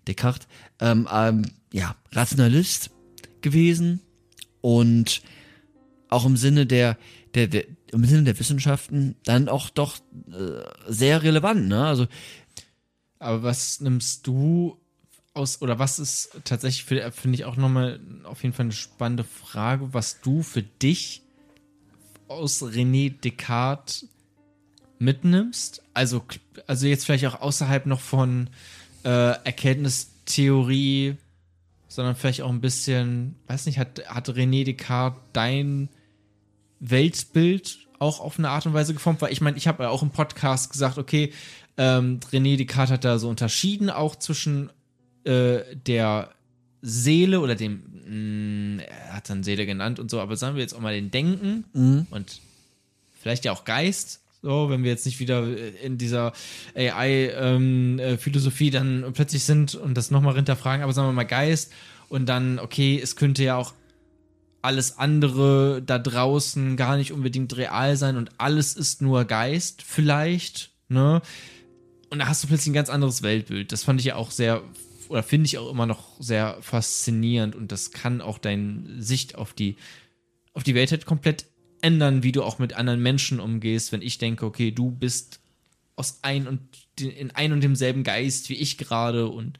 Descartes, 0.09 0.49
ähm, 0.81 1.09
ähm, 1.13 1.45
ja, 1.73 1.95
Rationalist 2.11 2.91
gewesen 3.41 4.01
und 4.63 5.23
auch 6.09 6.27
im 6.27 6.37
Sinne 6.37 6.67
der, 6.67 6.99
der, 7.35 7.47
der 7.47 7.67
im 7.95 8.05
Sinne 8.05 8.25
der 8.25 8.39
Wissenschaften 8.39 9.17
dann 9.25 9.49
auch 9.49 9.71
doch 9.71 9.99
äh, 10.31 10.63
sehr 10.89 11.23
relevant, 11.23 11.69
ne? 11.69 11.87
Also 11.87 12.07
Aber 13.19 13.43
was 13.43 13.81
nimmst 13.81 14.27
du 14.27 14.79
aus, 15.33 15.63
oder 15.63 15.79
was 15.79 15.99
ist 15.99 16.31
tatsächlich, 16.45 16.85
finde 16.85 17.37
ich 17.37 17.45
auch 17.45 17.57
nochmal 17.57 18.01
auf 18.25 18.43
jeden 18.43 18.55
Fall 18.55 18.67
eine 18.67 18.73
spannende 18.73 19.25
Frage, 19.25 19.93
was 19.93 20.21
du 20.21 20.43
für 20.43 20.63
dich 20.63 21.23
aus 22.29 22.63
René 22.63 23.21
Descartes 23.21 24.09
mitnimmst? 24.99 25.83
Also, 25.93 26.25
also 26.67 26.87
jetzt 26.87 27.05
vielleicht 27.05 27.27
auch 27.27 27.41
außerhalb 27.41 27.87
noch 27.87 28.01
von 28.01 28.49
äh, 29.05 29.09
Erkenntnistheorie, 29.09 31.17
sondern 31.89 32.17
vielleicht 32.17 32.43
auch 32.43 32.51
ein 32.51 32.61
bisschen, 32.61 33.37
weiß 33.49 33.67
nicht, 33.67 33.79
hat, 33.79 34.03
hat 34.07 34.29
René 34.29 34.65
Descartes 34.65 35.21
dein 35.33 35.89
Weltbild 36.81 37.84
auch 38.05 38.21
auf 38.21 38.39
eine 38.39 38.51
Art 38.51 38.67
und 38.67 38.75
Weise 38.75 38.93
geformt? 38.93 39.23
Weil 39.23 39.33
ich 39.33 39.41
meine, 39.41 39.57
ich 39.57 39.67
habe 39.67 39.85
ja 39.85 39.89
auch 39.89 40.03
im 40.03 40.11
Podcast 40.11 40.71
gesagt, 40.71 40.99
okay, 40.99 41.33
ähm, 41.77 42.21
René 42.31 42.57
Descartes 42.57 42.93
hat 42.93 43.05
da 43.05 43.19
so 43.19 43.29
unterschieden 43.29 43.91
auch 43.91 44.17
zwischen 44.17 44.71
äh, 45.25 45.61
der 45.87 46.31
Seele 46.83 47.41
oder 47.41 47.55
dem, 47.55 48.77
mh, 48.77 48.83
er 48.85 49.15
hat 49.15 49.31
dann 49.31 49.43
Seele 49.43 49.67
genannt 49.67 49.99
und 49.99 50.11
so, 50.11 50.21
aber 50.21 50.37
sagen 50.37 50.55
wir 50.55 50.63
jetzt 50.63 50.75
auch 50.75 50.81
mal 50.81 50.95
den 50.95 51.11
Denken 51.11 51.65
und 52.11 52.41
vielleicht 53.21 53.45
ja 53.47 53.53
auch 53.53 53.65
Geist. 53.65 54.21
So, 54.43 54.69
wenn 54.69 54.83
wir 54.85 54.91
jetzt 54.91 55.07
nicht 55.07 55.21
wieder 55.21 55.47
in 55.83 55.97
dieser 55.97 56.35
AI-Philosophie 56.75 58.71
dann 58.71 59.11
plötzlich 59.15 59.45
sind 59.45 59.75
und 59.75 59.95
das 59.95 60.11
nochmal 60.11 60.35
hinterfragen, 60.35 60.83
aber 60.83 60.93
sagen 60.93 61.09
wir 61.09 61.13
mal 61.15 61.23
Geist 61.25 61.73
und 62.11 62.27
dann, 62.27 62.59
okay, 62.59 63.01
es 63.03 63.17
könnte 63.17 63.43
ja 63.43 63.57
auch 63.57 63.73
alles 64.65 64.99
andere 64.99 65.83
da 65.85 65.99
draußen 65.99 66.77
gar 66.77 66.97
nicht 66.97 67.13
unbedingt 67.13 67.57
real 67.57 67.97
sein 67.97 68.17
und 68.17 68.31
alles 68.39 68.75
ist 68.75 69.03
nur 69.03 69.25
Geist, 69.27 69.83
vielleicht, 69.83 70.71
ne? 70.89 71.21
Und 72.11 72.19
da 72.21 72.29
hast 72.29 72.43
du 72.43 72.49
plötzlich 72.49 72.69
ein 72.69 72.75
ganz 72.75 72.91
anderes 72.91 73.23
Weltbild. 73.23 73.73
Das 73.73 73.85
fand 73.85 74.01
ich 74.01 74.07
ja 74.07 74.17
auch 74.17 74.31
sehr, 74.31 74.63
oder 75.09 75.23
finde 75.23 75.47
ich 75.47 75.59
auch 75.59 75.71
immer 75.71 75.87
noch 75.87 76.21
sehr 76.21 76.57
faszinierend 76.61 77.55
und 77.55 77.73
das 77.73 77.91
kann 77.91 78.21
auch 78.21 78.39
deine 78.39 79.03
Sicht 79.03 79.35
auf 79.35 79.53
die, 79.53 79.77
auf 80.55 80.63
die 80.63 80.75
Welt 80.75 80.93
halt 80.93 81.07
komplett 81.07 81.47
ändern, 81.83 82.23
wie 82.23 82.33
du 82.33 82.43
auch 82.43 82.59
mit 82.59 82.73
anderen 82.75 83.03
Menschen 83.03 83.41
umgehst, 83.41 83.93
wenn 83.93 84.01
ich 84.01 84.17
denke, 84.17 84.47
okay, 84.47 84.71
du 84.71 84.91
bist 84.91 85.41
aus 85.97 86.21
ein 86.23 86.49
und 86.49 86.61
in 86.99 87.31
ein 87.33 87.53
und 87.53 87.61
demselben 87.63 88.03
Geist 88.03 88.49
wie 88.49 88.55
ich 88.55 88.79
gerade 88.79 89.29
und 89.29 89.59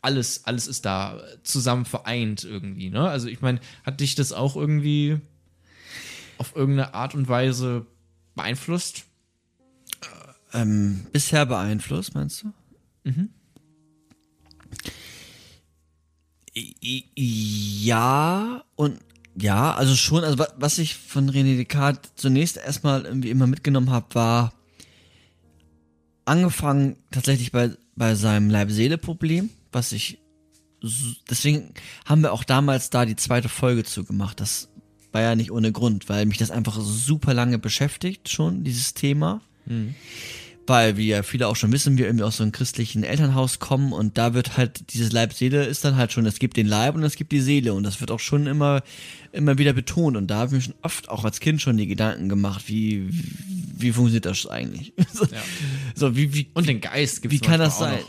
alles, 0.00 0.44
alles 0.44 0.66
ist 0.68 0.84
da 0.84 1.20
zusammen 1.42 1.84
vereint 1.84 2.44
irgendwie, 2.44 2.90
ne? 2.90 3.08
Also 3.08 3.28
ich 3.28 3.40
meine, 3.40 3.60
hat 3.84 4.00
dich 4.00 4.14
das 4.14 4.32
auch 4.32 4.56
irgendwie 4.56 5.20
auf 6.38 6.54
irgendeine 6.54 6.94
Art 6.94 7.14
und 7.14 7.28
Weise 7.28 7.86
beeinflusst? 8.34 9.04
ähm, 10.54 11.04
bisher 11.12 11.44
beeinflusst, 11.44 12.14
meinst 12.14 12.42
du? 12.42 12.52
I- 16.56 17.04
Ja 17.84 18.64
und 18.76 18.98
ja, 19.40 19.74
also 19.74 19.94
schon, 19.94 20.24
also 20.24 20.38
wa- 20.38 20.52
was 20.56 20.78
ich 20.78 20.96
von 20.96 21.30
René 21.30 21.56
Descartes 21.56 22.12
zunächst 22.16 22.56
erstmal 22.56 23.04
irgendwie 23.04 23.30
immer 23.30 23.46
mitgenommen 23.46 23.90
habe, 23.90 24.14
war 24.14 24.52
angefangen 26.24 26.96
tatsächlich 27.10 27.52
bei, 27.52 27.70
bei 27.94 28.14
seinem 28.14 28.50
Leib-Seele-Problem, 28.50 29.50
was 29.72 29.92
ich 29.92 30.18
deswegen 31.28 31.74
haben 32.04 32.22
wir 32.22 32.32
auch 32.32 32.44
damals 32.44 32.90
da 32.90 33.04
die 33.04 33.16
zweite 33.16 33.48
Folge 33.48 33.82
zugemacht. 33.82 34.40
Das 34.40 34.68
war 35.10 35.22
ja 35.22 35.34
nicht 35.34 35.50
ohne 35.50 35.72
Grund, 35.72 36.08
weil 36.08 36.24
mich 36.26 36.38
das 36.38 36.52
einfach 36.52 36.78
super 36.80 37.34
lange 37.34 37.58
beschäftigt 37.58 38.28
schon, 38.28 38.62
dieses 38.62 38.94
Thema 38.94 39.40
weil 40.68 40.98
wie 40.98 41.08
ja 41.08 41.22
viele 41.22 41.48
auch 41.48 41.56
schon 41.56 41.72
wissen, 41.72 41.96
wir 41.96 42.06
irgendwie 42.06 42.24
aus 42.24 42.36
so 42.36 42.42
einem 42.42 42.52
christlichen 42.52 43.02
Elternhaus 43.02 43.58
kommen 43.58 43.92
und 43.92 44.18
da 44.18 44.34
wird 44.34 44.56
halt 44.56 44.92
dieses 44.92 45.12
Leib-Seele 45.12 45.64
ist 45.64 45.84
dann 45.84 45.96
halt 45.96 46.12
schon, 46.12 46.26
es 46.26 46.38
gibt 46.38 46.56
den 46.56 46.66
Leib 46.66 46.94
und 46.94 47.02
es 47.02 47.16
gibt 47.16 47.32
die 47.32 47.40
Seele 47.40 47.72
und 47.72 47.84
das 47.84 48.00
wird 48.00 48.10
auch 48.10 48.20
schon 48.20 48.46
immer, 48.46 48.82
immer 49.32 49.56
wieder 49.56 49.72
betont 49.72 50.16
und 50.16 50.26
da 50.26 50.36
habe 50.36 50.48
ich 50.48 50.52
mir 50.52 50.60
schon 50.60 50.74
oft 50.82 51.08
auch 51.08 51.24
als 51.24 51.40
Kind 51.40 51.62
schon 51.62 51.78
die 51.78 51.86
Gedanken 51.86 52.28
gemacht, 52.28 52.64
wie, 52.66 53.08
wie, 53.08 53.24
wie 53.78 53.92
funktioniert 53.92 54.26
das 54.26 54.46
eigentlich? 54.46 54.92
so, 55.12 55.24
Ja. 55.24 55.42
so, 55.94 56.16
wie, 56.16 56.34
wie, 56.34 56.48
Und 56.52 56.68
den 56.68 56.82
Geist 56.82 57.22
gibt 57.22 57.32
wie 57.32 57.40
kann 57.40 57.60
das 57.60 57.78
sein? 57.78 58.00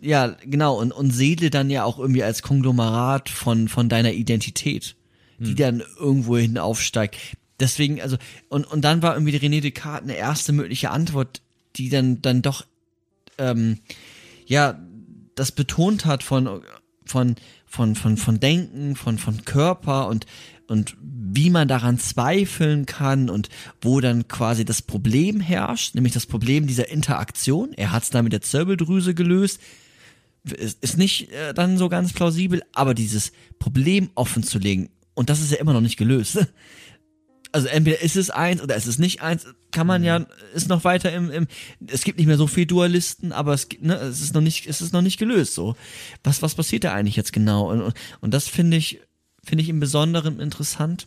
Ja, 0.00 0.36
genau. 0.44 0.78
Und, 0.78 0.92
und 0.92 1.10
Seele 1.10 1.50
dann 1.50 1.70
ja 1.70 1.84
auch 1.84 1.98
irgendwie 1.98 2.22
als 2.22 2.42
Konglomerat 2.42 3.28
von, 3.28 3.68
von 3.68 3.88
deiner 3.88 4.12
Identität, 4.12 4.96
die 5.38 5.54
dann 5.54 5.82
irgendwo 5.98 6.36
hin 6.36 6.58
aufsteigt. 6.58 7.18
Deswegen, 7.60 8.00
also, 8.00 8.16
und, 8.48 8.70
und 8.70 8.82
dann 8.82 9.02
war 9.02 9.14
irgendwie 9.14 9.36
René 9.36 9.60
Descartes 9.60 10.08
eine 10.08 10.16
erste 10.16 10.52
mögliche 10.52 10.90
Antwort, 10.90 11.42
die 11.76 11.88
dann, 11.88 12.22
dann 12.22 12.42
doch, 12.42 12.64
ähm, 13.38 13.78
ja, 14.46 14.78
das 15.34 15.52
betont 15.52 16.06
hat 16.06 16.22
von, 16.22 16.62
von, 17.04 17.36
von, 17.66 17.94
von, 17.94 18.16
von 18.16 18.40
Denken, 18.40 18.96
von, 18.96 19.18
von 19.18 19.44
Körper 19.44 20.08
und, 20.08 20.26
und 20.70 20.96
wie 21.00 21.50
man 21.50 21.66
daran 21.66 21.98
zweifeln 21.98 22.86
kann 22.86 23.28
und 23.28 23.48
wo 23.80 24.00
dann 24.00 24.28
quasi 24.28 24.64
das 24.64 24.82
Problem 24.82 25.40
herrscht, 25.40 25.94
nämlich 25.94 26.12
das 26.12 26.26
Problem 26.26 26.66
dieser 26.66 26.88
Interaktion. 26.88 27.72
Er 27.74 27.90
hat 27.92 28.04
es 28.04 28.10
da 28.10 28.22
mit 28.22 28.32
der 28.32 28.40
Zirbeldrüse 28.40 29.14
gelöst. 29.14 29.60
Ist, 30.44 30.82
ist 30.82 30.96
nicht 30.96 31.32
äh, 31.32 31.52
dann 31.54 31.76
so 31.76 31.88
ganz 31.88 32.12
plausibel, 32.12 32.62
aber 32.72 32.94
dieses 32.94 33.32
Problem 33.58 34.10
offen 34.14 34.42
zu 34.42 34.58
legen, 34.58 34.90
und 35.14 35.28
das 35.28 35.40
ist 35.40 35.50
ja 35.50 35.58
immer 35.58 35.72
noch 35.72 35.82
nicht 35.82 35.98
gelöst. 35.98 36.46
Also 37.52 37.66
entweder 37.66 38.00
ist 38.00 38.14
es 38.14 38.30
eins 38.30 38.62
oder 38.62 38.76
ist 38.76 38.86
es 38.86 39.00
nicht 39.00 39.22
eins, 39.22 39.44
kann 39.72 39.84
man 39.84 40.04
ja, 40.04 40.24
ist 40.54 40.68
noch 40.68 40.84
weiter 40.84 41.12
im, 41.12 41.32
im 41.32 41.46
es 41.88 42.04
gibt 42.04 42.18
nicht 42.18 42.28
mehr 42.28 42.36
so 42.36 42.46
viel 42.46 42.64
Dualisten, 42.64 43.32
aber 43.32 43.54
es 43.54 43.66
ne, 43.80 43.96
es 43.96 44.20
ist 44.20 44.34
noch 44.34 44.40
nicht, 44.40 44.68
es 44.68 44.80
ist 44.80 44.92
noch 44.92 45.02
nicht 45.02 45.18
gelöst, 45.18 45.54
so. 45.54 45.74
Was, 46.22 46.42
was 46.42 46.54
passiert 46.54 46.84
da 46.84 46.92
eigentlich 46.92 47.16
jetzt 47.16 47.32
genau? 47.32 47.68
Und, 47.68 47.92
und 48.20 48.34
das 48.34 48.46
finde 48.46 48.76
ich, 48.76 49.00
finde 49.50 49.64
ich 49.64 49.68
im 49.68 49.80
Besonderen 49.80 50.38
interessant, 50.38 51.06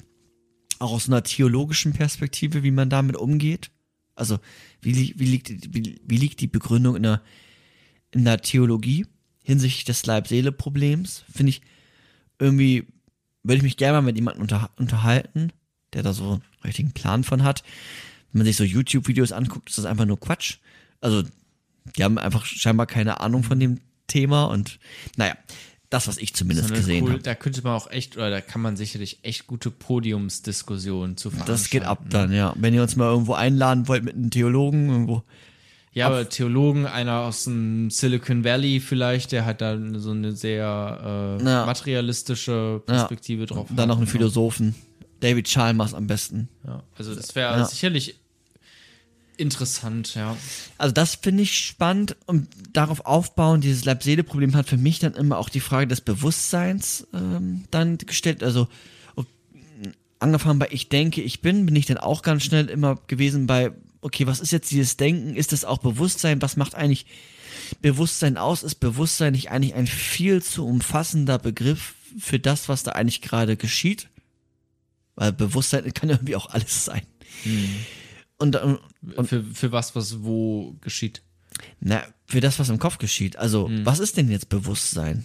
auch 0.79 0.91
aus 0.91 1.07
einer 1.07 1.23
theologischen 1.23 1.93
Perspektive, 1.93 2.61
wie 2.61 2.71
man 2.71 2.89
damit 2.89 3.15
umgeht. 3.15 3.71
Also, 4.15 4.37
wie, 4.81 5.13
wie 5.17 5.25
liegt, 5.25 5.73
wie, 5.73 6.01
wie 6.05 6.17
liegt 6.17 6.41
die 6.41 6.47
Begründung 6.47 6.97
in 6.97 7.03
der, 7.03 7.21
in 8.11 8.25
der 8.25 8.41
Theologie 8.41 9.05
hinsichtlich 9.45 9.85
des 9.85 10.05
Leib-Seele-Problems? 10.05 11.23
Finde 11.33 11.51
ich 11.51 11.61
irgendwie, 12.37 12.85
würde 13.43 13.57
ich 13.59 13.63
mich 13.63 13.77
gerne 13.77 13.93
mal 13.93 14.01
mit 14.01 14.17
jemandem 14.17 14.41
unter, 14.41 14.71
unterhalten, 14.75 15.53
der 15.93 16.03
da 16.03 16.11
so 16.11 16.31
einen 16.31 16.41
richtigen 16.65 16.91
Plan 16.91 17.23
von 17.23 17.43
hat. 17.43 17.63
Wenn 18.33 18.39
man 18.39 18.45
sich 18.45 18.57
so 18.57 18.65
YouTube-Videos 18.65 19.31
anguckt, 19.31 19.69
ist 19.69 19.77
das 19.77 19.85
einfach 19.85 20.05
nur 20.05 20.19
Quatsch. 20.19 20.57
Also, 20.99 21.23
die 21.95 22.03
haben 22.03 22.17
einfach 22.17 22.43
scheinbar 22.45 22.87
keine 22.87 23.21
Ahnung 23.21 23.43
von 23.43 23.57
dem 23.57 23.79
Thema 24.07 24.43
und 24.43 24.79
naja, 25.15 25.37
das, 25.93 26.07
was 26.07 26.17
ich 26.17 26.33
zumindest 26.33 26.69
Sondern 26.69 26.85
gesehen 26.85 27.03
cool, 27.03 27.11
habe. 27.13 27.21
Da 27.23 27.35
könnte 27.35 27.61
man 27.63 27.73
auch 27.73 27.89
echt, 27.91 28.17
oder 28.17 28.29
da 28.29 28.41
kann 28.41 28.61
man 28.61 28.75
sicherlich 28.75 29.19
echt 29.21 29.47
gute 29.47 29.69
Podiumsdiskussionen 29.71 31.17
zu 31.17 31.29
veranstalten. 31.29 31.61
Das 31.61 31.69
geht 31.69 31.83
ab 31.83 32.03
dann, 32.09 32.33
ja. 32.33 32.53
Wenn 32.57 32.73
ihr 32.73 32.81
uns 32.81 32.95
mal 32.95 33.05
irgendwo 33.11 33.33
einladen 33.33 33.87
wollt 33.87 34.03
mit 34.03 34.15
einem 34.15 34.31
Theologen 34.31 34.89
irgendwo. 34.89 35.23
Ja, 35.93 36.07
aber 36.07 36.27
Theologen, 36.27 36.87
einer 36.87 37.19
aus 37.19 37.43
dem 37.43 37.91
Silicon 37.91 38.43
Valley 38.43 38.79
vielleicht, 38.79 39.31
der 39.31 39.45
hat 39.45 39.61
da 39.61 39.77
so 39.99 40.09
eine 40.11 40.31
sehr 40.31 41.37
äh, 41.39 41.43
Ja. 41.45 41.65
materialistische 41.67 42.81
Perspektive 42.85 43.45
drauf. 43.45 43.67
Dann 43.75 43.89
noch 43.89 43.97
einen 43.97 44.07
hat. 44.07 44.11
Philosophen. 44.11 44.73
David 45.19 45.47
Chalmers 45.47 45.93
am 45.93 46.07
besten. 46.07 46.49
Ja, 46.65 46.83
also 46.97 47.13
das 47.13 47.35
wäre 47.35 47.57
Ja. 47.59 47.65
sicherlich 47.65 48.15
interessant, 49.37 50.15
ja. 50.15 50.37
Also 50.77 50.93
das 50.93 51.15
finde 51.15 51.43
ich 51.43 51.57
spannend 51.57 52.15
und 52.25 52.47
darauf 52.73 53.05
aufbauen, 53.05 53.61
dieses 53.61 53.85
Leib-Seele-Problem 53.85 54.55
hat 54.55 54.69
für 54.69 54.77
mich 54.77 54.99
dann 54.99 55.13
immer 55.13 55.37
auch 55.37 55.49
die 55.49 55.59
Frage 55.59 55.87
des 55.87 56.01
Bewusstseins 56.01 57.07
ähm, 57.13 57.65
dann 57.71 57.97
gestellt. 57.97 58.43
Also 58.43 58.67
angefangen 60.23 60.57
bei 60.57 60.69
Ich 60.71 60.89
denke, 60.89 61.21
ich 61.21 61.41
bin, 61.41 61.65
bin 61.65 61.75
ich 61.75 61.85
dann 61.85 61.97
auch 61.97 62.21
ganz 62.23 62.43
schnell 62.43 62.69
immer 62.69 62.95
gewesen 63.07 63.45
bei, 63.45 63.71
okay, 64.01 64.25
was 64.25 64.39
ist 64.39 64.51
jetzt 64.51 64.71
dieses 64.71 64.97
Denken? 64.97 65.35
Ist 65.35 65.51
das 65.51 65.65
auch 65.65 65.77
Bewusstsein? 65.77 66.41
Was 66.41 66.55
macht 66.55 66.73
eigentlich 66.73 67.05
Bewusstsein 67.81 68.37
aus? 68.37 68.63
Ist 68.63 68.75
Bewusstsein 68.75 69.33
nicht 69.33 69.51
eigentlich 69.51 69.75
ein 69.75 69.85
viel 69.87 70.41
zu 70.41 70.65
umfassender 70.65 71.37
Begriff 71.37 71.93
für 72.17 72.39
das, 72.39 72.69
was 72.69 72.83
da 72.83 72.93
eigentlich 72.93 73.21
gerade 73.21 73.57
geschieht? 73.57 74.09
Weil 75.15 75.33
Bewusstsein 75.33 75.93
kann 75.93 76.09
ja 76.09 76.15
irgendwie 76.15 76.37
auch 76.37 76.49
alles 76.49 76.85
sein. 76.85 77.03
Und, 78.43 78.57
und, 78.57 78.79
und 79.15 79.27
für, 79.29 79.41
für 79.41 79.71
was, 79.71 79.95
was 79.95 80.21
wo 80.21 80.75
geschieht. 80.81 81.21
na, 81.79 82.03
für 82.25 82.41
das, 82.41 82.59
was 82.59 82.67
im 82.67 82.77
Kopf 82.77 82.97
geschieht. 82.97 83.37
Also, 83.37 83.69
was 83.85 83.99
ist 83.99 84.17
denn 84.17 84.29
jetzt 84.29 84.49
Bewusstsein? 84.49 85.23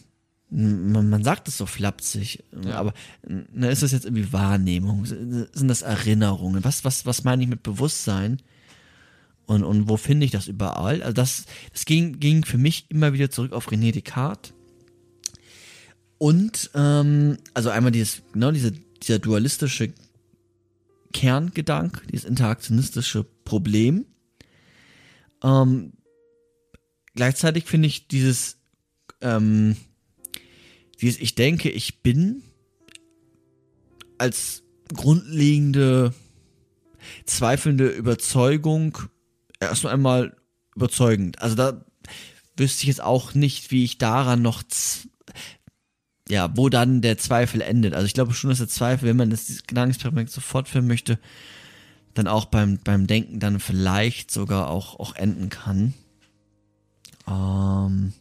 Man, 0.50 1.10
man 1.10 1.24
sagt 1.24 1.48
es 1.48 1.58
so 1.58 1.66
flapsig, 1.66 2.44
aber 2.72 2.94
na, 3.26 3.70
ist 3.70 3.82
das 3.82 3.90
jetzt 3.90 4.04
irgendwie 4.04 4.32
Wahrnehmung? 4.32 5.04
Sind 5.04 5.66
das 5.66 5.82
Erinnerungen? 5.82 6.62
Was, 6.62 6.84
was, 6.84 7.06
was 7.06 7.24
meine 7.24 7.42
ich 7.42 7.48
mit 7.48 7.64
Bewusstsein? 7.64 8.40
Und, 9.46 9.64
und 9.64 9.88
wo 9.88 9.96
finde 9.96 10.24
ich 10.24 10.30
das 10.30 10.46
überall? 10.46 11.02
Also 11.02 11.14
das, 11.14 11.46
das 11.72 11.86
ging, 11.86 12.20
ging 12.20 12.44
für 12.44 12.58
mich 12.58 12.86
immer 12.88 13.14
wieder 13.14 13.30
zurück 13.30 13.52
auf 13.52 13.68
René 13.72 13.90
Descartes. 13.90 14.52
Und 16.18 16.70
ähm, 16.74 17.38
also 17.52 17.70
einmal 17.70 17.90
dieses, 17.90 18.22
genau 18.32 18.52
diese, 18.52 18.70
dieser 19.02 19.18
dualistische 19.18 19.92
Kerngedanke, 21.12 22.06
dieses 22.06 22.24
interaktionistische 22.24 23.24
Problem. 23.24 24.06
Ähm, 25.42 25.92
gleichzeitig 27.14 27.64
finde 27.64 27.88
ich 27.88 28.08
dieses, 28.08 28.58
ähm, 29.20 29.76
dieses 31.00 31.20
Ich 31.20 31.34
denke, 31.34 31.70
ich 31.70 32.02
bin 32.02 32.42
als 34.18 34.62
grundlegende, 34.92 36.12
zweifelnde 37.24 37.88
Überzeugung 37.88 38.98
erst 39.60 39.86
einmal 39.86 40.36
überzeugend. 40.74 41.40
Also 41.40 41.54
da 41.54 41.84
wüsste 42.56 42.82
ich 42.82 42.88
jetzt 42.88 43.02
auch 43.02 43.34
nicht, 43.34 43.70
wie 43.70 43.84
ich 43.84 43.98
daran 43.98 44.42
noch, 44.42 44.62
ja, 46.28 46.50
wo 46.56 46.68
dann 46.68 47.00
der 47.00 47.18
Zweifel 47.18 47.60
endet. 47.60 47.94
Also 47.94 48.06
ich 48.06 48.14
glaube 48.14 48.34
schon, 48.34 48.50
dass 48.50 48.58
der 48.58 48.68
Zweifel, 48.68 49.08
wenn 49.08 49.16
man 49.16 49.30
das 49.30 49.48
Gedankenexperiment 49.66 50.30
so 50.30 50.40
fortführen 50.40 50.86
möchte, 50.86 51.18
dann 52.14 52.26
auch 52.26 52.46
beim, 52.46 52.78
beim 52.78 53.06
Denken 53.06 53.40
dann 53.40 53.60
vielleicht 53.60 54.30
sogar 54.30 54.68
auch, 54.68 54.98
auch 54.98 55.14
enden 55.14 55.48
kann. 55.48 55.94
Ähm, 57.28 58.12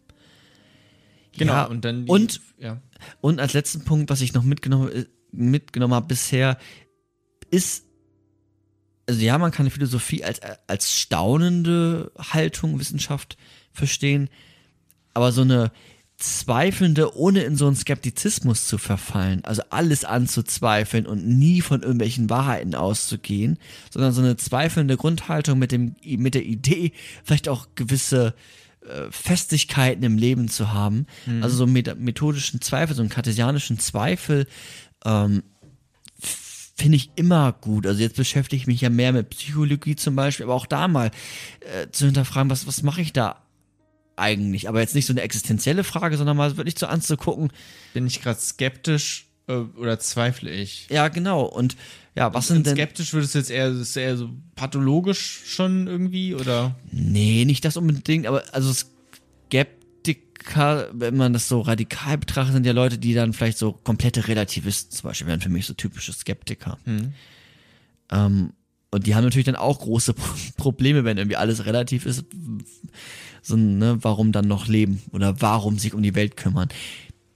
Genau. 1.37 1.53
ja, 1.53 1.63
und 1.65 1.85
dann 1.85 2.05
die, 2.05 2.11
und 2.11 2.41
ja. 2.57 2.81
und 3.21 3.39
als 3.39 3.53
letzten 3.53 3.85
Punkt, 3.85 4.09
was 4.09 4.21
ich 4.21 4.33
noch 4.33 4.43
mitgenommen, 4.43 4.91
äh, 4.91 5.05
mitgenommen 5.31 5.93
habe 5.93 6.07
bisher, 6.07 6.57
ist, 7.51 7.85
also 9.07 9.21
ja, 9.21 9.37
man 9.37 9.51
kann 9.51 9.65
die 9.65 9.71
Philosophie 9.71 10.23
als, 10.23 10.41
als 10.67 10.93
staunende 10.93 12.11
Haltung, 12.17 12.79
Wissenschaft 12.79 13.37
verstehen, 13.71 14.29
aber 15.13 15.31
so 15.31 15.41
eine 15.41 15.71
zweifelnde, 16.17 17.15
ohne 17.15 17.41
in 17.41 17.55
so 17.55 17.67
einen 17.67 17.75
Skeptizismus 17.75 18.67
zu 18.67 18.79
verfallen, 18.79 19.43
also 19.45 19.61
alles 19.69 20.03
anzuzweifeln 20.03 21.05
und 21.05 21.27
nie 21.27 21.61
von 21.61 21.83
irgendwelchen 21.83 22.27
Wahrheiten 22.29 22.73
auszugehen, 22.73 23.59
sondern 23.91 24.13
so 24.13 24.21
eine 24.21 24.35
zweifelnde 24.35 24.97
Grundhaltung 24.97 25.59
mit 25.59 25.71
dem, 25.71 25.95
mit 26.03 26.33
der 26.33 26.43
Idee, 26.43 26.91
vielleicht 27.23 27.47
auch 27.47 27.67
gewisse 27.75 28.33
äh, 28.81 29.11
Festigkeiten 29.11 30.03
im 30.03 30.17
Leben 30.17 30.47
zu 30.49 30.73
haben, 30.73 31.05
also 31.41 31.55
so 31.55 31.63
einen 31.65 31.73
met- 31.73 31.99
methodischen 31.99 32.61
Zweifel, 32.61 32.95
so 32.95 33.03
einen 33.03 33.09
kartesianischen 33.11 33.77
Zweifel, 33.77 34.47
ähm, 35.05 35.43
finde 36.19 36.95
ich 36.95 37.11
immer 37.15 37.53
gut. 37.53 37.85
Also 37.85 38.01
jetzt 38.01 38.15
beschäftige 38.15 38.59
ich 38.59 38.67
mich 38.67 38.81
ja 38.81 38.89
mehr 38.89 39.13
mit 39.13 39.29
Psychologie 39.29 39.95
zum 39.95 40.15
Beispiel, 40.15 40.45
aber 40.45 40.55
auch 40.55 40.67
da 40.67 40.87
mal 40.87 41.11
äh, 41.59 41.91
zu 41.91 42.05
hinterfragen, 42.05 42.49
was, 42.49 42.65
was 42.65 42.81
mache 42.81 43.01
ich 43.01 43.13
da 43.13 43.43
eigentlich? 44.17 44.67
Aber 44.69 44.79
jetzt 44.81 44.95
nicht 44.95 45.05
so 45.05 45.13
eine 45.13 45.21
existenzielle 45.21 45.83
Frage, 45.83 46.17
sondern 46.17 46.37
mal 46.37 46.55
wirklich 46.57 46.77
so 46.77 46.87
anzugucken, 46.87 47.51
Bin 47.93 48.07
ich 48.07 48.21
gerade 48.21 48.39
skeptisch 48.39 49.27
äh, 49.47 49.53
oder 49.53 49.99
zweifle 49.99 50.49
ich? 50.51 50.87
ja 50.89 51.07
genau, 51.07 51.43
und 51.43 51.75
ja, 52.15 52.33
was 52.33 52.47
sind 52.47 52.65
denn... 52.65 52.75
skeptisch 52.75 53.13
würdest 53.13 53.35
du 53.35 53.39
jetzt 53.39 53.51
eher, 53.51 53.67
ist 53.69 53.95
eher 53.95 54.17
so 54.17 54.29
pathologisch 54.55 55.41
schon 55.45 55.87
irgendwie 55.87 56.33
oder? 56.35 56.75
Nee, 56.91 57.45
nicht 57.45 57.63
das 57.63 57.77
unbedingt, 57.77 58.25
aber 58.25 58.43
also 58.53 58.73
Skeptiker, 59.45 60.89
wenn 60.93 61.15
man 61.17 61.33
das 61.33 61.47
so 61.47 61.61
radikal 61.61 62.17
betrachtet, 62.17 62.53
sind 62.53 62.65
ja 62.65 62.73
Leute, 62.73 62.97
die 62.97 63.13
dann 63.13 63.33
vielleicht 63.33 63.57
so 63.57 63.73
komplette 63.73 64.27
Relativisten 64.27 64.91
zum 64.95 65.09
Beispiel 65.09 65.27
wären 65.27 65.41
für 65.41 65.49
mich 65.49 65.65
so 65.67 65.73
typische 65.73 66.13
Skeptiker. 66.13 66.77
Ähm, 68.09 68.53
und 68.89 69.05
die 69.05 69.15
haben 69.15 69.23
natürlich 69.25 69.45
dann 69.45 69.55
auch 69.55 69.79
große 69.79 70.13
Pro- 70.13 70.33
Probleme, 70.57 71.03
wenn 71.03 71.17
irgendwie 71.17 71.35
alles 71.37 71.65
relativ 71.65 72.05
ist. 72.05 72.25
So, 73.41 73.55
ne, 73.55 73.97
warum 74.01 74.31
dann 74.31 74.47
noch 74.47 74.67
leben 74.67 75.01
oder 75.11 75.41
warum 75.41 75.77
sich 75.77 75.93
um 75.93 76.01
die 76.01 76.15
Welt 76.15 76.37
kümmern. 76.37 76.69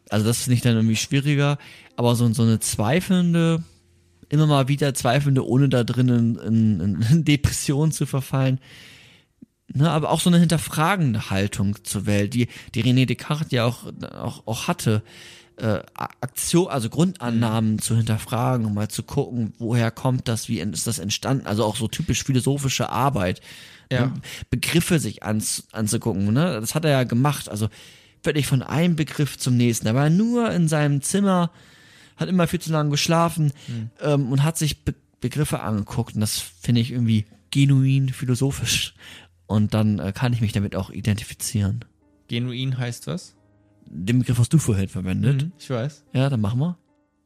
Also 0.09 0.25
das 0.25 0.43
finde 0.43 0.55
ich 0.55 0.61
dann 0.61 0.75
irgendwie 0.75 0.97
schwieriger, 0.97 1.57
aber 1.95 2.15
so, 2.15 2.31
so 2.33 2.43
eine 2.43 2.59
zweifelnde, 2.59 3.63
immer 4.29 4.45
mal 4.45 4.67
wieder 4.67 4.93
zweifelnde, 4.93 5.45
ohne 5.47 5.69
da 5.69 5.83
drinnen 5.83 6.37
in, 6.37 6.79
in, 6.79 7.01
in 7.01 7.25
Depression 7.25 7.91
zu 7.91 8.05
verfallen, 8.05 8.59
ne, 9.73 9.89
aber 9.89 10.11
auch 10.11 10.19
so 10.19 10.29
eine 10.29 10.39
hinterfragende 10.39 11.29
Haltung 11.29 11.77
zur 11.83 12.05
Welt, 12.05 12.33
die, 12.33 12.47
die 12.75 12.83
René 12.83 13.05
Descartes 13.05 13.51
ja 13.51 13.65
auch, 13.65 13.85
auch, 14.13 14.45
auch 14.47 14.67
hatte, 14.67 15.03
äh, 15.61 15.81
Aktion, 15.93 16.67
also 16.67 16.89
Grundannahmen 16.89 17.79
zu 17.79 17.95
hinterfragen 17.95 18.65
und 18.65 18.73
mal 18.73 18.89
zu 18.89 19.03
gucken, 19.03 19.53
woher 19.59 19.91
kommt 19.91 20.27
das, 20.27 20.49
wie 20.49 20.59
ist 20.59 20.87
das 20.87 20.99
entstanden, 20.99 21.45
also 21.45 21.63
auch 21.63 21.75
so 21.75 21.87
typisch 21.87 22.23
philosophische 22.23 22.89
Arbeit, 22.89 23.41
Ja. 23.91 24.07
ne, 24.07 24.13
Begriffe 24.49 24.99
sich 24.99 25.23
ans, 25.23 25.67
anzugucken, 25.71 26.33
ne, 26.33 26.59
das 26.59 26.73
hat 26.73 26.83
er 26.85 26.91
ja 26.91 27.03
gemacht, 27.03 27.47
also 27.47 27.69
wirklich 28.23 28.47
von 28.47 28.63
einem 28.63 28.95
Begriff 28.95 29.37
zum 29.37 29.55
nächsten, 29.55 29.87
er 29.87 29.95
war 29.95 30.09
nur 30.09 30.51
in 30.51 30.67
seinem 30.67 31.01
Zimmer, 31.01 31.51
hat 32.17 32.29
immer 32.29 32.47
viel 32.47 32.59
zu 32.61 32.71
lange 32.71 32.89
geschlafen 32.91 33.51
ähm, 34.01 34.31
und 34.31 34.43
hat 34.43 34.57
sich 34.57 34.83
Be 34.83 34.95
Begriffe 35.21 35.59
angeguckt. 35.59 36.15
Und 36.15 36.21
das 36.21 36.39
finde 36.39 36.81
ich 36.81 36.89
irgendwie 36.91 37.27
genuin 37.51 38.09
philosophisch. 38.09 38.95
Und 39.45 39.75
dann 39.75 39.99
äh, 39.99 40.13
kann 40.13 40.33
ich 40.33 40.41
mich 40.41 40.51
damit 40.51 40.75
auch 40.75 40.89
identifizieren. 40.89 41.85
Genuin 42.27 42.79
heißt 42.79 43.05
was? 43.05 43.35
Den 43.93 44.19
Begriff 44.19 44.37
hast 44.39 44.53
du 44.53 44.57
vorhin 44.57 44.87
verwendet. 44.87 45.43
Mhm, 45.43 45.51
ich 45.59 45.69
weiß. 45.69 46.03
Ja, 46.13 46.29
dann 46.29 46.39
machen 46.41 46.59
wir. 46.59 46.77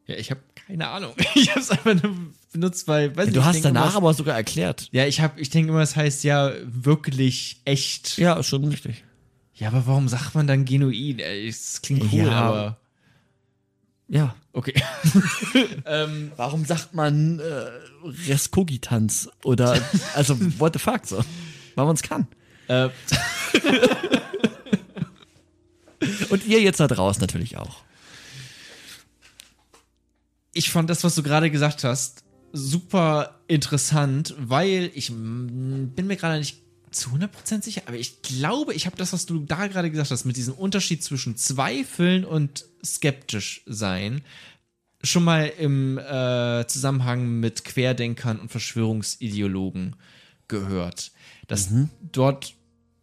Ja, 0.06 0.16
ich 0.16 0.30
habe 0.30 0.40
keine 0.66 0.88
Ahnung. 0.88 1.12
Ich 1.34 1.50
habe 1.50 1.60
es 1.60 1.70
einfach 1.70 1.94
nur 2.02 2.14
benutzt, 2.52 2.88
weil 2.88 3.14
weiß 3.16 3.26
Ja, 3.28 3.32
du 3.32 3.44
hast 3.44 3.54
denke 3.54 3.68
danach 3.68 3.90
immer, 3.90 3.96
aber 3.98 4.14
sogar 4.14 4.34
erklärt. 4.36 4.88
Ja, 4.92 5.06
ich 5.06 5.20
habe 5.20 5.40
ich 5.40 5.50
denke 5.50 5.70
immer, 5.70 5.80
es 5.82 5.94
heißt 5.96 6.24
ja 6.24 6.52
wirklich 6.64 7.60
echt. 7.64 8.18
Ja, 8.18 8.34
ist 8.34 8.48
schon 8.48 8.64
richtig. 8.64 9.04
Ja, 9.54 9.68
aber 9.68 9.86
warum 9.86 10.08
sagt 10.08 10.34
man 10.34 10.46
dann 10.46 10.64
genuin? 10.64 11.18
Es 11.20 11.80
klingt 11.82 12.04
cool, 12.12 12.24
Ja. 12.26 12.30
aber 12.32 12.78
Ja. 14.08 14.34
okay. 14.52 14.74
ähm, 15.86 16.32
Warum 16.36 16.64
sagt 16.64 16.94
man 16.94 17.38
äh, 17.38 17.70
Reskogitans 18.28 19.28
oder 19.44 19.80
also 20.14 20.36
what 20.58 20.72
the 20.74 20.78
fuck 20.78 21.06
so? 21.06 21.24
Weil 21.74 21.86
man 21.86 21.94
es 21.94 22.02
kann. 22.02 22.26
äh, 22.68 22.88
Und 26.30 26.46
ihr 26.46 26.60
jetzt 26.60 26.80
da 26.80 26.86
draußen 26.86 27.20
natürlich 27.20 27.56
auch. 27.56 27.82
ich 30.56 30.70
fand 30.70 30.88
das, 30.88 31.04
was 31.04 31.14
du 31.14 31.22
gerade 31.22 31.50
gesagt 31.50 31.84
hast, 31.84 32.24
super 32.52 33.40
interessant, 33.46 34.34
weil 34.38 34.90
ich 34.94 35.08
bin 35.08 36.06
mir 36.06 36.16
gerade 36.16 36.38
nicht 36.38 36.62
zu 36.90 37.10
100% 37.10 37.62
sicher, 37.62 37.82
aber 37.86 37.98
ich 37.98 38.22
glaube, 38.22 38.72
ich 38.72 38.86
habe 38.86 38.96
das, 38.96 39.12
was 39.12 39.26
du 39.26 39.40
da 39.40 39.66
gerade 39.66 39.90
gesagt 39.90 40.10
hast, 40.10 40.24
mit 40.24 40.38
diesem 40.38 40.54
Unterschied 40.54 41.04
zwischen 41.04 41.36
Zweifeln 41.36 42.24
und 42.24 42.64
skeptisch 42.82 43.62
sein, 43.66 44.22
schon 45.02 45.24
mal 45.24 45.52
im 45.58 45.98
äh, 45.98 46.66
Zusammenhang 46.66 47.38
mit 47.38 47.64
Querdenkern 47.64 48.40
und 48.40 48.50
Verschwörungsideologen 48.50 49.96
gehört. 50.48 51.12
Dass 51.48 51.68
dort, 52.00 52.54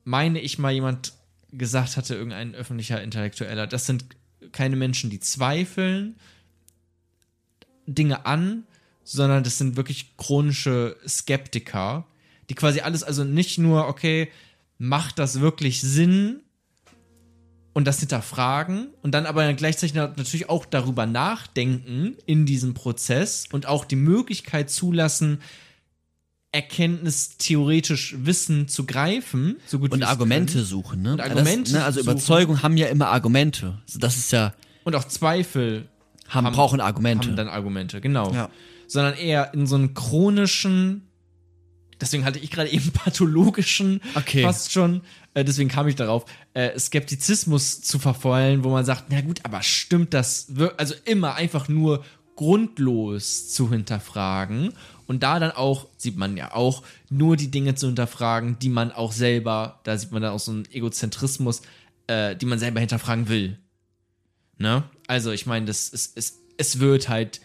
meine 0.06 0.39
ich 0.39 0.58
mal, 0.58 0.74
jemand 0.74 1.14
gesagt 1.58 1.97
hatte, 1.97 2.16
irgendein 2.16 2.56
öffentlicher 2.56 3.01
Intellektueller, 3.01 3.68
das 3.68 3.86
sind 3.86 4.06
keine 4.51 4.76
Menschen, 4.76 5.10
die 5.10 5.20
zweifeln, 5.20 6.16
Dinge 7.86 8.26
an, 8.26 8.64
sondern 9.04 9.43
das 9.43 9.58
sind 9.58 9.76
wirklich 9.76 10.16
chronische 10.18 10.97
Skeptiker, 11.08 12.08
die 12.49 12.56
quasi 12.56 12.82
alles, 12.82 13.04
also 13.04 13.24
nicht 13.24 13.58
nur, 13.58 13.88
okay, 13.88 14.30
macht 14.78 15.20
das 15.20 15.39
wirklich 15.39 15.82
Sinn 15.82 16.41
und 17.74 17.86
das 17.86 17.99
hinterfragen 17.99 18.89
und 19.01 19.14
dann 19.14 19.26
aber 19.26 19.51
gleichzeitig 19.54 19.93
natürlich 19.95 20.49
auch 20.49 20.66
darüber 20.66 21.06
nachdenken 21.06 22.16
in 22.26 22.45
diesem 22.45 22.74
Prozess 22.74 23.45
und 23.51 23.66
auch 23.66 23.86
die 23.86 23.95
Möglichkeit 23.95 24.70
zulassen, 24.70 25.41
erkenntnistheoretisch 26.54 28.16
Wissen 28.20 28.68
zu 28.68 28.86
greifen, 28.86 29.58
so 29.66 29.80
gut 29.80 29.91
Und 29.91 30.04
Argumente 30.04 30.54
können. 30.54 30.66
suchen, 30.66 31.01
ne? 31.01 31.18
Argumente 31.20 31.72
das, 31.72 31.80
ne? 31.80 31.84
Also 31.84 31.99
suchen. 32.01 32.12
Überzeugung 32.12 32.64
haben 32.64 32.78
ja 32.78 32.88
immer 32.88 33.10
Argumente. 33.10 33.80
Also 33.88 33.99
das 33.99 34.18
ist 34.18 34.32
ja, 34.32 34.54
und 34.84 34.95
auch 34.95 35.04
Zweifel 35.06 35.89
haben, 36.28 36.45
Haben- 36.47 36.56
brauchen 36.56 36.80
Argumente. 36.80 37.28
haben 37.30 37.36
dann 37.36 37.47
Argumente, 37.49 38.01
genau. 38.01 38.32
Ja. 38.34 38.49
sondern 38.88 39.16
eher 39.16 39.54
in 39.54 39.66
so 39.68 39.76
einen 39.76 39.93
chronischen, 39.93 41.08
deswegen 41.99 42.26
hatte 42.26 42.39
ich 42.39 42.51
gerade 42.51 42.70
eben 42.70 42.91
pathologischen, 42.93 44.01
Okay. 44.16 44.43
fast 44.43 44.72
schon, 44.72 45.01
äh, 45.34 45.43
deswegen 45.43 45.70
kam 45.70 45.88
ich 45.88 45.95
darauf, 45.95 46.26
äh, 46.54 46.78
Skeptizismus 46.80 47.82
zu 47.82 47.97
verfallen, 47.99 48.64
wo 48.64 48.70
man 48.70 48.86
sagt, 48.86 49.06
na 49.10 49.22
gut, 49.22 49.39
aber 49.43 49.62
stimmt 49.64 50.14
das, 50.14 50.47
also 50.78 50.93
immer 51.06 51.36
einfach 51.36 51.68
nur 51.68 52.04
grundlos 52.36 53.49
zu 53.49 53.70
hinterfragen 53.70 54.74
und 55.08 55.24
da 55.24 55.39
dann 55.39 55.51
auch, 55.51 55.88
sieht 55.97 56.18
man 56.18 56.38
ja 56.38 56.54
auch, 56.54 56.84
nur 57.10 57.38
die 57.38 57.51
Dinge 57.51 57.76
zu 57.76 57.88
hinterfragen, 57.88 58.58
die 58.60 58.70
man 58.70 58.91
auch 58.91 59.12
selber, 59.12 59.80
da 59.84 59.97
sieht 59.97 60.12
man 60.12 60.22
dann 60.22 60.34
auch 60.34 60.39
so 60.39 60.51
einen 60.51 60.68
Egozentrismus, 60.72 61.62
äh, 62.08 62.36
die 62.36 62.45
man 62.45 62.60
selber 62.60 62.80
hinterfragen 62.80 63.30
will. 63.30 63.58
Ne? 64.58 64.84
Also 65.08 65.32
ich 65.32 65.45
meine, 65.45 65.66
das 65.66 65.89
ist, 65.89 66.18
es, 66.18 66.39
es 66.58 66.80
wird 66.80 67.10
halt 67.10 67.41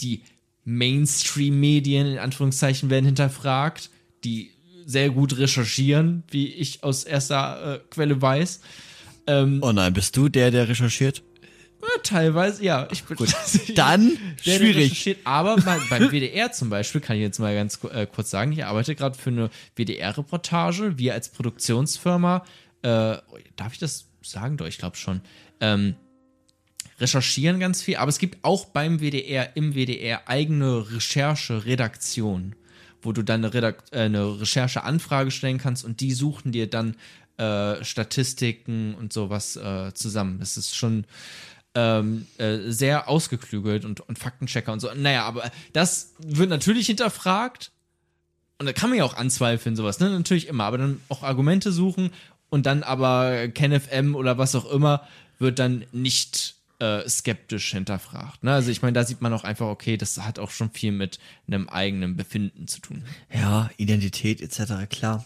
die 0.00 0.22
Mainstream-Medien 0.64 2.06
in 2.06 2.18
Anführungszeichen 2.18 2.90
werden 2.90 3.06
hinterfragt, 3.06 3.90
die 4.24 4.50
sehr 4.84 5.10
gut 5.10 5.38
recherchieren, 5.38 6.22
wie 6.30 6.46
ich 6.46 6.82
aus 6.84 7.04
erster 7.04 7.74
äh, 7.74 7.80
Quelle 7.90 8.20
weiß. 8.20 8.60
Ähm, 9.26 9.60
Oh 9.62 9.72
nein, 9.72 9.92
bist 9.92 10.16
du 10.16 10.28
der, 10.28 10.50
der 10.50 10.68
recherchiert? 10.68 11.22
Äh, 11.80 12.00
teilweise, 12.02 12.64
ja, 12.64 12.88
ich 12.90 13.04
bin 13.04 13.16
Dann 13.74 14.18
der, 14.44 14.58
der 14.58 14.72
schwierig. 14.72 15.16
Aber 15.24 15.56
bei, 15.56 15.78
beim 15.90 16.10
WDR 16.10 16.52
zum 16.52 16.70
Beispiel, 16.70 17.00
kann 17.00 17.16
ich 17.16 17.22
jetzt 17.22 17.38
mal 17.38 17.54
ganz 17.54 17.78
äh, 17.84 18.06
kurz 18.06 18.30
sagen, 18.30 18.52
ich 18.52 18.64
arbeite 18.64 18.94
gerade 18.94 19.16
für 19.16 19.30
eine 19.30 19.50
WDR-Reportage. 19.76 20.98
Wir 20.98 21.14
als 21.14 21.28
Produktionsfirma, 21.28 22.44
äh, 22.82 23.16
darf 23.56 23.72
ich 23.72 23.78
das 23.78 24.06
sagen? 24.22 24.56
Doch, 24.56 24.66
ich 24.66 24.78
glaube 24.78 24.96
schon. 24.96 25.20
Ähm, 25.60 25.96
recherchieren 27.00 27.60
ganz 27.60 27.82
viel, 27.82 27.96
aber 27.96 28.08
es 28.08 28.18
gibt 28.18 28.38
auch 28.42 28.66
beim 28.66 28.98
WDR, 29.00 29.56
im 29.56 29.74
WDR 29.74 30.28
eigene 30.28 30.90
Recherche-Redaktion, 30.90 32.56
wo 33.02 33.12
du 33.12 33.22
dann 33.22 33.44
eine, 33.44 33.54
Redakt 33.54 33.92
äh, 33.92 34.00
eine 34.00 34.40
Rechercheanfrage 34.40 35.30
stellen 35.30 35.58
kannst 35.58 35.84
und 35.84 36.00
die 36.00 36.12
suchen 36.12 36.52
dir 36.52 36.68
dann 36.68 36.96
äh, 37.36 37.84
Statistiken 37.84 38.94
und 38.94 39.12
sowas 39.12 39.56
äh, 39.56 39.92
zusammen. 39.94 40.40
Das 40.40 40.56
ist 40.56 40.74
schon 40.74 41.04
ähm, 41.78 42.26
äh, 42.38 42.72
sehr 42.72 43.08
ausgeklügelt 43.08 43.84
und, 43.84 44.00
und 44.00 44.18
Faktenchecker 44.18 44.72
und 44.72 44.80
so. 44.80 44.90
Naja, 44.96 45.22
aber 45.22 45.48
das 45.72 46.14
wird 46.18 46.50
natürlich 46.50 46.88
hinterfragt 46.88 47.70
und 48.58 48.66
da 48.66 48.72
kann 48.72 48.90
man 48.90 48.98
ja 48.98 49.04
auch 49.04 49.16
anzweifeln, 49.16 49.76
sowas, 49.76 50.00
ne? 50.00 50.10
Natürlich 50.10 50.48
immer, 50.48 50.64
aber 50.64 50.78
dann 50.78 51.00
auch 51.08 51.22
Argumente 51.22 51.70
suchen 51.70 52.10
und 52.50 52.66
dann 52.66 52.82
aber 52.82 53.46
KenFM 53.46 54.16
oder 54.16 54.38
was 54.38 54.56
auch 54.56 54.68
immer 54.68 55.06
wird 55.38 55.60
dann 55.60 55.84
nicht 55.92 56.56
äh, 56.80 57.08
skeptisch 57.08 57.70
hinterfragt. 57.70 58.42
Ne? 58.42 58.52
Also 58.52 58.72
ich 58.72 58.82
meine, 58.82 58.94
da 58.94 59.04
sieht 59.04 59.20
man 59.20 59.32
auch 59.32 59.44
einfach, 59.44 59.66
okay, 59.66 59.96
das 59.96 60.18
hat 60.18 60.40
auch 60.40 60.50
schon 60.50 60.70
viel 60.72 60.90
mit 60.90 61.20
einem 61.46 61.68
eigenen 61.68 62.16
Befinden 62.16 62.66
zu 62.66 62.80
tun. 62.80 63.04
Ja, 63.32 63.70
Identität 63.76 64.40
etc., 64.40 64.88
klar. 64.90 65.24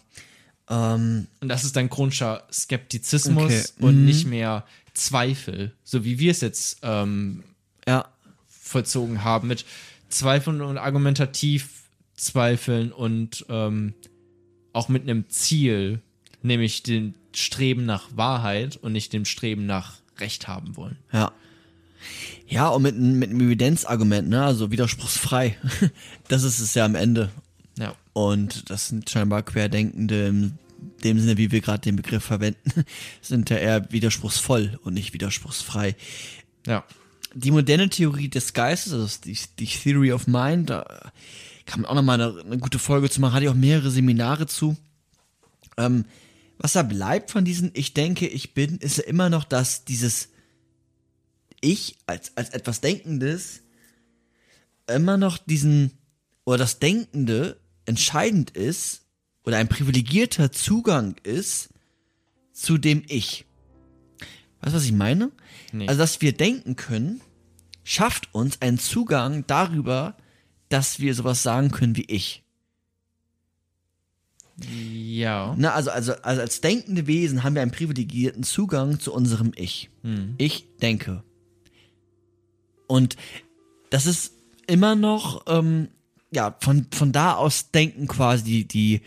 Ähm, 0.72 1.26
Und 1.40 1.48
das 1.48 1.64
ist 1.64 1.76
dann 1.76 1.90
chronischer 1.90 2.44
Skeptizismus 2.50 3.44
Okay, 3.44 3.62
und 3.80 3.98
mhm. 4.00 4.04
nicht 4.06 4.26
mehr 4.26 4.64
Zweifel, 4.94 5.72
so 5.84 6.04
wie 6.04 6.18
wir 6.18 6.30
es 6.30 6.40
jetzt 6.40 6.78
ähm, 6.82 7.42
ja, 7.86 8.06
vollzogen 8.48 9.22
haben 9.24 9.48
mit 9.48 9.64
Zweifeln 10.08 10.60
und 10.62 10.78
argumentativ 10.78 11.68
Zweifeln 12.16 12.92
und 12.92 13.44
ähm, 13.48 13.94
auch 14.72 14.88
mit 14.88 15.02
einem 15.02 15.28
Ziel, 15.28 16.00
nämlich 16.42 16.82
dem 16.82 17.14
Streben 17.34 17.84
nach 17.84 18.08
Wahrheit 18.16 18.76
und 18.76 18.92
nicht 18.92 19.12
dem 19.12 19.24
Streben 19.24 19.66
nach 19.66 19.94
Recht 20.18 20.48
haben 20.48 20.76
wollen. 20.76 20.96
ja. 21.12 21.32
Ja, 22.48 22.68
und 22.68 22.82
mit, 22.82 22.96
einem- 22.96 23.18
mit 23.20 23.30
einem 23.30 23.40
Evidenzargument, 23.40 24.28
ne, 24.28 24.44
also 24.44 24.70
widerspruchsfrei. 24.72 25.56
Das 26.28 26.42
ist 26.42 26.58
es 26.58 26.74
ja 26.74 26.84
am 26.84 26.96
Ende. 26.96 27.30
Ja. 27.78 27.94
Und 28.12 28.68
das 28.70 28.88
sind 28.88 29.08
scheinbar 29.08 29.42
Querdenkende 29.44 30.26
im 30.26 30.58
dem 31.05 31.18
Sinne, 31.18 31.37
wie 31.39 31.51
wir 31.51 31.61
gerade 31.61 31.80
den 31.80 31.97
Begriff 31.97 32.24
verwenden, 32.24 32.85
sind 33.22 33.51
ja 33.51 33.57
eher 33.57 33.93
widerspruchsvoll 33.93 34.78
und 34.83 34.95
nicht 34.95 35.12
widerspruchsfrei. 35.12 35.97
Ja. 36.66 36.85
Die 37.35 37.51
moderne 37.51 37.89
Theorie 37.89 38.28
des 38.28 38.53
Geistes, 38.53 38.93
also 38.93 39.09
die, 39.24 39.39
die 39.59 39.66
Theory 39.66 40.12
of 40.12 40.26
Mind, 40.26 40.70
da 40.70 41.12
kann 41.64 41.80
man 41.80 41.91
auch 41.91 41.95
nochmal 41.95 42.20
eine, 42.20 42.41
eine 42.41 42.59
gute 42.59 42.78
Folge 42.78 43.09
zu 43.09 43.20
machen, 43.20 43.33
hatte 43.33 43.45
ich 43.45 43.51
auch 43.51 43.55
mehrere 43.55 43.91
Seminare 43.91 44.47
zu. 44.47 44.76
Ähm, 45.78 46.05
was 46.59 46.74
da 46.74 46.83
bleibt 46.83 47.30
von 47.30 47.45
diesen 47.45 47.70
Ich 47.74 47.95
denke, 47.95 48.26
ich 48.26 48.55
bin, 48.55 48.78
ist 48.78 48.99
ja 48.99 49.05
immer 49.05 49.30
noch, 49.30 49.45
dass 49.45 49.85
dieses 49.85 50.28
Ich 51.61 51.97
als, 52.07 52.37
als 52.37 52.51
etwas 52.51 52.80
Denkendes 52.80 53.62
immer 54.87 55.16
noch 55.16 55.39
diesen, 55.39 55.93
oder 56.45 56.59
das 56.59 56.78
Denkende 56.78 57.59
entscheidend 57.85 58.51
ist, 58.51 59.01
oder 59.45 59.59
ein 59.59 59.68
privilegierter 59.68 60.53
Zugang 60.53 61.16
ist 61.22 61.70
zu 62.53 62.78
dem 62.78 63.03
Ich. 63.09 63.47
Weißt 64.61 64.74
du, 64.74 64.76
was 64.76 64.84
ich 64.84 64.93
meine? 64.93 65.32
Nee. 65.72 65.88
Also, 65.88 65.99
dass 66.01 66.20
wir 66.20 66.32
denken 66.32 66.76
können, 66.76 67.20
schafft 67.82 68.32
uns 68.34 68.62
einen 68.62 68.78
Zugang 68.78 69.45
darüber, 69.47 70.16
dass 70.68 71.01
wir 71.01 71.14
sowas 71.14 71.43
sagen 71.43 71.70
können 71.70 71.97
wie 71.97 72.05
ich. 72.05 72.43
Ja. 74.70 75.55
Na, 75.59 75.72
also, 75.72 75.90
also, 75.90 76.12
also 76.22 76.40
als 76.40 76.61
denkende 76.61 77.07
Wesen 77.07 77.43
haben 77.43 77.55
wir 77.55 77.62
einen 77.62 77.72
privilegierten 77.72 78.43
Zugang 78.43 79.01
zu 79.01 79.12
unserem 79.12 79.53
Ich. 79.57 79.90
Ich 80.38 80.66
denke. 80.80 81.24
Und 82.86 83.16
das 83.90 84.07
ist 84.07 84.34
immer 84.66 84.95
noch, 84.95 85.45
ähm, 85.49 85.88
ja, 86.33 86.57
von, 86.61 86.87
von 86.93 87.12
da 87.12 87.35
aus 87.35 87.70
denken 87.70 88.09
quasi 88.09 88.64
die, 88.64 88.68
die, 88.68 89.01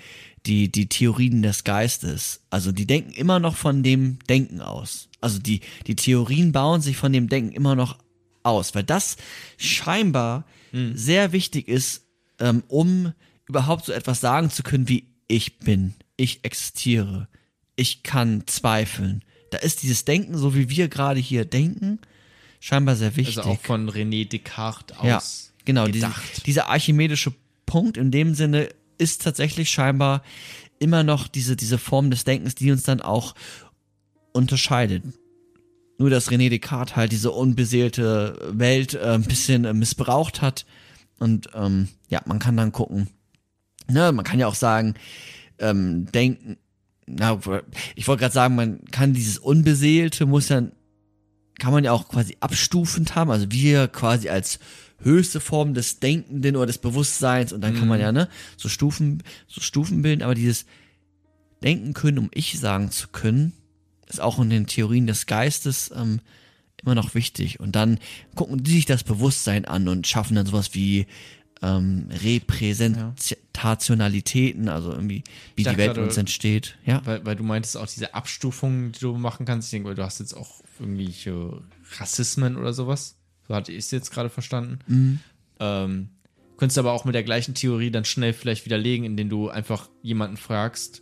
die, 0.45 0.71
die 0.71 0.87
Theorien 0.87 1.41
des 1.41 1.63
Geistes. 1.63 2.41
Also 2.49 2.71
die 2.71 2.85
denken 2.85 3.11
immer 3.11 3.39
noch 3.39 3.55
von 3.55 3.83
dem 3.83 4.19
Denken 4.29 4.61
aus. 4.61 5.09
Also 5.21 5.39
die, 5.39 5.61
die 5.87 5.95
Theorien 5.95 6.51
bauen 6.51 6.81
sich 6.81 6.97
von 6.97 7.11
dem 7.11 7.27
Denken 7.27 7.51
immer 7.51 7.75
noch 7.75 7.97
aus, 8.43 8.75
weil 8.75 8.83
das 8.83 9.17
scheinbar 9.57 10.45
sehr 10.93 11.31
wichtig 11.31 11.67
ist, 11.67 12.03
ähm, 12.39 12.63
um 12.67 13.13
überhaupt 13.47 13.85
so 13.85 13.93
etwas 13.93 14.19
sagen 14.19 14.49
zu 14.49 14.61
können 14.61 14.89
wie 14.89 15.07
ich 15.27 15.59
bin, 15.59 15.93
ich 16.17 16.43
existiere, 16.43 17.27
ich 17.75 18.03
kann 18.03 18.43
zweifeln. 18.45 19.23
Da 19.51 19.59
ist 19.59 19.83
dieses 19.83 20.05
Denken, 20.05 20.37
so 20.37 20.53
wie 20.53 20.69
wir 20.69 20.89
gerade 20.89 21.19
hier 21.19 21.45
denken, 21.45 21.99
scheinbar 22.59 22.95
sehr 22.95 23.15
wichtig. 23.15 23.37
Also 23.37 23.51
auch 23.51 23.61
von 23.61 23.89
René 23.89 24.27
Descartes 24.27 24.97
aus. 24.97 25.05
Ja, 25.05 25.21
genau. 25.65 25.87
Diese, 25.87 26.07
gedacht. 26.07 26.45
dieser 26.45 26.69
archimedische 26.69 27.33
Punkt 27.65 27.97
in 27.97 28.11
dem 28.11 28.35
Sinne 28.35 28.69
ist 28.97 29.23
tatsächlich 29.23 29.69
scheinbar 29.69 30.23
immer 30.79 31.03
noch 31.03 31.27
diese, 31.27 31.55
diese 31.55 31.77
Form 31.77 32.09
des 32.11 32.23
Denkens, 32.23 32.55
die 32.55 32.71
uns 32.71 32.83
dann 32.83 33.01
auch 33.01 33.35
unterscheidet. 34.33 35.03
Nur, 35.97 36.09
dass 36.09 36.29
René 36.29 36.49
Descartes 36.49 36.95
halt 36.95 37.11
diese 37.11 37.31
unbeseelte 37.31 38.37
Welt 38.51 38.93
äh, 38.93 39.13
ein 39.13 39.23
bisschen 39.23 39.63
äh, 39.65 39.73
missbraucht 39.73 40.41
hat. 40.41 40.65
Und 41.19 41.49
ähm, 41.53 41.87
ja, 42.09 42.21
man 42.25 42.39
kann 42.39 42.57
dann 42.57 42.73
gucken. 42.73 43.09
Ne, 43.87 44.11
man 44.11 44.25
kann 44.25 44.39
ja 44.39 44.47
auch 44.47 44.55
sagen, 44.55 44.95
ähm, 45.59 46.11
denken, 46.11 46.57
na, 47.07 47.39
ich 47.95 48.07
wollte 48.07 48.21
gerade 48.21 48.33
sagen, 48.33 48.55
man 48.55 48.83
kann 48.85 49.13
dieses 49.13 49.37
Unbeseelte, 49.37 50.25
muss 50.25 50.47
dann 50.47 50.71
kann 51.59 51.71
man 51.71 51.83
ja 51.83 51.91
auch 51.91 52.09
quasi 52.09 52.35
abstufend 52.39 53.15
haben, 53.15 53.31
also 53.31 53.51
wir 53.51 53.87
quasi 53.87 54.27
als 54.27 54.59
höchste 54.99 55.39
Form 55.39 55.73
des 55.73 55.99
Denkenden 55.99 56.55
oder 56.55 56.67
des 56.67 56.77
Bewusstseins 56.77 57.53
und 57.53 57.61
dann 57.61 57.77
kann 57.77 57.87
man 57.87 57.99
ja, 57.99 58.11
ne, 58.11 58.27
so 58.57 58.69
Stufen, 58.69 59.23
so 59.47 59.61
Stufen 59.61 60.01
bilden, 60.01 60.23
aber 60.23 60.35
dieses 60.35 60.65
Denken 61.63 61.93
können, 61.93 62.19
um 62.19 62.29
ich 62.33 62.59
sagen 62.59 62.91
zu 62.91 63.07
können, 63.09 63.53
ist 64.07 64.21
auch 64.21 64.39
in 64.39 64.49
den 64.49 64.67
Theorien 64.67 65.07
des 65.07 65.25
Geistes 65.25 65.91
ähm, 65.95 66.19
immer 66.81 66.95
noch 66.95 67.15
wichtig. 67.15 67.59
Und 67.59 67.75
dann 67.75 67.99
gucken 68.35 68.63
die 68.63 68.71
sich 68.71 68.85
das 68.85 69.03
Bewusstsein 69.03 69.65
an 69.65 69.87
und 69.87 70.05
schaffen 70.05 70.35
dann 70.35 70.45
sowas 70.45 70.73
wie 70.73 71.07
ähm, 71.61 72.09
Repräsentationalitäten, 72.23 74.69
also 74.69 74.91
irgendwie, 74.91 75.23
wie 75.55 75.61
die 75.61 75.63
dachte 75.63 75.77
Welt 75.77 75.93
gerade- 75.95 76.07
uns 76.07 76.17
entsteht. 76.17 76.77
Ja. 76.85 77.01
Weil, 77.05 77.25
weil 77.25 77.35
du 77.35 77.43
meintest 77.43 77.77
auch 77.77 77.87
diese 77.87 78.13
Abstufungen, 78.13 78.91
die 78.91 78.99
du 78.99 79.17
machen 79.17 79.45
kannst. 79.45 79.67
Ich 79.67 79.71
denke, 79.71 79.89
weil 79.89 79.95
du 79.95 80.03
hast 80.03 80.19
jetzt 80.19 80.35
auch 80.35 80.61
irgendwelche 80.79 81.61
Rassismen 81.97 82.57
oder 82.57 82.73
sowas. 82.73 83.15
So 83.47 83.55
hatte 83.55 83.71
ich 83.71 83.79
es 83.79 83.91
jetzt 83.91 84.11
gerade 84.11 84.29
verstanden. 84.29 85.21
Ähm, 85.59 86.09
könntest 86.57 86.77
aber 86.77 86.91
auch 86.93 87.05
mit 87.05 87.15
der 87.15 87.23
gleichen 87.23 87.53
Theorie 87.53 87.91
dann 87.91 88.05
schnell 88.05 88.33
vielleicht 88.33 88.65
widerlegen, 88.65 89.05
indem 89.05 89.29
du 89.29 89.49
einfach 89.49 89.89
jemanden 90.01 90.37
fragst, 90.37 91.01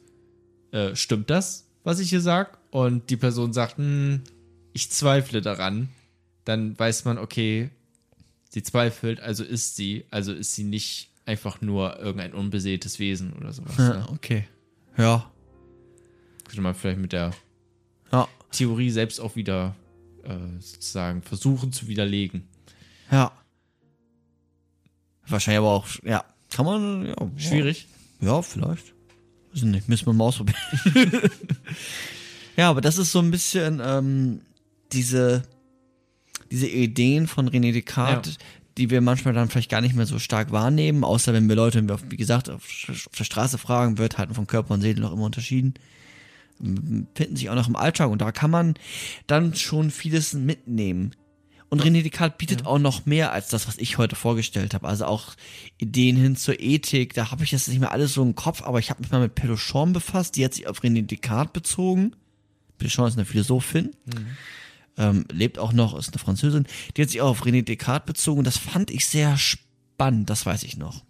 äh, 0.72 0.96
stimmt 0.96 1.30
das, 1.30 1.70
was 1.84 2.00
ich 2.00 2.10
hier 2.10 2.22
sag? 2.22 2.58
Und 2.72 3.10
die 3.10 3.18
Person 3.18 3.54
sagt, 3.54 3.78
hm, 3.78 4.22
ich 4.74 4.89
zweifle 4.89 5.41
daran. 5.41 5.89
Dann 6.46 6.78
weiß 6.78 7.06
man, 7.06 7.18
okay, 7.18 7.70
sie 8.50 8.64
zweifelt, 8.64 9.20
also 9.22 9.44
ist 9.44 9.76
sie, 9.76 10.06
also 10.12 10.34
ist 10.34 10.54
sie 10.56 10.64
nicht 10.64 11.12
einfach 11.26 11.62
nur 11.62 12.00
irgendein 12.00 12.34
unbeseeltes 12.34 13.00
Wesen 13.00 13.32
oder 13.34 13.54
sowas. 13.54 13.78
Ja, 13.78 13.94
Ne? 14.00 14.08
okay. 14.10 14.48
Ja. 14.98 15.32
Könnte 16.46 16.62
man 16.62 16.76
vielleicht 16.76 17.00
mit 17.00 17.14
der 17.14 17.32
Ja. 18.12 18.28
Theorie 18.52 18.89
selbst 18.89 19.20
auch 19.22 19.36
wieder 19.36 19.76
äh, 20.24 20.60
sozusagen 20.60 21.22
versuchen 21.22 21.72
zu 21.72 21.88
widerlegen. 21.88 22.48
Ja. 23.12 23.32
wahrscheinlich 25.28 25.60
aber 25.60 25.72
auch, 25.72 25.88
ja, 26.04 26.24
kann 26.50 26.66
man, 26.66 27.06
ja. 27.08 27.16
Schwierig. 27.38 27.88
Ja, 28.22 28.42
vielleicht. 28.42 28.94
Ich 29.54 29.64
nicht, 29.64 29.88
müssen 29.88 30.06
wir 30.08 30.14
mal 30.14 30.26
ausprobieren. 30.26 30.58
ja, 32.58 32.70
aber 32.70 32.82
das 32.82 32.98
ist 32.98 33.12
so 33.12 33.20
ein 33.20 33.32
bisschen 33.32 33.82
ähm, 33.84 34.42
diese, 34.92 35.44
diese 36.52 36.68
Ideen 36.68 37.28
von 37.28 37.50
René 37.50 37.72
Descartes, 37.72 38.36
Ja. 38.36 38.40
die 38.78 38.90
wir 38.90 39.02
manchmal 39.02 39.34
dann 39.34 39.50
vielleicht 39.50 39.70
gar 39.70 39.82
nicht 39.82 39.96
mehr 39.96 40.06
so 40.08 40.18
stark 40.20 40.52
wahrnehmen, 40.52 41.04
außer 41.04 41.34
wenn 41.34 41.48
wir 41.48 41.56
Leute, 41.56 41.86
wie 42.10 42.18
gesagt, 42.18 42.50
auf, 42.50 42.64
auf 42.90 43.16
der 43.18 43.24
Straße 43.24 43.58
fragen, 43.58 43.98
wird 44.00 44.18
halt 44.18 44.34
von 44.34 44.48
Körper 44.48 44.74
und 44.74 44.82
Seele 44.82 45.02
noch 45.02 45.14
immer 45.14 45.26
unterschieden. 45.26 45.76
Finden 46.60 47.36
sich 47.36 47.49
auch 47.49 47.56
noch 47.56 47.68
im 47.68 47.76
Alltag 47.76 48.10
und 48.10 48.22
da 48.22 48.32
kann 48.32 48.51
man 48.51 48.76
dann 49.28 49.56
schon 49.56 49.91
vieles 49.91 50.34
mitnehmen. 50.34 51.16
Und 51.74 51.82
René 51.84 52.04
Descartes 52.04 52.38
bietet 52.38 52.68
auch 52.68 52.78
noch 52.78 53.08
mehr 53.08 53.32
als 53.32 53.47
das, 53.47 53.68
was 53.68 53.80
ich 53.80 53.97
heute 53.97 54.16
vorgestellt 54.16 54.76
habe. 54.76 54.88
Also 54.88 55.06
auch 55.06 55.34
Ideen 55.80 56.16
hin 56.16 56.36
zur 56.36 56.60
Ethik. 56.60 57.16
Da 57.16 57.32
habe 57.32 57.43
ich 57.43 57.51
jetzt 57.51 57.68
nicht 57.68 57.80
mehr 57.80 57.91
alles 57.91 58.14
so 58.14 58.22
im 58.22 58.36
Kopf, 58.36 58.62
aber 58.62 58.78
ich 58.78 58.91
habe 58.91 59.01
mich 59.01 59.10
mal 59.10 59.22
mit 59.22 59.34
Pélochon 59.34 59.91
befasst. 59.91 60.36
Die 60.36 60.45
hat 60.45 60.54
sich 60.54 60.68
auf 60.68 60.84
René 60.84 61.01
Descartes 61.01 61.51
bezogen. 61.51 62.16
Pélochon 62.78 63.08
ist 63.08 63.18
eine 63.18 63.26
Philosophin. 63.26 63.89
Ähm, 64.97 65.26
lebt 65.32 65.58
auch 65.58 65.74
noch, 65.74 65.97
ist 65.97 66.10
eine 66.10 66.20
Französin. 66.20 66.68
Die 66.95 67.01
hat 67.01 67.10
sich 67.10 67.22
auch 67.22 67.30
auf 67.30 67.43
René 67.43 67.64
Descartes 67.64 68.06
bezogen. 68.06 68.43
Das 68.43 68.58
fand 68.60 68.91
ich 68.91 69.08
sehr 69.08 69.36
spannend, 69.38 70.30
das 70.30 70.45
weiß 70.45 70.62
ich 70.62 70.78
noch. 70.78 71.04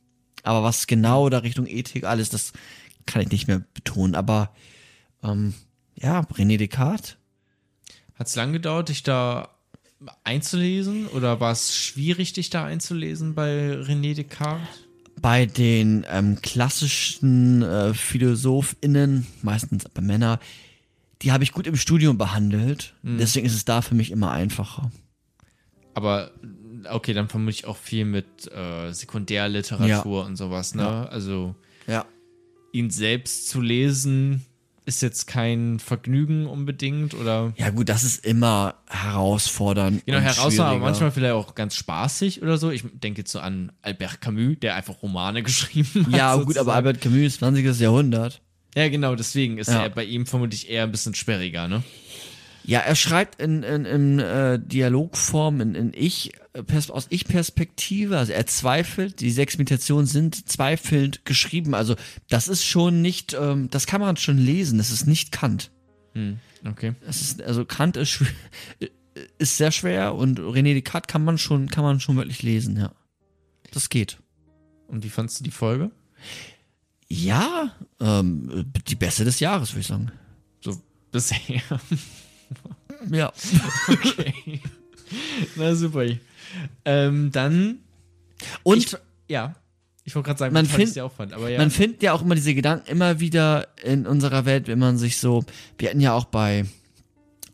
Aber 0.43 0.63
was 0.63 0.87
genau 0.87 1.27
da 1.27 1.39
Richtung 1.39 1.67
Ethik 1.67 2.05
alles, 2.05 2.29
das 2.29 2.53
kann 3.05 3.21
ich 3.21 3.31
nicht 3.31 3.49
mehr 3.49 3.63
betonen. 3.73 4.15
Aber 4.15 4.53
ähm, 5.23 5.53
ja, 5.95 6.21
René 6.21 6.57
Descartes. 6.57 7.17
Hat 8.15 8.27
es 8.27 8.35
lang 8.35 8.53
gedauert, 8.53 8.89
dich 8.89 9.03
da 9.03 9.49
einzulesen? 10.23 11.07
Oder 11.07 11.39
war 11.39 11.51
es 11.51 11.75
schwierig, 11.75 12.33
dich 12.33 12.49
da 12.49 12.65
einzulesen 12.65 13.35
bei 13.35 13.73
René 13.73 14.13
Descartes? 14.15 14.83
bei 15.21 15.45
den 15.45 16.05
ähm, 16.09 16.41
klassischen 16.41 17.61
äh, 17.61 17.93
PhilosophInnen, 17.93 19.25
meistens 19.41 19.85
aber 19.85 20.01
Männer, 20.01 20.39
die 21.21 21.31
habe 21.31 21.45
ich 21.45 21.53
gut 21.53 21.65
im 21.65 21.77
Studium 21.77 22.17
behandelt. 22.17 22.93
Deswegen 23.03 23.45
ist 23.45 23.53
es 23.55 23.63
da 23.63 23.81
für 23.81 23.95
mich 23.95 24.11
immer 24.11 24.31
einfacher. 24.31 24.91
Aber 25.93 26.31
okay, 26.89 27.13
dann 27.13 27.29
vermute 27.29 27.51
ich 27.51 27.65
auch 27.65 27.77
viel 27.77 28.03
mit 28.03 28.51
äh, 28.51 28.91
Sekundärliteratur 28.91 30.25
und 30.25 30.35
sowas, 30.35 30.75
ne? 30.75 30.83
Ja. 30.83 31.05
Also 31.05 31.55
Ja. 31.87 32.05
ihn 32.73 32.89
selbst 32.89 33.47
zu 33.47 33.61
lesen 33.61 34.45
ist 34.85 35.01
jetzt 35.01 35.27
kein 35.27 35.79
Vergnügen 35.79 36.45
unbedingt 36.47 37.13
oder 37.13 37.53
Ja 37.57 37.69
gut, 37.69 37.89
das 37.89 38.03
ist 38.03 38.25
immer 38.25 38.75
herausfordernd. 38.89 40.05
genau 40.05 40.19
herausfordernd, 40.19 40.59
aber 40.75 40.79
manchmal 40.79 41.11
vielleicht 41.11 41.33
auch 41.33 41.55
ganz 41.55 41.75
spaßig 41.75 42.41
oder 42.41 42.57
so. 42.57 42.69
Ich 42.71 42.83
denke 42.93 43.21
jetzt 43.21 43.31
so 43.31 43.39
an 43.39 43.71
Albert 43.81 44.21
Camus, 44.21 44.57
der 44.61 44.75
einfach 44.75 45.01
Romane 45.01 45.43
geschrieben 45.43 46.05
hat. 46.07 46.13
Ja, 46.15 46.33
gut, 46.35 46.43
sozusagen. 46.55 46.67
aber 46.67 46.75
Albert 46.75 47.01
Camus, 47.01 47.37
20. 47.37 47.79
Jahrhundert. 47.79 48.41
Ja, 48.75 48.89
genau, 48.89 49.15
deswegen 49.15 49.59
ist 49.59 49.67
Ja. 49.69 49.83
er 49.83 49.89
bei 49.89 50.03
ihm 50.03 50.25
vermutlich 50.25 50.69
eher 50.69 50.83
ein 50.83 50.91
bisschen 50.91 51.13
sperriger, 51.13 51.67
ne? 51.67 51.83
Ja, 52.65 52.79
er 52.79 52.95
schreibt 52.95 53.41
in, 53.41 53.63
in, 53.63 53.85
in 53.85 54.19
äh, 54.19 54.59
Dialogform, 54.59 55.59
in, 55.59 55.75
in 55.75 55.91
Ich, 55.93 56.31
äh, 56.53 56.63
aus 56.89 57.07
Ich-Perspektive. 57.09 58.17
Also 58.17 58.31
er 58.31 58.45
zweifelt, 58.47 59.19
die 59.19 59.31
sechs 59.31 59.57
Meditationen 59.57 60.05
sind 60.05 60.49
zweifelnd 60.49 61.25
geschrieben. 61.25 61.73
Also 61.73 61.95
das 62.29 62.47
ist 62.47 62.63
schon 62.63 63.01
nicht, 63.01 63.33
ähm, 63.33 63.69
das 63.69 63.85
kann 63.85 63.99
man 63.99 64.15
schon 64.17 64.37
lesen. 64.37 64.77
Das 64.77 64.91
ist 64.91 65.07
nicht 65.07 65.31
Kant. 65.31 65.71
Hm, 66.13 66.39
okay. 66.65 66.93
Es 67.07 67.21
ist, 67.21 67.41
also 67.41 67.65
Kant 67.65 67.97
ist, 67.97 68.21
ist 69.37 69.57
sehr 69.57 69.71
schwer 69.71 70.15
und 70.15 70.39
René 70.39 70.73
Descartes 70.73 71.11
kann 71.11 71.23
man 71.23 71.37
schon, 71.37 71.67
kann 71.69 71.83
man 71.83 71.99
schon 71.99 72.15
wirklich 72.15 72.43
lesen, 72.43 72.77
ja. 72.77 72.93
Das 73.71 73.89
geht. 73.89 74.19
Und 74.87 75.03
wie 75.03 75.09
fandst 75.09 75.39
du 75.39 75.43
die 75.43 75.51
Folge? 75.51 75.91
Ja, 77.09 77.75
ähm, 77.99 78.71
die 78.87 78.95
beste 78.95 79.25
des 79.25 79.39
Jahres, 79.39 79.71
würde 79.71 79.81
ich 79.81 79.87
sagen. 79.87 80.11
So 80.61 80.81
bisher. 81.11 81.61
Ja. 83.11 83.33
okay. 83.89 84.61
Na 85.55 85.75
super. 85.75 86.05
Ähm, 86.85 87.31
dann 87.31 87.79
Und 88.63 88.77
ich, 88.77 88.97
ja. 89.27 89.55
Ich 90.05 90.15
wollte 90.15 90.27
gerade 90.27 90.39
sagen, 90.39 90.53
Man 90.53 90.65
wie 90.65 90.69
toll 90.69 90.79
ich 90.79 90.85
find- 90.85 90.93
sie 90.95 91.01
auch 91.01 91.11
fand, 91.13 91.33
aber 91.33 91.49
ja. 91.49 91.57
man 91.57 91.71
findet 91.71 92.03
ja 92.03 92.13
auch 92.13 92.21
immer 92.21 92.35
diese 92.35 92.53
Gedanken 92.55 92.89
immer 92.89 93.19
wieder 93.19 93.67
in 93.83 94.05
unserer 94.05 94.45
Welt, 94.45 94.67
wenn 94.67 94.79
man 94.79 94.97
sich 94.97 95.17
so, 95.17 95.43
wir 95.77 95.89
hatten 95.89 96.01
ja 96.01 96.13
auch 96.13 96.25
bei 96.25 96.65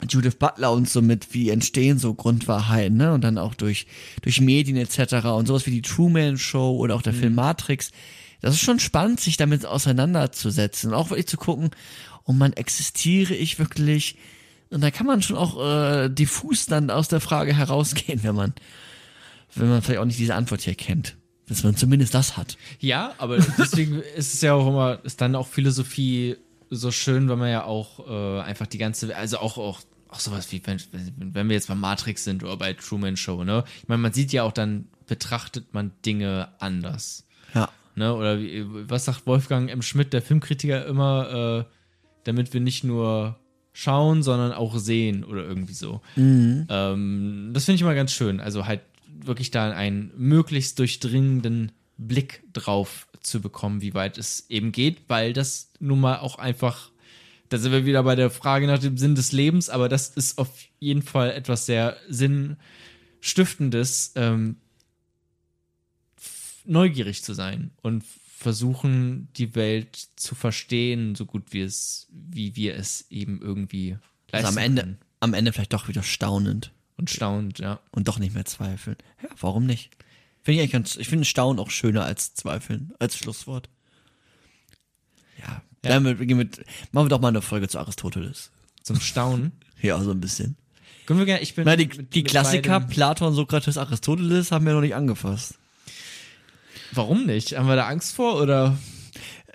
Judith 0.07 0.35
Butler 0.35 0.71
und 0.71 0.89
so 0.89 1.01
mit, 1.01 1.33
wie 1.33 1.49
entstehen 1.49 1.99
so 1.99 2.13
Grundwahrheiten, 2.13 2.97
ne? 2.97 3.13
Und 3.13 3.21
dann 3.23 3.37
auch 3.37 3.53
durch, 3.53 3.85
durch 4.21 4.41
Medien 4.41 4.77
etc. 4.77 5.25
und 5.27 5.47
sowas 5.47 5.65
wie 5.65 5.71
die 5.71 5.81
Truman 5.81 6.37
Show 6.37 6.77
oder 6.77 6.95
auch 6.95 7.01
der 7.01 7.13
Film 7.13 7.35
Matrix. 7.35 7.91
Das 8.41 8.53
ist 8.55 8.61
schon 8.61 8.79
spannend, 8.79 9.19
sich 9.19 9.35
damit 9.37 9.65
auseinanderzusetzen 9.65 10.91
und 10.91 10.95
auch 10.95 11.09
wirklich 11.09 11.27
zu 11.27 11.37
gucken, 11.37 11.71
oh 12.23 12.31
man, 12.33 12.53
existiere 12.53 13.33
ich 13.35 13.59
wirklich? 13.59 14.15
Und 14.69 14.81
da 14.81 14.91
kann 14.91 15.07
man 15.07 15.21
schon 15.21 15.35
auch 15.35 15.59
äh, 15.59 16.09
diffus 16.09 16.67
dann 16.67 16.89
aus 16.89 17.07
der 17.07 17.21
Frage 17.21 17.55
herausgehen, 17.55 18.23
wenn 18.23 18.35
man, 18.35 18.53
wenn 19.55 19.69
man 19.69 19.81
vielleicht 19.81 19.99
auch 19.99 20.05
nicht 20.05 20.19
diese 20.19 20.35
Antwort 20.35 20.61
hier 20.61 20.75
kennt. 20.75 21.15
Dass 21.47 21.63
man 21.63 21.75
zumindest 21.75 22.13
das 22.13 22.37
hat. 22.37 22.57
Ja, 22.79 23.15
aber 23.17 23.37
deswegen 23.57 23.95
ist 23.95 24.35
es 24.35 24.41
ja 24.41 24.53
auch 24.53 24.67
immer, 24.67 24.99
ist 25.03 25.19
dann 25.19 25.35
auch 25.35 25.47
Philosophie 25.47 26.37
so 26.69 26.91
schön, 26.91 27.27
weil 27.27 27.37
man 27.37 27.49
ja 27.49 27.63
auch 27.63 28.07
äh, 28.07 28.41
einfach 28.41 28.67
die 28.67 28.77
ganze, 28.77 29.15
also 29.15 29.39
auch, 29.39 29.57
auch, 29.57 29.81
auch 30.09 30.19
sowas 30.19 30.51
wie, 30.51 30.61
wenn, 30.65 30.79
wenn 31.17 31.49
wir 31.49 31.55
jetzt 31.55 31.67
bei 31.67 31.73
Matrix 31.73 32.23
sind 32.23 32.43
oder 32.43 32.57
bei 32.57 32.73
Truman 32.73 33.17
Show, 33.17 33.43
ne? 33.43 33.63
Ich 33.81 33.87
meine, 33.87 34.01
man 34.03 34.13
sieht 34.13 34.31
ja 34.31 34.43
auch 34.43 34.51
dann, 34.51 34.87
betrachtet 35.07 35.73
man 35.73 35.91
Dinge 36.05 36.49
anders. 36.59 37.25
Ja. 37.55 37.69
Ne? 37.95 38.13
Oder 38.13 38.39
wie, 38.39 38.63
was 38.67 39.05
sagt 39.05 39.25
Wolfgang 39.25 39.71
M. 39.71 39.81
Schmidt, 39.81 40.13
der 40.13 40.21
Filmkritiker, 40.21 40.85
immer, 40.85 41.65
äh, 41.67 41.73
damit 42.23 42.53
wir 42.53 42.61
nicht 42.61 42.83
nur 42.83 43.39
schauen, 43.79 44.23
sondern 44.23 44.51
auch 44.51 44.77
sehen 44.77 45.23
oder 45.23 45.45
irgendwie 45.45 45.73
so. 45.73 46.01
Ähm, 46.69 47.51
das 47.53 47.63
finde 47.63 47.75
ich 47.75 47.81
immer 47.81 47.95
ganz 47.95 48.11
schön. 48.11 48.41
Also 48.41 48.65
halt 48.65 48.81
wirklich 49.07 49.51
da 49.51 49.71
einen 49.71 50.11
möglichst 50.17 50.77
durchdringenden 50.79 51.71
Blick 51.97 52.43
drauf 52.51 53.07
zu 53.21 53.39
bekommen, 53.39 53.81
wie 53.81 53.93
weit 53.93 54.17
es 54.17 54.49
eben 54.49 54.73
geht, 54.73 54.97
weil 55.07 55.31
das 55.31 55.71
nun 55.79 56.01
mal 56.01 56.19
auch 56.19 56.37
einfach, 56.37 56.91
da 57.47 57.57
sind 57.57 57.71
wir 57.71 57.85
wieder 57.85 58.03
bei 58.03 58.15
der 58.15 58.29
Frage 58.29 58.67
nach 58.67 58.79
dem 58.79 58.97
Sinn 58.97 59.15
des 59.15 59.31
Lebens, 59.31 59.69
aber 59.69 59.87
das 59.87 60.09
ist 60.09 60.37
auf 60.37 60.49
jeden 60.79 61.01
Fall 61.01 61.31
etwas 61.31 61.65
sehr 61.65 61.95
Sinnstiftendes, 62.09 64.11
ähm, 64.15 64.57
neugierig 66.65 67.23
zu 67.23 67.33
sein 67.33 67.71
und 67.81 68.03
versuchen, 68.39 69.27
die 69.35 69.53
Welt 69.55 69.97
zu 70.15 70.33
verstehen, 70.33 71.15
so 71.15 71.25
gut 71.25 71.51
wie 71.51 71.61
es, 71.61 72.07
wie 72.11 72.55
wir 72.55 72.75
es 72.75 73.05
eben 73.09 73.41
irgendwie 73.41 73.97
leisten 74.31 74.47
Also 74.47 74.59
am 74.59 74.63
Ende, 74.65 74.81
können. 74.83 74.97
am 75.19 75.33
Ende 75.33 75.51
vielleicht 75.53 75.73
doch 75.73 75.87
wieder 75.89 76.03
staunend 76.03 76.71
Und 76.97 77.09
staunt, 77.09 77.59
ja. 77.59 77.79
und 77.91 78.07
doch 78.07 78.17
nicht 78.17 78.33
mehr 78.33 78.45
zweifeln. 78.45 78.95
Ja, 79.21 79.29
warum 79.41 79.65
nicht? 79.65 79.89
Finde 80.41 80.55
ich 80.55 80.59
eigentlich 80.61 80.71
ganz, 80.71 80.95
ich 80.95 81.09
finde 81.09 81.25
Staunen 81.25 81.59
auch 81.59 81.69
schöner 81.69 82.05
als 82.05 82.33
Zweifeln, 82.33 82.93
als 82.99 83.17
Schlusswort. 83.17 83.69
Ja, 85.39 85.61
damit 85.81 86.19
gehen 86.19 86.37
wir, 86.37 86.45
machen 86.91 87.05
wir 87.05 87.09
doch 87.09 87.21
mal 87.21 87.29
eine 87.29 87.41
Folge 87.41 87.67
zu 87.67 87.79
Aristoteles. 87.79 88.51
Zum 88.83 88.99
Staunen. 88.99 89.51
Ja, 89.81 90.01
so 90.03 90.11
ein 90.11 90.19
bisschen. 90.19 90.57
Können 91.05 91.19
wir 91.19 91.25
gerne, 91.25 91.41
ich 91.41 91.55
bin. 91.55 91.63
Na, 91.63 91.77
die, 91.77 91.85
mit- 91.87 92.13
die 92.13 92.19
mit 92.23 92.27
Klassiker, 92.31 92.81
beidem- 92.81 92.89
Platon, 92.89 93.33
Sokrates, 93.33 93.77
Aristoteles, 93.77 94.51
haben 94.51 94.65
wir 94.65 94.73
noch 94.73 94.81
nicht 94.81 94.93
angefasst. 94.93 95.57
Warum 96.91 97.25
nicht? 97.25 97.57
Haben 97.57 97.67
wir 97.67 97.75
da 97.75 97.87
Angst 97.87 98.15
vor 98.15 98.41
oder? 98.41 98.77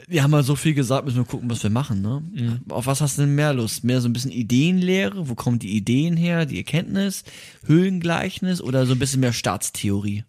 Wir 0.06 0.22
haben 0.22 0.30
mal 0.30 0.42
so 0.42 0.54
viel 0.56 0.74
gesagt, 0.74 1.06
müssen 1.06 1.18
wir 1.18 1.24
gucken, 1.24 1.48
was 1.48 1.62
wir 1.62 1.70
machen, 1.70 2.02
ne? 2.02 2.22
Mhm. 2.32 2.60
Auf 2.68 2.86
was 2.86 3.00
hast 3.00 3.16
du 3.16 3.22
denn 3.22 3.34
mehr 3.34 3.54
Lust? 3.54 3.84
Mehr 3.84 4.00
so 4.00 4.08
ein 4.08 4.12
bisschen 4.12 4.32
Ideenlehre? 4.32 5.28
Wo 5.28 5.34
kommen 5.34 5.58
die 5.58 5.76
Ideen 5.76 6.16
her? 6.16 6.46
Die 6.46 6.58
Erkenntnis? 6.58 7.24
Höhlengleichnis? 7.64 8.60
Oder 8.60 8.86
so 8.86 8.92
ein 8.92 8.98
bisschen 8.98 9.20
mehr 9.20 9.32
Staatstheorie? 9.32 10.24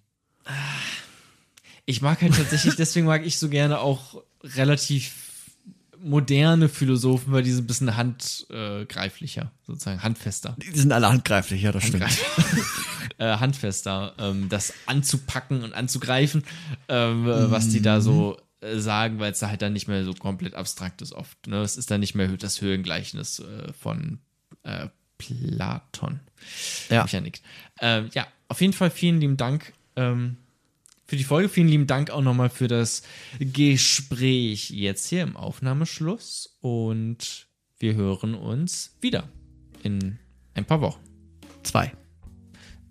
Ich 1.86 2.02
mag 2.02 2.22
halt 2.22 2.36
tatsächlich, 2.36 2.76
deswegen 2.76 3.06
mag 3.06 3.26
ich 3.26 3.38
so 3.38 3.50
gerne 3.50 3.80
auch 3.80 4.22
relativ 4.44 5.25
moderne 6.06 6.70
Philosophen, 6.70 7.34
weil 7.34 7.44
die 7.44 7.52
sind 7.52 7.64
ein 7.64 7.68
bisschen 7.68 7.98
handgreiflicher, 7.98 9.52
sozusagen 9.66 10.04
handfester. 10.04 10.56
Die 10.58 10.78
sind 10.78 10.92
alle 10.92 11.10
handgreiflich, 11.10 11.64
ja, 11.64 11.72
das 11.72 11.86
stimmt. 11.86 12.06
äh, 13.18 13.38
handfester, 13.38 14.14
ähm, 14.20 14.48
das 14.50 14.74
anzupacken 14.86 15.64
und 15.64 15.74
anzugreifen, 15.74 16.44
ähm, 16.88 17.28
äh, 17.28 17.52
was 17.52 17.70
die 17.70 17.82
da 17.82 18.02
so 18.02 18.38
äh, 18.62 18.78
sagen, 18.78 19.20
weil 19.20 19.32
es 19.32 19.40
da 19.40 19.50
halt 19.50 19.62
dann 19.62 19.74
nicht 19.74 19.88
mehr 19.88 20.06
so 20.06 20.14
komplett 20.14 20.54
abstrakt 20.54 21.02
ist 21.02 21.14
oft. 21.14 21.48
Ne? 21.48 21.58
Es 21.62 21.76
ist 21.76 21.90
dann 21.92 22.00
nicht 22.00 22.16
mehr 22.16 22.28
das 22.28 22.62
Höhengleichnis 22.62 23.40
äh, 23.40 23.74
von 23.74 24.20
äh, 24.64 24.88
Platon. 25.18 26.20
Ja. 26.90 27.06
Nickt. 27.20 27.42
Ähm, 27.82 28.10
ja, 28.14 28.28
auf 28.48 28.62
jeden 28.62 28.74
Fall 28.74 28.92
vielen 28.92 29.20
lieben 29.20 29.38
Dank 29.38 29.74
ähm, 29.96 30.38
für 31.06 31.16
die 31.16 31.24
Folge. 31.24 31.50
Vielen 31.50 31.68
lieben 31.68 31.88
Dank 31.88 32.10
auch 32.10 32.22
nochmal 32.22 32.50
für 32.50 32.68
das 32.68 33.04
Gespräch 33.40 34.70
jetzt 34.72 35.08
hier 35.08 35.24
im 35.24 35.38
Aufnahmeschluss. 35.38 36.58
Und 36.62 37.48
wir 37.78 37.96
hören 37.96 38.36
uns 38.36 38.96
wieder 39.02 39.30
in 39.84 40.20
ein 40.54 40.66
paar 40.66 40.82
Wochen. 40.82 41.02
Zwei. 41.64 41.92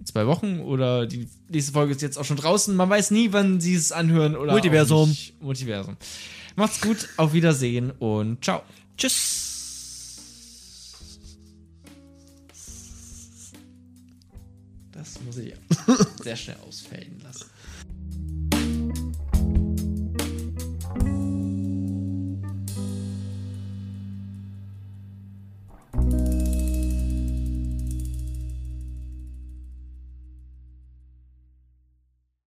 zwei 0.04 0.26
Wochen 0.26 0.60
oder 0.60 1.06
die 1.06 1.28
nächste 1.48 1.72
Folge 1.72 1.92
ist 1.92 2.02
jetzt 2.02 2.18
auch 2.18 2.24
schon 2.24 2.36
draußen. 2.36 2.74
Man 2.74 2.90
weiß 2.90 3.10
nie, 3.10 3.32
wann 3.32 3.60
sie 3.60 3.74
es 3.74 3.92
anhören 3.92 4.36
oder. 4.36 4.52
Multiversum. 4.52 5.16
Multiversum. 5.40 5.96
Macht's 6.56 6.80
gut, 6.80 7.08
auf 7.16 7.32
Wiedersehen 7.32 7.90
und 7.90 8.44
ciao. 8.44 8.62
Tschüss. 8.96 9.52
Das 14.92 15.20
muss 15.22 15.36
ich 15.38 15.54
sehr 16.22 16.36
schnell 16.36 16.56
ausfällen. 16.66 17.13